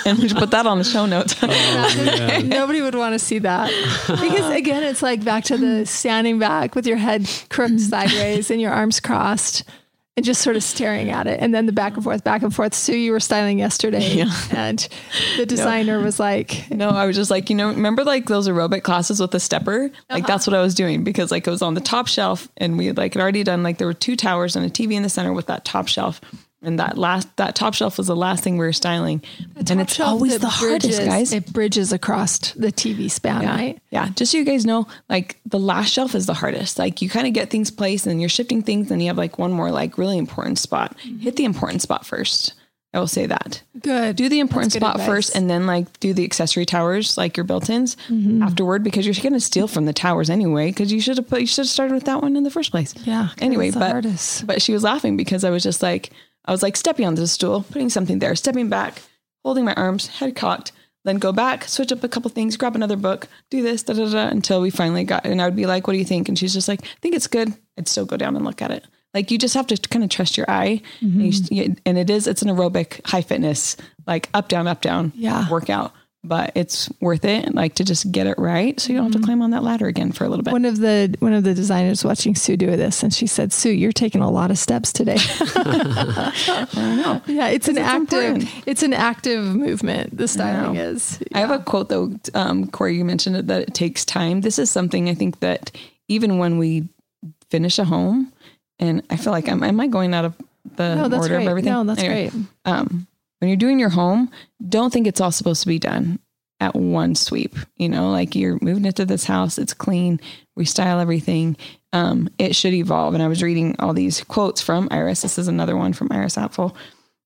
and 0.05 0.17
we 0.19 0.27
should 0.27 0.37
put 0.37 0.51
that 0.51 0.65
on 0.65 0.74
the 0.77 0.83
show 0.83 1.05
notes. 1.05 1.35
Oh, 1.41 2.41
Nobody 2.45 2.81
would 2.81 2.95
want 2.95 3.13
to 3.13 3.19
see 3.19 3.39
that 3.39 3.69
because 4.07 4.51
again, 4.51 4.83
it's 4.83 5.01
like 5.01 5.23
back 5.23 5.43
to 5.45 5.57
the 5.57 5.85
standing 5.85 6.39
back 6.39 6.75
with 6.75 6.87
your 6.87 6.97
head 6.97 7.29
crooked 7.49 7.77
mm. 7.77 7.79
sideways 7.79 8.51
and 8.51 8.61
your 8.61 8.71
arms 8.71 8.99
crossed. 8.99 9.63
And 10.17 10.23
just 10.25 10.41
sort 10.41 10.55
of 10.55 10.63
staring 10.63 11.09
at 11.09 11.27
it, 11.27 11.41
and 11.41 11.53
then 11.53 11.65
the 11.65 11.73
back 11.73 11.95
and 11.95 12.01
forth, 12.01 12.23
back 12.23 12.41
and 12.41 12.55
forth. 12.55 12.73
Sue, 12.73 12.95
you 12.95 13.11
were 13.11 13.19
styling 13.19 13.59
yesterday, 13.59 14.13
Yeah. 14.13 14.31
and 14.49 14.87
the 15.35 15.45
designer 15.45 15.99
was 15.99 16.21
like, 16.21 16.71
no, 16.71 16.87
I 16.87 17.05
was 17.05 17.17
just 17.17 17.29
like, 17.29 17.49
you 17.49 17.55
know, 17.57 17.67
remember 17.67 18.05
like 18.05 18.27
those 18.27 18.47
aerobic 18.47 18.83
classes 18.83 19.19
with 19.19 19.31
the 19.31 19.41
stepper? 19.41 19.91
Like 20.09 20.23
uh-huh. 20.23 20.25
that's 20.25 20.47
what 20.47 20.53
I 20.53 20.61
was 20.61 20.73
doing 20.73 21.03
because 21.03 21.31
like 21.31 21.45
it 21.45 21.49
was 21.49 21.61
on 21.61 21.73
the 21.73 21.81
top 21.81 22.07
shelf, 22.07 22.47
and 22.55 22.77
we 22.77 22.93
like 22.93 23.15
had 23.15 23.21
already 23.21 23.43
done 23.43 23.61
like 23.61 23.77
there 23.77 23.87
were 23.87 23.93
two 23.93 24.15
towers 24.15 24.55
and 24.55 24.65
a 24.65 24.69
TV 24.69 24.93
in 24.93 25.03
the 25.03 25.09
center 25.09 25.33
with 25.33 25.47
that 25.47 25.65
top 25.65 25.89
shelf. 25.89 26.21
And 26.65 26.79
that 26.79 26.97
last 26.97 27.33
that 27.37 27.55
top 27.55 27.73
shelf 27.73 27.97
was 27.97 28.07
the 28.07 28.15
last 28.15 28.43
thing 28.43 28.57
we 28.57 28.65
were 28.65 28.73
styling, 28.73 29.21
and 29.55 29.79
it's 29.79 29.99
always 29.99 30.39
the 30.39 30.49
hardest, 30.49 30.97
bridges- 30.97 30.99
guys. 30.99 31.31
It 31.33 31.53
bridges 31.53 31.93
across 31.93 32.39
the 32.53 32.71
TV 32.71 33.09
span, 33.09 33.43
Yeah. 33.43 33.55
right? 33.55 33.79
Yeah. 33.91 34.09
Just 34.09 34.31
so 34.31 34.37
you 34.39 34.43
guys 34.45 34.65
know, 34.65 34.87
like 35.07 35.39
the 35.45 35.59
last 35.59 35.93
shelf 35.93 36.15
is 36.15 36.25
the 36.25 36.33
hardest. 36.33 36.79
Like 36.79 37.01
you 37.01 37.09
kind 37.09 37.27
of 37.27 37.33
get 37.33 37.49
things 37.49 37.69
placed 37.69 38.07
and 38.07 38.19
you're 38.19 38.29
shifting 38.29 38.63
things 38.63 38.89
and 38.89 39.01
you 39.01 39.07
have 39.07 39.17
like 39.17 39.37
one 39.37 39.51
more 39.51 39.71
like 39.71 39.97
really 39.97 40.17
important 40.17 40.57
spot. 40.59 40.97
Mm-hmm. 40.97 41.19
Hit 41.19 41.35
the 41.35 41.45
important 41.45 41.81
spot 41.81 42.05
first. 42.05 42.53
I 42.95 42.99
will 42.99 43.07
say 43.07 43.25
that. 43.25 43.61
Good. 43.81 44.15
Do 44.15 44.29
the 44.29 44.39
important 44.39 44.71
spot 44.71 44.95
advice. 44.95 45.05
first 45.07 45.35
and 45.35 45.49
then 45.49 45.67
like 45.67 45.99
do 45.99 46.13
the 46.13 46.23
accessory 46.23 46.65
towers, 46.65 47.17
like 47.17 47.35
your 47.35 47.43
built-ins 47.43 47.97
mm-hmm. 48.07 48.41
afterward 48.41 48.85
because 48.85 49.05
you're 49.05 49.21
going 49.21 49.33
to 49.33 49.39
steal 49.41 49.67
from 49.67 49.85
the 49.85 49.91
towers 49.91 50.29
anyway 50.29 50.67
because 50.67 50.93
you 50.93 51.01
should 51.01 51.17
have 51.17 51.27
put 51.27 51.41
you 51.41 51.47
should 51.47 51.65
have 51.65 51.67
started 51.67 51.93
with 51.93 52.05
that 52.05 52.21
one 52.21 52.37
in 52.37 52.43
the 52.43 52.49
first 52.49 52.71
place. 52.71 52.95
Yeah. 53.03 53.29
Anyway, 53.39 53.71
but 53.71 53.91
hardest. 53.91 54.47
but 54.47 54.61
she 54.61 54.71
was 54.71 54.83
laughing 54.83 55.17
because 55.17 55.43
I 55.43 55.49
was 55.49 55.61
just 55.61 55.83
like, 55.83 56.11
I 56.45 56.51
was 56.51 56.63
like 56.63 56.77
stepping 56.77 57.05
onto 57.05 57.21
the 57.21 57.27
stool, 57.27 57.65
putting 57.71 57.89
something 57.89 58.19
there, 58.19 58.35
stepping 58.35 58.69
back, 58.69 59.01
holding 59.43 59.65
my 59.65 59.73
arms, 59.75 60.07
head 60.07 60.35
cocked, 60.35 60.71
then 61.03 61.17
go 61.17 61.31
back, 61.31 61.65
switch 61.65 61.91
up 61.91 62.03
a 62.03 62.07
couple 62.09 62.29
things, 62.31 62.57
grab 62.57 62.75
another 62.75 62.95
book, 62.97 63.27
do 63.51 63.61
this, 63.61 63.83
da 63.83 63.93
da 63.93 64.09
da, 64.09 64.27
until 64.27 64.61
we 64.61 64.69
finally 64.69 65.03
got. 65.03 65.25
And 65.25 65.41
I 65.41 65.45
would 65.45 65.55
be 65.55 65.65
like, 65.67 65.85
"What 65.87 65.93
do 65.93 65.99
you 65.99 66.05
think?" 66.05 66.27
And 66.29 66.37
she's 66.37 66.53
just 66.53 66.67
like, 66.67 66.83
"I 66.83 66.87
think 67.01 67.15
it's 67.15 67.27
good." 67.27 67.53
I'd 67.77 67.87
still 67.87 68.05
go 68.05 68.17
down 68.17 68.35
and 68.35 68.43
look 68.45 68.61
at 68.61 68.71
it. 68.71 68.85
Like 69.13 69.31
you 69.31 69.37
just 69.37 69.53
have 69.53 69.67
to 69.67 69.77
kind 69.89 70.03
of 70.03 70.09
trust 70.09 70.35
your 70.35 70.49
eye, 70.49 70.81
mm-hmm. 71.01 71.21
and, 71.21 71.51
you, 71.51 71.63
you- 71.63 71.75
and 71.85 71.97
it 71.97 72.09
is 72.09 72.27
it's 72.27 72.41
an 72.41 72.49
aerobic 72.49 73.05
high 73.05 73.21
fitness 73.21 73.77
like 74.07 74.29
up 74.33 74.47
down 74.49 74.67
up 74.67 74.81
down 74.81 75.13
Yeah. 75.15 75.49
workout, 75.49 75.93
but 76.27 76.51
it's 76.55 76.89
worth 77.01 77.23
it. 77.25 77.53
Like 77.53 77.75
to 77.75 77.83
just 77.83 78.11
get 78.11 78.27
it 78.27 78.37
right, 78.37 78.79
so 78.79 78.91
you 78.91 78.97
don't 78.97 79.11
have 79.11 79.21
to 79.21 79.25
climb 79.25 79.41
on 79.41 79.51
that 79.51 79.63
ladder 79.63 79.87
again 79.87 80.11
for 80.11 80.25
a 80.25 80.29
little 80.29 80.43
bit. 80.43 80.51
One 80.51 80.65
of 80.65 80.79
the 80.79 81.15
one 81.19 81.33
of 81.33 81.43
the 81.43 81.53
designers 81.53 82.03
watching 82.03 82.35
Sue 82.35 82.57
do 82.57 82.75
this, 82.75 83.03
and 83.03 83.13
she 83.13 83.27
said, 83.27 83.53
"Sue, 83.53 83.69
you're 83.71 83.91
taking 83.91 84.21
a 84.21 84.29
lot 84.29 84.51
of 84.51 84.57
steps 84.57 84.91
today." 84.93 85.17
I 85.55 86.73
know. 86.75 87.21
yeah, 87.27 87.47
it's 87.47 87.67
an 87.67 87.77
it's 87.77 87.85
active. 87.87 88.19
important. 88.23 88.67
It's 88.67 88.83
an 88.83 88.93
active 88.93 89.43
movement. 89.55 90.17
The 90.17 90.27
styling 90.27 90.73
know. 90.75 90.81
is. 90.81 91.19
I 91.33 91.39
have 91.39 91.51
a 91.51 91.59
quote 91.59 91.89
though, 91.89 92.13
um, 92.33 92.67
Corey, 92.67 92.95
you 92.97 93.05
mentioned 93.05 93.35
it, 93.37 93.47
that 93.47 93.61
it 93.63 93.73
takes 93.73 94.05
time. 94.05 94.41
This 94.41 94.59
is 94.59 94.69
something 94.69 95.09
I 95.09 95.13
think 95.13 95.39
that 95.39 95.71
even 96.07 96.37
when 96.37 96.57
we 96.57 96.87
finish 97.49 97.79
a 97.79 97.85
home, 97.85 98.31
and 98.79 99.01
I 99.09 99.17
feel 99.17 99.31
like, 99.31 99.47
am, 99.47 99.63
am 99.63 99.79
I 99.79 99.87
going 99.87 100.13
out 100.13 100.25
of 100.25 100.33
the 100.75 100.95
No, 100.95 101.03
order 101.17 101.35
great. 101.35 101.43
of 101.43 101.49
everything? 101.49 101.71
No, 101.71 101.83
that's 101.83 101.99
Anyway, 102.01 102.29
great. 102.29 102.45
Um, 102.65 103.07
when 103.39 103.49
you're 103.49 103.57
doing 103.57 103.79
your 103.79 103.89
home, 103.89 104.31
don't 104.67 104.91
think 104.91 105.07
it's 105.07 105.21
all 105.21 105.31
supposed 105.31 105.61
to 105.61 105.67
be 105.67 105.79
done 105.79 106.19
at 106.59 106.75
one 106.75 107.15
sweep. 107.15 107.55
You 107.77 107.89
know, 107.89 108.11
like 108.11 108.35
you're 108.35 108.57
moving 108.61 108.85
into 108.85 109.05
this 109.05 109.25
house, 109.25 109.57
it's 109.57 109.73
clean, 109.73 110.19
we 110.55 110.65
style 110.65 110.99
everything. 110.99 111.57
Um, 111.93 112.29
it 112.37 112.55
should 112.55 112.73
evolve. 112.73 113.13
And 113.13 113.23
I 113.23 113.27
was 113.27 113.43
reading 113.43 113.75
all 113.79 113.93
these 113.93 114.23
quotes 114.23 114.61
from 114.61 114.87
Iris. 114.91 115.21
This 115.21 115.37
is 115.37 115.47
another 115.47 115.75
one 115.75 115.93
from 115.93 116.09
Iris 116.11 116.35
Apfel. 116.35 116.75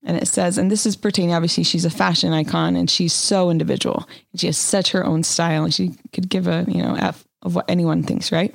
And 0.04 0.18
it 0.18 0.28
says, 0.28 0.58
and 0.58 0.72
this 0.72 0.86
is 0.86 0.96
pertaining, 0.96 1.34
obviously, 1.34 1.64
she's 1.64 1.86
a 1.86 1.90
fashion 1.90 2.32
icon 2.32 2.76
and 2.76 2.90
she's 2.90 3.14
so 3.14 3.50
individual. 3.50 4.08
She 4.36 4.48
has 4.48 4.58
such 4.58 4.92
her 4.92 5.06
own 5.06 5.24
style 5.24 5.66
and 5.66 5.74
she 5.74 5.92
could 6.14 6.30
give 6.30 6.48
a, 6.48 6.66
you 6.68 6.82
know, 6.82 6.96
F 6.96 7.26
of 7.42 7.56
what 7.56 7.70
anyone 7.70 8.04
thinks, 8.04 8.32
right? 8.32 8.54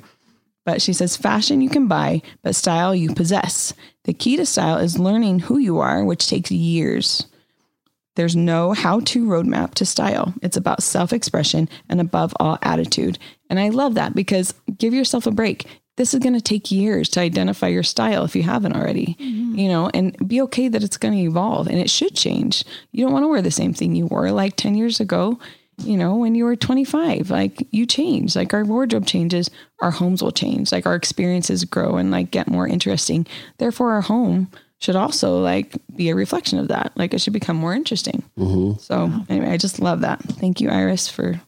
But 0.65 0.81
she 0.81 0.93
says, 0.93 1.15
fashion 1.15 1.61
you 1.61 1.69
can 1.69 1.87
buy, 1.87 2.23
but 2.41 2.55
style 2.55 2.95
you 2.95 3.13
possess. 3.13 3.73
The 4.05 4.13
key 4.13 4.37
to 4.37 4.45
style 4.45 4.77
is 4.77 4.97
learning 4.97 5.39
who 5.39 5.59
you 5.59 5.79
are, 5.79 6.03
which 6.03 6.27
takes 6.27 6.51
years. 6.51 7.27
There's 8.15 8.35
no 8.35 8.73
how 8.73 9.01
to 9.01 9.25
roadmap 9.25 9.73
to 9.75 9.85
style. 9.85 10.33
It's 10.41 10.57
about 10.57 10.83
self 10.83 11.13
expression 11.13 11.69
and 11.89 12.01
above 12.01 12.33
all, 12.39 12.57
attitude. 12.61 13.19
And 13.49 13.59
I 13.59 13.69
love 13.69 13.93
that 13.95 14.15
because 14.15 14.53
give 14.77 14.93
yourself 14.93 15.27
a 15.27 15.31
break. 15.31 15.65
This 15.97 16.13
is 16.13 16.19
going 16.19 16.33
to 16.33 16.41
take 16.41 16.71
years 16.71 17.07
to 17.09 17.21
identify 17.21 17.67
your 17.67 17.83
style 17.83 18.25
if 18.25 18.35
you 18.35 18.43
haven't 18.43 18.75
already, 18.75 19.15
mm-hmm. 19.17 19.57
you 19.57 19.69
know, 19.69 19.89
and 19.93 20.15
be 20.27 20.41
okay 20.41 20.67
that 20.67 20.83
it's 20.83 20.97
going 20.97 21.13
to 21.13 21.19
evolve 21.23 21.67
and 21.67 21.79
it 21.79 21.89
should 21.89 22.15
change. 22.15 22.65
You 22.91 23.05
don't 23.05 23.13
want 23.13 23.23
to 23.23 23.29
wear 23.29 23.41
the 23.41 23.51
same 23.51 23.73
thing 23.73 23.95
you 23.95 24.07
wore 24.07 24.29
like 24.31 24.57
10 24.57 24.75
years 24.75 24.99
ago, 24.99 25.39
you 25.77 25.95
know, 25.95 26.15
when 26.15 26.35
you 26.35 26.43
were 26.43 26.57
25. 26.57 27.29
Like 27.29 27.65
you 27.71 27.85
change, 27.85 28.35
like 28.35 28.53
our 28.53 28.65
wardrobe 28.65 29.05
changes, 29.05 29.49
our 29.81 29.91
homes 29.91 30.21
will 30.21 30.31
change, 30.31 30.73
like 30.73 30.85
our 30.85 30.95
experiences 30.95 31.63
grow 31.63 31.95
and 31.95 32.11
like 32.11 32.29
get 32.29 32.49
more 32.49 32.67
interesting. 32.67 33.25
Therefore, 33.57 33.91
our 33.91 34.01
home 34.01 34.51
should 34.85 34.95
also 34.95 35.41
like 35.41 35.75
be 35.95 36.09
a 36.09 36.15
reflection 36.15 36.59
of 36.59 36.67
that. 36.67 36.91
Like 36.95 37.15
it 37.15 37.19
should 37.19 37.33
become 37.33 37.55
more 37.55 37.73
interesting. 37.73 38.21
So 38.79 39.11
anyway, 39.29 39.49
I 39.49 39.57
just 39.57 39.79
love 39.79 40.01
that. 40.01 40.21
Thank 40.21 40.61
you, 40.61 40.69
Iris, 40.69 41.07
for 41.07 41.41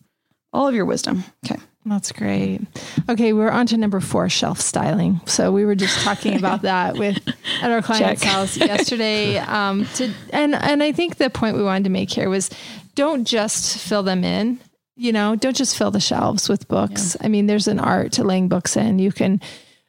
all 0.51 0.68
of 0.68 0.74
your 0.74 0.86
wisdom. 0.86 1.24
Okay. 1.45 1.62
That's 1.86 2.12
great. 2.12 2.62
Okay, 3.07 3.34
we're 3.34 3.51
on 3.51 3.68
to 3.68 3.78
number 3.78 3.99
four, 3.99 4.28
shelf 4.28 4.59
styling. 4.59 5.22
So 5.26 5.51
we 5.51 5.66
were 5.66 5.76
just 5.76 6.03
talking 6.03 6.36
about 6.41 6.64
that 6.64 6.97
with 6.97 7.20
at 7.62 7.70
our 7.72 7.84
client's 7.84 8.24
Check. 8.24 8.32
house 8.32 8.57
yesterday. 8.57 9.38
Um, 9.47 9.86
to 9.95 10.12
and 10.32 10.55
and 10.55 10.82
I 10.82 10.91
think 10.91 11.18
the 11.18 11.30
point 11.30 11.55
we 11.55 11.64
wanted 11.64 11.84
to 11.86 11.89
make 11.91 12.09
here 12.12 12.30
was, 12.30 12.49
don't 12.95 13.24
just 13.24 13.78
fill 13.78 14.03
them 14.03 14.24
in. 14.24 14.59
You 14.95 15.14
know, 15.14 15.36
don't 15.36 15.55
just 15.55 15.78
fill 15.78 15.91
the 15.91 15.99
shelves 15.99 16.49
with 16.49 16.68
books. 16.68 17.16
I 17.22 17.28
mean, 17.28 17.45
there's 17.45 17.68
an 17.68 17.80
art 17.80 18.14
to 18.14 18.24
laying 18.24 18.49
books 18.49 18.76
in. 18.76 18.97
You 18.99 19.12
can 19.12 19.39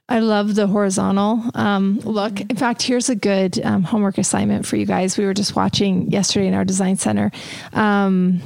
I 0.09 0.21
love 0.21 0.55
the 0.55 0.67
horizontal 0.67 1.43
um, 1.55 2.01
look. 2.01 2.41
In 2.41 2.57
fact, 2.57 2.83
here's 2.83 3.09
a 3.11 3.15
good 3.15 3.61
um, 3.65 3.83
homework 3.83 4.17
assignment 4.19 4.65
for 4.67 4.77
you 4.77 4.87
guys. 4.87 5.19
We 5.19 5.25
were 5.27 5.35
just 5.35 5.55
watching 5.55 6.11
yesterday 6.11 6.47
in 6.47 6.55
our 6.55 6.65
design 6.65 6.97
center. 6.97 7.31
Um, 7.75 8.41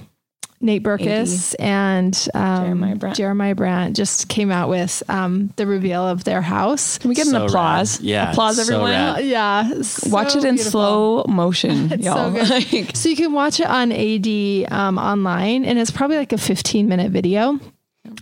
Nate 0.61 0.83
Berkus 0.85 1.57
and 1.59 2.17
um, 2.35 2.65
Jeremiah 2.65 2.95
Brent. 2.97 3.17
Jeremiah 3.17 3.55
Brent 3.57 3.97
just 3.97 4.29
came 4.29 4.53
out 4.53 4.69
with 4.69 5.03
um, 5.09 5.53
the 5.57 5.67
reveal 5.67 6.07
of 6.07 6.23
their 6.23 6.41
house. 6.41 6.99
Can 6.99 7.09
we 7.09 7.15
get 7.17 7.27
So 7.27 7.37
an 7.37 7.43
applause? 7.49 7.99
rad. 7.99 8.05
Yeah, 8.07 8.31
applause, 8.31 8.57
so 8.57 8.63
everyone. 8.63 8.91
rad. 8.93 9.25
Yeah, 9.25 9.69
Watch 10.07 10.37
it 10.37 10.45
in 10.45 10.55
beautiful. 10.55 10.71
slow 10.71 11.25
motion, 11.29 11.93
It's 11.93 12.05
y'all. 12.05 12.33
so 12.33 12.61
good. 12.71 12.97
So 12.97 13.09
you 13.09 13.17
can 13.17 13.33
watch 13.33 13.59
it 13.59 13.67
on 13.67 13.91
AD 13.91 14.73
um, 14.73 14.99
online, 14.99 15.65
and 15.65 15.81
it's 15.81 15.91
probably 15.91 16.17
like 16.17 16.33
a 16.33 16.39
15 16.39 16.89
minute 16.89 17.11
video. 17.11 17.59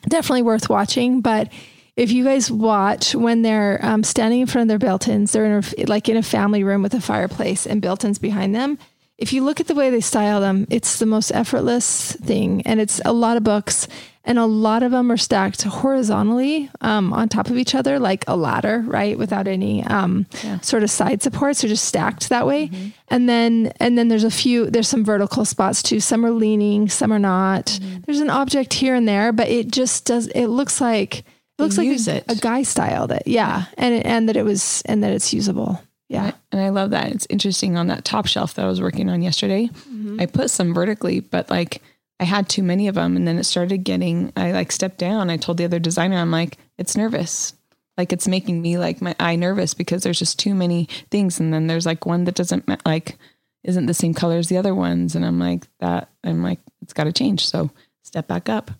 Definitely 0.08 0.42
worth 0.42 0.70
watching. 0.70 1.20
But 1.20 1.52
if 2.00 2.10
you 2.10 2.24
guys 2.24 2.50
watch 2.50 3.14
when 3.14 3.42
they're 3.42 3.78
um, 3.82 4.02
standing 4.02 4.40
in 4.40 4.46
front 4.46 4.62
of 4.62 4.68
their 4.68 4.78
built-ins, 4.78 5.32
they're 5.32 5.44
in 5.44 5.62
a, 5.62 5.84
like 5.84 6.08
in 6.08 6.16
a 6.16 6.22
family 6.22 6.64
room 6.64 6.82
with 6.82 6.94
a 6.94 7.00
fireplace 7.00 7.66
and 7.66 7.82
built-ins 7.82 8.18
behind 8.18 8.54
them. 8.54 8.78
If 9.18 9.34
you 9.34 9.44
look 9.44 9.60
at 9.60 9.66
the 9.66 9.74
way 9.74 9.90
they 9.90 10.00
style 10.00 10.40
them, 10.40 10.66
it's 10.70 10.98
the 10.98 11.04
most 11.04 11.30
effortless 11.30 12.12
thing, 12.12 12.62
and 12.64 12.80
it's 12.80 13.02
a 13.04 13.12
lot 13.12 13.36
of 13.36 13.44
books. 13.44 13.86
And 14.24 14.38
a 14.38 14.46
lot 14.46 14.82
of 14.82 14.92
them 14.92 15.10
are 15.12 15.16
stacked 15.18 15.62
horizontally 15.62 16.70
um, 16.80 17.12
on 17.12 17.28
top 17.28 17.48
of 17.50 17.58
each 17.58 17.74
other, 17.74 17.98
like 17.98 18.24
a 18.26 18.36
ladder, 18.36 18.82
right? 18.86 19.18
Without 19.18 19.46
any 19.46 19.84
um, 19.84 20.26
sort 20.62 20.82
of 20.82 20.90
side 20.90 21.22
supports, 21.22 21.60
they're 21.60 21.68
just 21.68 21.86
stacked 21.86 22.28
that 22.30 22.46
way. 22.46 22.70
And 23.08 23.28
then, 23.28 23.72
and 23.78 23.98
then 23.98 24.08
there's 24.08 24.24
a 24.24 24.30
few. 24.30 24.70
There's 24.70 24.88
some 24.88 25.04
vertical 25.04 25.44
spots 25.44 25.82
too. 25.82 26.00
Some 26.00 26.24
are 26.24 26.30
leaning, 26.30 26.88
some 26.88 27.12
are 27.12 27.18
not. 27.18 27.78
There's 28.06 28.20
an 28.20 28.30
object 28.30 28.74
here 28.74 28.94
and 28.94 29.06
there, 29.08 29.32
but 29.32 29.48
it 29.48 29.70
just 29.70 30.06
does. 30.06 30.28
It 30.28 30.46
looks 30.48 30.80
like 30.80 31.24
looks 31.60 31.78
like 31.78 31.86
use 31.86 32.08
a, 32.08 32.16
it. 32.16 32.24
a 32.28 32.34
guy 32.36 32.62
styled 32.62 33.12
it, 33.12 33.22
yeah, 33.26 33.66
and 33.76 34.04
and 34.04 34.28
that 34.28 34.36
it 34.36 34.44
was 34.44 34.82
and 34.86 35.02
that 35.02 35.12
it's 35.12 35.32
usable, 35.32 35.82
yeah. 36.08 36.32
and 36.50 36.60
I 36.60 36.70
love 36.70 36.90
that. 36.90 37.12
It's 37.12 37.26
interesting 37.30 37.76
on 37.76 37.86
that 37.88 38.04
top 38.04 38.26
shelf 38.26 38.54
that 38.54 38.64
I 38.64 38.68
was 38.68 38.80
working 38.80 39.08
on 39.08 39.22
yesterday. 39.22 39.66
Mm-hmm. 39.66 40.20
I 40.20 40.26
put 40.26 40.50
some 40.50 40.74
vertically, 40.74 41.20
but 41.20 41.50
like 41.50 41.82
I 42.18 42.24
had 42.24 42.48
too 42.48 42.62
many 42.62 42.88
of 42.88 42.96
them, 42.96 43.16
and 43.16 43.26
then 43.26 43.38
it 43.38 43.44
started 43.44 43.84
getting. 43.84 44.32
I 44.36 44.52
like 44.52 44.72
stepped 44.72 44.98
down. 44.98 45.30
I 45.30 45.36
told 45.36 45.58
the 45.58 45.64
other 45.64 45.78
designer, 45.78 46.16
I'm 46.16 46.30
like, 46.30 46.58
it's 46.78 46.96
nervous. 46.96 47.54
Like 47.96 48.12
it's 48.12 48.28
making 48.28 48.60
me 48.62 48.78
like 48.78 49.02
my 49.02 49.14
eye 49.20 49.36
nervous 49.36 49.74
because 49.74 50.02
there's 50.02 50.18
just 50.18 50.38
too 50.38 50.54
many 50.54 50.86
things, 51.10 51.40
and 51.40 51.52
then 51.52 51.66
there's 51.66 51.86
like 51.86 52.06
one 52.06 52.24
that 52.24 52.34
doesn't 52.34 52.68
like 52.86 53.16
isn't 53.62 53.86
the 53.86 53.94
same 53.94 54.14
color 54.14 54.36
as 54.36 54.48
the 54.48 54.56
other 54.56 54.74
ones, 54.74 55.14
and 55.14 55.24
I'm 55.24 55.38
like 55.38 55.66
that. 55.80 56.08
I'm 56.24 56.42
like 56.42 56.60
it's 56.82 56.92
got 56.92 57.04
to 57.04 57.12
change. 57.12 57.46
So 57.46 57.70
step 58.02 58.26
back 58.26 58.48
up 58.48 58.70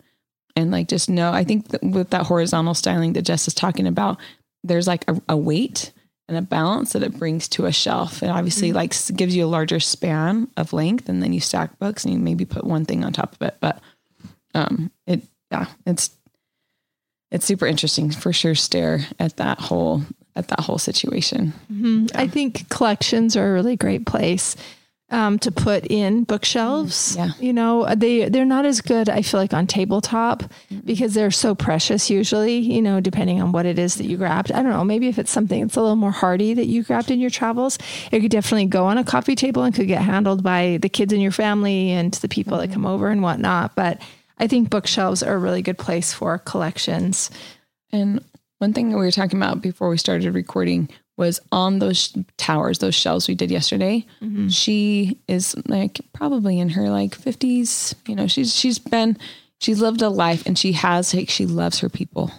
and 0.55 0.71
like 0.71 0.87
just 0.87 1.09
know. 1.09 1.31
I 1.31 1.43
think 1.43 1.69
that 1.69 1.83
with 1.83 2.09
that 2.11 2.25
horizontal 2.25 2.73
styling 2.73 3.13
that 3.13 3.23
Jess 3.23 3.47
is 3.47 3.53
talking 3.53 3.87
about, 3.87 4.17
there's 4.63 4.87
like 4.87 5.03
a, 5.09 5.21
a 5.29 5.37
weight 5.37 5.91
and 6.27 6.37
a 6.37 6.41
balance 6.41 6.93
that 6.93 7.03
it 7.03 7.17
brings 7.17 7.47
to 7.49 7.65
a 7.65 7.71
shelf. 7.71 8.23
It 8.23 8.29
obviously 8.29 8.71
like 8.73 8.93
gives 9.15 9.35
you 9.35 9.45
a 9.45 9.47
larger 9.47 9.79
span 9.79 10.47
of 10.57 10.73
length, 10.73 11.09
and 11.09 11.21
then 11.21 11.33
you 11.33 11.39
stack 11.39 11.77
books 11.79 12.05
and 12.05 12.13
you 12.13 12.19
maybe 12.19 12.45
put 12.45 12.63
one 12.63 12.85
thing 12.85 13.03
on 13.03 13.13
top 13.13 13.33
of 13.33 13.41
it. 13.41 13.57
But 13.59 13.81
um, 14.53 14.91
it 15.07 15.23
yeah, 15.51 15.65
it's 15.85 16.11
it's 17.31 17.45
super 17.45 17.65
interesting 17.65 18.11
for 18.11 18.31
sure. 18.33 18.55
Stare 18.55 19.05
at 19.19 19.37
that 19.37 19.59
whole 19.59 20.03
at 20.35 20.47
that 20.47 20.61
whole 20.61 20.77
situation. 20.77 21.53
Mhm. 21.71 22.11
I 22.15 22.27
think 22.27 22.69
collections 22.69 23.35
are 23.35 23.49
a 23.49 23.53
really 23.53 23.75
great 23.75 24.05
place 24.05 24.55
um, 25.11 25.37
to 25.39 25.51
put 25.51 25.85
in 25.87 26.23
bookshelves. 26.23 27.15
Yeah. 27.15 27.31
you 27.39 27.53
know 27.53 27.93
they 27.95 28.29
they're 28.29 28.45
not 28.45 28.65
as 28.65 28.81
good. 28.81 29.09
I 29.09 29.21
feel 29.21 29.39
like 29.39 29.53
on 29.53 29.67
tabletop 29.67 30.43
because 30.85 31.13
they're 31.13 31.31
so 31.31 31.53
precious. 31.53 32.09
Usually, 32.09 32.57
you 32.57 32.81
know, 32.81 32.99
depending 32.99 33.41
on 33.41 33.51
what 33.51 33.65
it 33.65 33.77
is 33.77 33.95
that 33.95 34.05
you 34.05 34.17
grabbed. 34.17 34.51
I 34.51 34.63
don't 34.63 34.71
know. 34.71 34.83
Maybe 34.83 35.07
if 35.07 35.19
it's 35.19 35.31
something 35.31 35.61
that's 35.61 35.75
a 35.75 35.81
little 35.81 35.95
more 35.95 36.11
hardy 36.11 36.53
that 36.53 36.67
you 36.67 36.83
grabbed 36.83 37.11
in 37.11 37.19
your 37.19 37.29
travels, 37.29 37.77
it 38.11 38.21
could 38.21 38.31
definitely 38.31 38.65
go 38.65 38.85
on 38.85 38.97
a 38.97 39.03
coffee 39.03 39.35
table 39.35 39.63
and 39.63 39.75
could 39.75 39.87
get 39.87 40.01
handled 40.01 40.43
by 40.43 40.79
the 40.81 40.89
kids 40.89 41.13
in 41.13 41.21
your 41.21 41.31
family 41.31 41.91
and 41.91 42.13
the 42.15 42.29
people 42.29 42.57
that 42.57 42.71
come 42.71 42.85
over 42.85 43.09
and 43.09 43.21
whatnot. 43.21 43.75
But 43.75 44.01
I 44.39 44.47
think 44.47 44.69
bookshelves 44.69 45.21
are 45.21 45.35
a 45.35 45.39
really 45.39 45.61
good 45.61 45.77
place 45.77 46.13
for 46.13 46.37
collections. 46.39 47.29
And 47.91 48.23
one 48.59 48.73
thing 48.73 48.89
that 48.89 48.97
we 48.97 49.05
were 49.05 49.11
talking 49.11 49.37
about 49.37 49.61
before 49.61 49.89
we 49.89 49.97
started 49.97 50.33
recording 50.33 50.89
was 51.21 51.39
on 51.51 51.77
those 51.77 52.17
towers, 52.37 52.79
those 52.79 52.95
shelves 52.95 53.27
we 53.27 53.35
did 53.35 53.51
yesterday. 53.51 54.03
Mm-hmm. 54.21 54.47
She 54.47 55.19
is 55.27 55.55
like 55.67 56.01
probably 56.13 56.59
in 56.59 56.69
her 56.69 56.89
like 56.89 57.13
fifties. 57.13 57.95
You 58.07 58.15
know, 58.15 58.25
she's 58.25 58.55
she's 58.55 58.79
been 58.79 59.17
she's 59.59 59.79
lived 59.79 60.01
a 60.01 60.09
life 60.09 60.45
and 60.47 60.57
she 60.57 60.71
has 60.71 61.13
like 61.13 61.29
she 61.29 61.45
loves 61.45 61.79
her 61.79 61.89
people. 61.89 62.31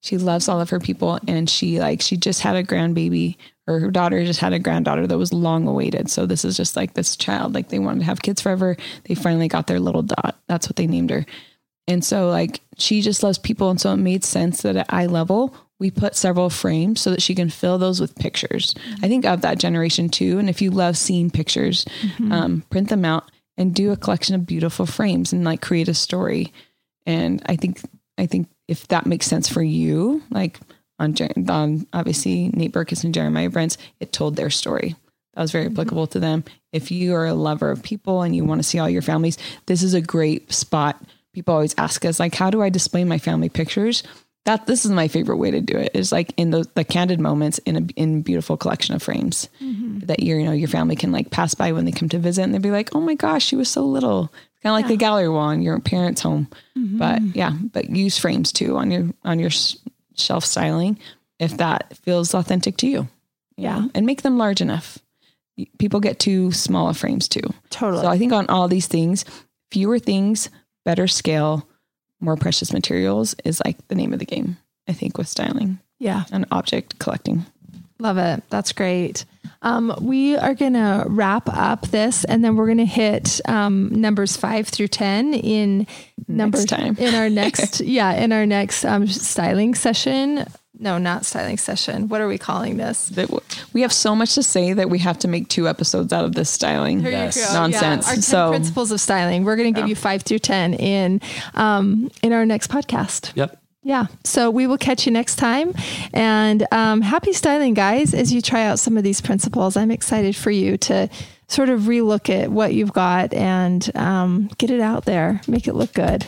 She 0.00 0.18
loves 0.18 0.48
all 0.48 0.60
of 0.60 0.70
her 0.70 0.80
people 0.80 1.20
and 1.28 1.48
she 1.48 1.78
like 1.78 2.02
she 2.02 2.16
just 2.16 2.42
had 2.42 2.56
a 2.56 2.64
grandbaby 2.64 3.36
or 3.68 3.78
her 3.78 3.92
daughter 3.92 4.24
just 4.24 4.40
had 4.40 4.52
a 4.52 4.58
granddaughter 4.58 5.06
that 5.06 5.18
was 5.18 5.32
long 5.32 5.68
awaited. 5.68 6.10
So 6.10 6.26
this 6.26 6.44
is 6.44 6.56
just 6.56 6.74
like 6.74 6.94
this 6.94 7.16
child 7.16 7.54
like 7.54 7.68
they 7.68 7.78
wanted 7.78 8.00
to 8.00 8.06
have 8.06 8.22
kids 8.22 8.42
forever. 8.42 8.76
They 9.04 9.14
finally 9.14 9.46
got 9.46 9.68
their 9.68 9.80
little 9.80 10.02
dot. 10.02 10.36
That's 10.48 10.68
what 10.68 10.74
they 10.74 10.88
named 10.88 11.10
her. 11.10 11.24
And 11.86 12.04
so 12.04 12.28
like 12.28 12.60
she 12.76 13.02
just 13.02 13.22
loves 13.22 13.38
people. 13.38 13.70
And 13.70 13.80
so 13.80 13.92
it 13.92 13.98
made 13.98 14.24
sense 14.24 14.62
that 14.62 14.74
at 14.74 14.92
eye 14.92 15.06
level, 15.06 15.54
we 15.78 15.90
put 15.90 16.16
several 16.16 16.48
frames 16.48 17.00
so 17.00 17.10
that 17.10 17.20
she 17.20 17.34
can 17.34 17.50
fill 17.50 17.76
those 17.78 18.00
with 18.00 18.16
pictures. 18.16 18.74
I 19.02 19.08
think 19.08 19.26
of 19.26 19.42
that 19.42 19.58
generation 19.58 20.08
too. 20.08 20.38
And 20.38 20.48
if 20.48 20.62
you 20.62 20.70
love 20.70 20.96
seeing 20.96 21.30
pictures, 21.30 21.84
um, 22.32 22.62
print 22.70 22.88
them 22.88 23.04
out 23.04 23.30
and 23.58 23.74
do 23.74 23.92
a 23.92 23.96
collection 23.96 24.34
of 24.34 24.46
beautiful 24.46 24.86
frames 24.86 25.32
and 25.32 25.44
like 25.44 25.60
create 25.60 25.88
a 25.88 25.94
story. 25.94 26.52
And 27.04 27.42
I 27.46 27.56
think, 27.56 27.80
I 28.16 28.26
think 28.26 28.48
if 28.68 28.88
that 28.88 29.06
makes 29.06 29.26
sense 29.26 29.48
for 29.48 29.62
you, 29.62 30.22
like 30.30 30.58
on, 30.98 31.14
on 31.48 31.86
obviously 31.92 32.48
Nate 32.48 32.72
Berkus 32.72 33.04
and 33.04 33.12
Jeremiah 33.14 33.50
Brents, 33.50 33.76
it 34.00 34.12
told 34.12 34.36
their 34.36 34.50
story. 34.50 34.96
That 35.34 35.42
was 35.42 35.52
very 35.52 35.66
applicable 35.66 36.06
to 36.08 36.18
them. 36.18 36.44
If 36.72 36.90
you 36.90 37.14
are 37.14 37.26
a 37.26 37.34
lover 37.34 37.70
of 37.70 37.82
people 37.82 38.22
and 38.22 38.34
you 38.34 38.46
want 38.46 38.60
to 38.60 38.66
see 38.66 38.78
all 38.78 38.88
your 38.88 39.02
families, 39.02 39.36
this 39.66 39.82
is 39.82 39.92
a 39.92 40.00
great 40.00 40.50
spot. 40.50 41.02
People 41.34 41.52
always 41.52 41.74
ask 41.76 42.06
us, 42.06 42.18
like, 42.18 42.34
how 42.34 42.48
do 42.48 42.62
I 42.62 42.70
display 42.70 43.04
my 43.04 43.18
family 43.18 43.50
pictures? 43.50 44.02
That 44.46 44.66
this 44.66 44.84
is 44.84 44.90
my 44.90 45.08
favorite 45.08 45.36
way 45.36 45.50
to 45.50 45.60
do 45.60 45.76
it 45.76 45.90
is 45.94 46.12
like 46.12 46.32
in 46.36 46.50
the 46.50 46.68
the 46.74 46.84
candid 46.84 47.20
moments 47.20 47.58
in 47.58 47.76
a 47.76 47.80
in 47.96 48.22
beautiful 48.22 48.56
collection 48.56 48.94
of 48.94 49.02
frames 49.02 49.48
mm-hmm. 49.60 49.98
that 50.06 50.22
your 50.22 50.38
you 50.38 50.46
know 50.46 50.52
your 50.52 50.68
family 50.68 50.96
can 50.96 51.12
like 51.12 51.30
pass 51.30 51.54
by 51.54 51.72
when 51.72 51.84
they 51.84 51.92
come 51.92 52.08
to 52.08 52.18
visit 52.18 52.42
and 52.42 52.54
they'd 52.54 52.62
be 52.62 52.70
like, 52.70 52.94
oh 52.94 53.00
my 53.00 53.14
gosh, 53.14 53.44
she 53.44 53.56
was 53.56 53.68
so 53.68 53.84
little. 53.84 54.32
Kind 54.62 54.74
of 54.74 54.82
like 54.82 54.88
the 54.88 54.96
gallery 54.96 55.28
wall 55.28 55.50
in 55.50 55.62
your 55.62 55.78
parents' 55.80 56.22
home, 56.22 56.48
mm-hmm. 56.76 56.98
but 56.98 57.20
yeah, 57.36 57.50
but 57.72 57.90
use 57.90 58.18
frames 58.18 58.52
too 58.52 58.76
on 58.76 58.90
your 58.90 59.10
on 59.24 59.38
your 59.38 59.50
shelf 60.14 60.44
styling 60.44 60.98
if 61.38 61.56
that 61.58 61.96
feels 61.98 62.34
authentic 62.34 62.76
to 62.78 62.86
you. 62.86 63.08
Yeah. 63.56 63.88
and 63.94 64.04
make 64.04 64.22
them 64.22 64.38
large 64.38 64.60
enough. 64.60 64.98
People 65.78 66.00
get 66.00 66.18
too 66.18 66.52
small 66.52 66.88
of 66.88 66.96
frames 66.96 67.26
too. 67.28 67.54
Totally. 67.70 68.02
So 68.02 68.08
I 68.08 68.18
think 68.18 68.32
on 68.32 68.46
all 68.48 68.68
these 68.68 68.86
things, 68.86 69.24
fewer 69.70 69.98
things, 69.98 70.50
better 70.84 71.08
scale, 71.08 71.66
more 72.20 72.36
precious 72.36 72.72
materials 72.72 73.34
is 73.44 73.60
like 73.64 73.86
the 73.88 73.94
name 73.94 74.12
of 74.12 74.18
the 74.18 74.26
game. 74.26 74.56
I 74.88 74.92
think 74.92 75.18
with 75.18 75.28
styling 75.28 75.80
yeah. 75.98 76.24
and 76.30 76.46
object 76.50 76.98
collecting. 76.98 77.44
Love 77.98 78.18
it. 78.18 78.42
That's 78.50 78.72
great. 78.72 79.24
Um, 79.62 79.94
we 80.00 80.36
are 80.36 80.54
going 80.54 80.74
to 80.74 81.04
wrap 81.08 81.48
up 81.48 81.88
this 81.88 82.24
and 82.24 82.44
then 82.44 82.56
we're 82.56 82.66
going 82.66 82.78
to 82.78 82.84
hit 82.84 83.40
um, 83.46 83.88
numbers 83.88 84.36
five 84.36 84.68
through 84.68 84.88
10 84.88 85.34
in 85.34 85.86
numbers 86.28 86.66
time. 86.66 86.96
in 86.98 87.14
our 87.14 87.30
next, 87.30 87.80
yeah, 87.80 88.12
in 88.12 88.32
our 88.32 88.44
next 88.44 88.84
um, 88.84 89.06
styling 89.06 89.74
session. 89.74 90.46
No, 90.78 90.98
not 90.98 91.24
styling 91.24 91.56
session. 91.58 92.08
What 92.08 92.20
are 92.20 92.28
we 92.28 92.36
calling 92.38 92.76
this? 92.76 93.08
That 93.10 93.28
w- 93.28 93.40
we 93.72 93.80
have 93.82 93.92
so 93.92 94.14
much 94.14 94.34
to 94.34 94.42
say 94.42 94.72
that 94.74 94.90
we 94.90 94.98
have 94.98 95.18
to 95.20 95.28
make 95.28 95.48
two 95.48 95.68
episodes 95.68 96.12
out 96.12 96.24
of 96.24 96.34
this 96.34 96.50
styling 96.50 97.00
Yes. 97.00 97.36
nonsense. 97.54 98.04
Yeah, 98.04 98.10
our 98.10 98.14
10 98.14 98.22
so 98.22 98.50
principles 98.50 98.90
of 98.92 99.00
styling. 99.00 99.44
We're 99.44 99.56
going 99.56 99.72
to 99.72 99.80
give 99.80 99.88
you 99.88 99.96
five 99.96 100.22
through 100.22 100.40
10 100.40 100.74
in, 100.74 101.20
um, 101.54 102.10
in 102.22 102.32
our 102.32 102.44
next 102.44 102.70
podcast. 102.70 103.32
Yep. 103.34 103.58
Yeah. 103.84 104.06
So 104.24 104.50
we 104.50 104.66
will 104.66 104.78
catch 104.78 105.06
you 105.06 105.12
next 105.12 105.36
time. 105.36 105.72
And 106.12 106.66
um, 106.72 107.00
happy 107.02 107.32
styling, 107.32 107.72
guys, 107.74 108.12
as 108.14 108.32
you 108.32 108.42
try 108.42 108.64
out 108.64 108.78
some 108.78 108.96
of 108.96 109.04
these 109.04 109.20
principles. 109.20 109.76
I'm 109.76 109.90
excited 109.92 110.34
for 110.36 110.50
you 110.50 110.76
to 110.78 111.08
sort 111.48 111.68
of 111.68 111.82
relook 111.82 112.28
at 112.28 112.50
what 112.50 112.74
you've 112.74 112.92
got 112.92 113.32
and 113.32 113.88
um, 113.96 114.50
get 114.58 114.70
it 114.70 114.80
out 114.80 115.04
there, 115.04 115.40
make 115.46 115.68
it 115.68 115.74
look 115.74 115.92
good. 115.94 116.26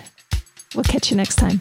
We'll 0.75 0.85
catch 0.85 1.11
you 1.11 1.17
next 1.17 1.35
time. 1.37 1.61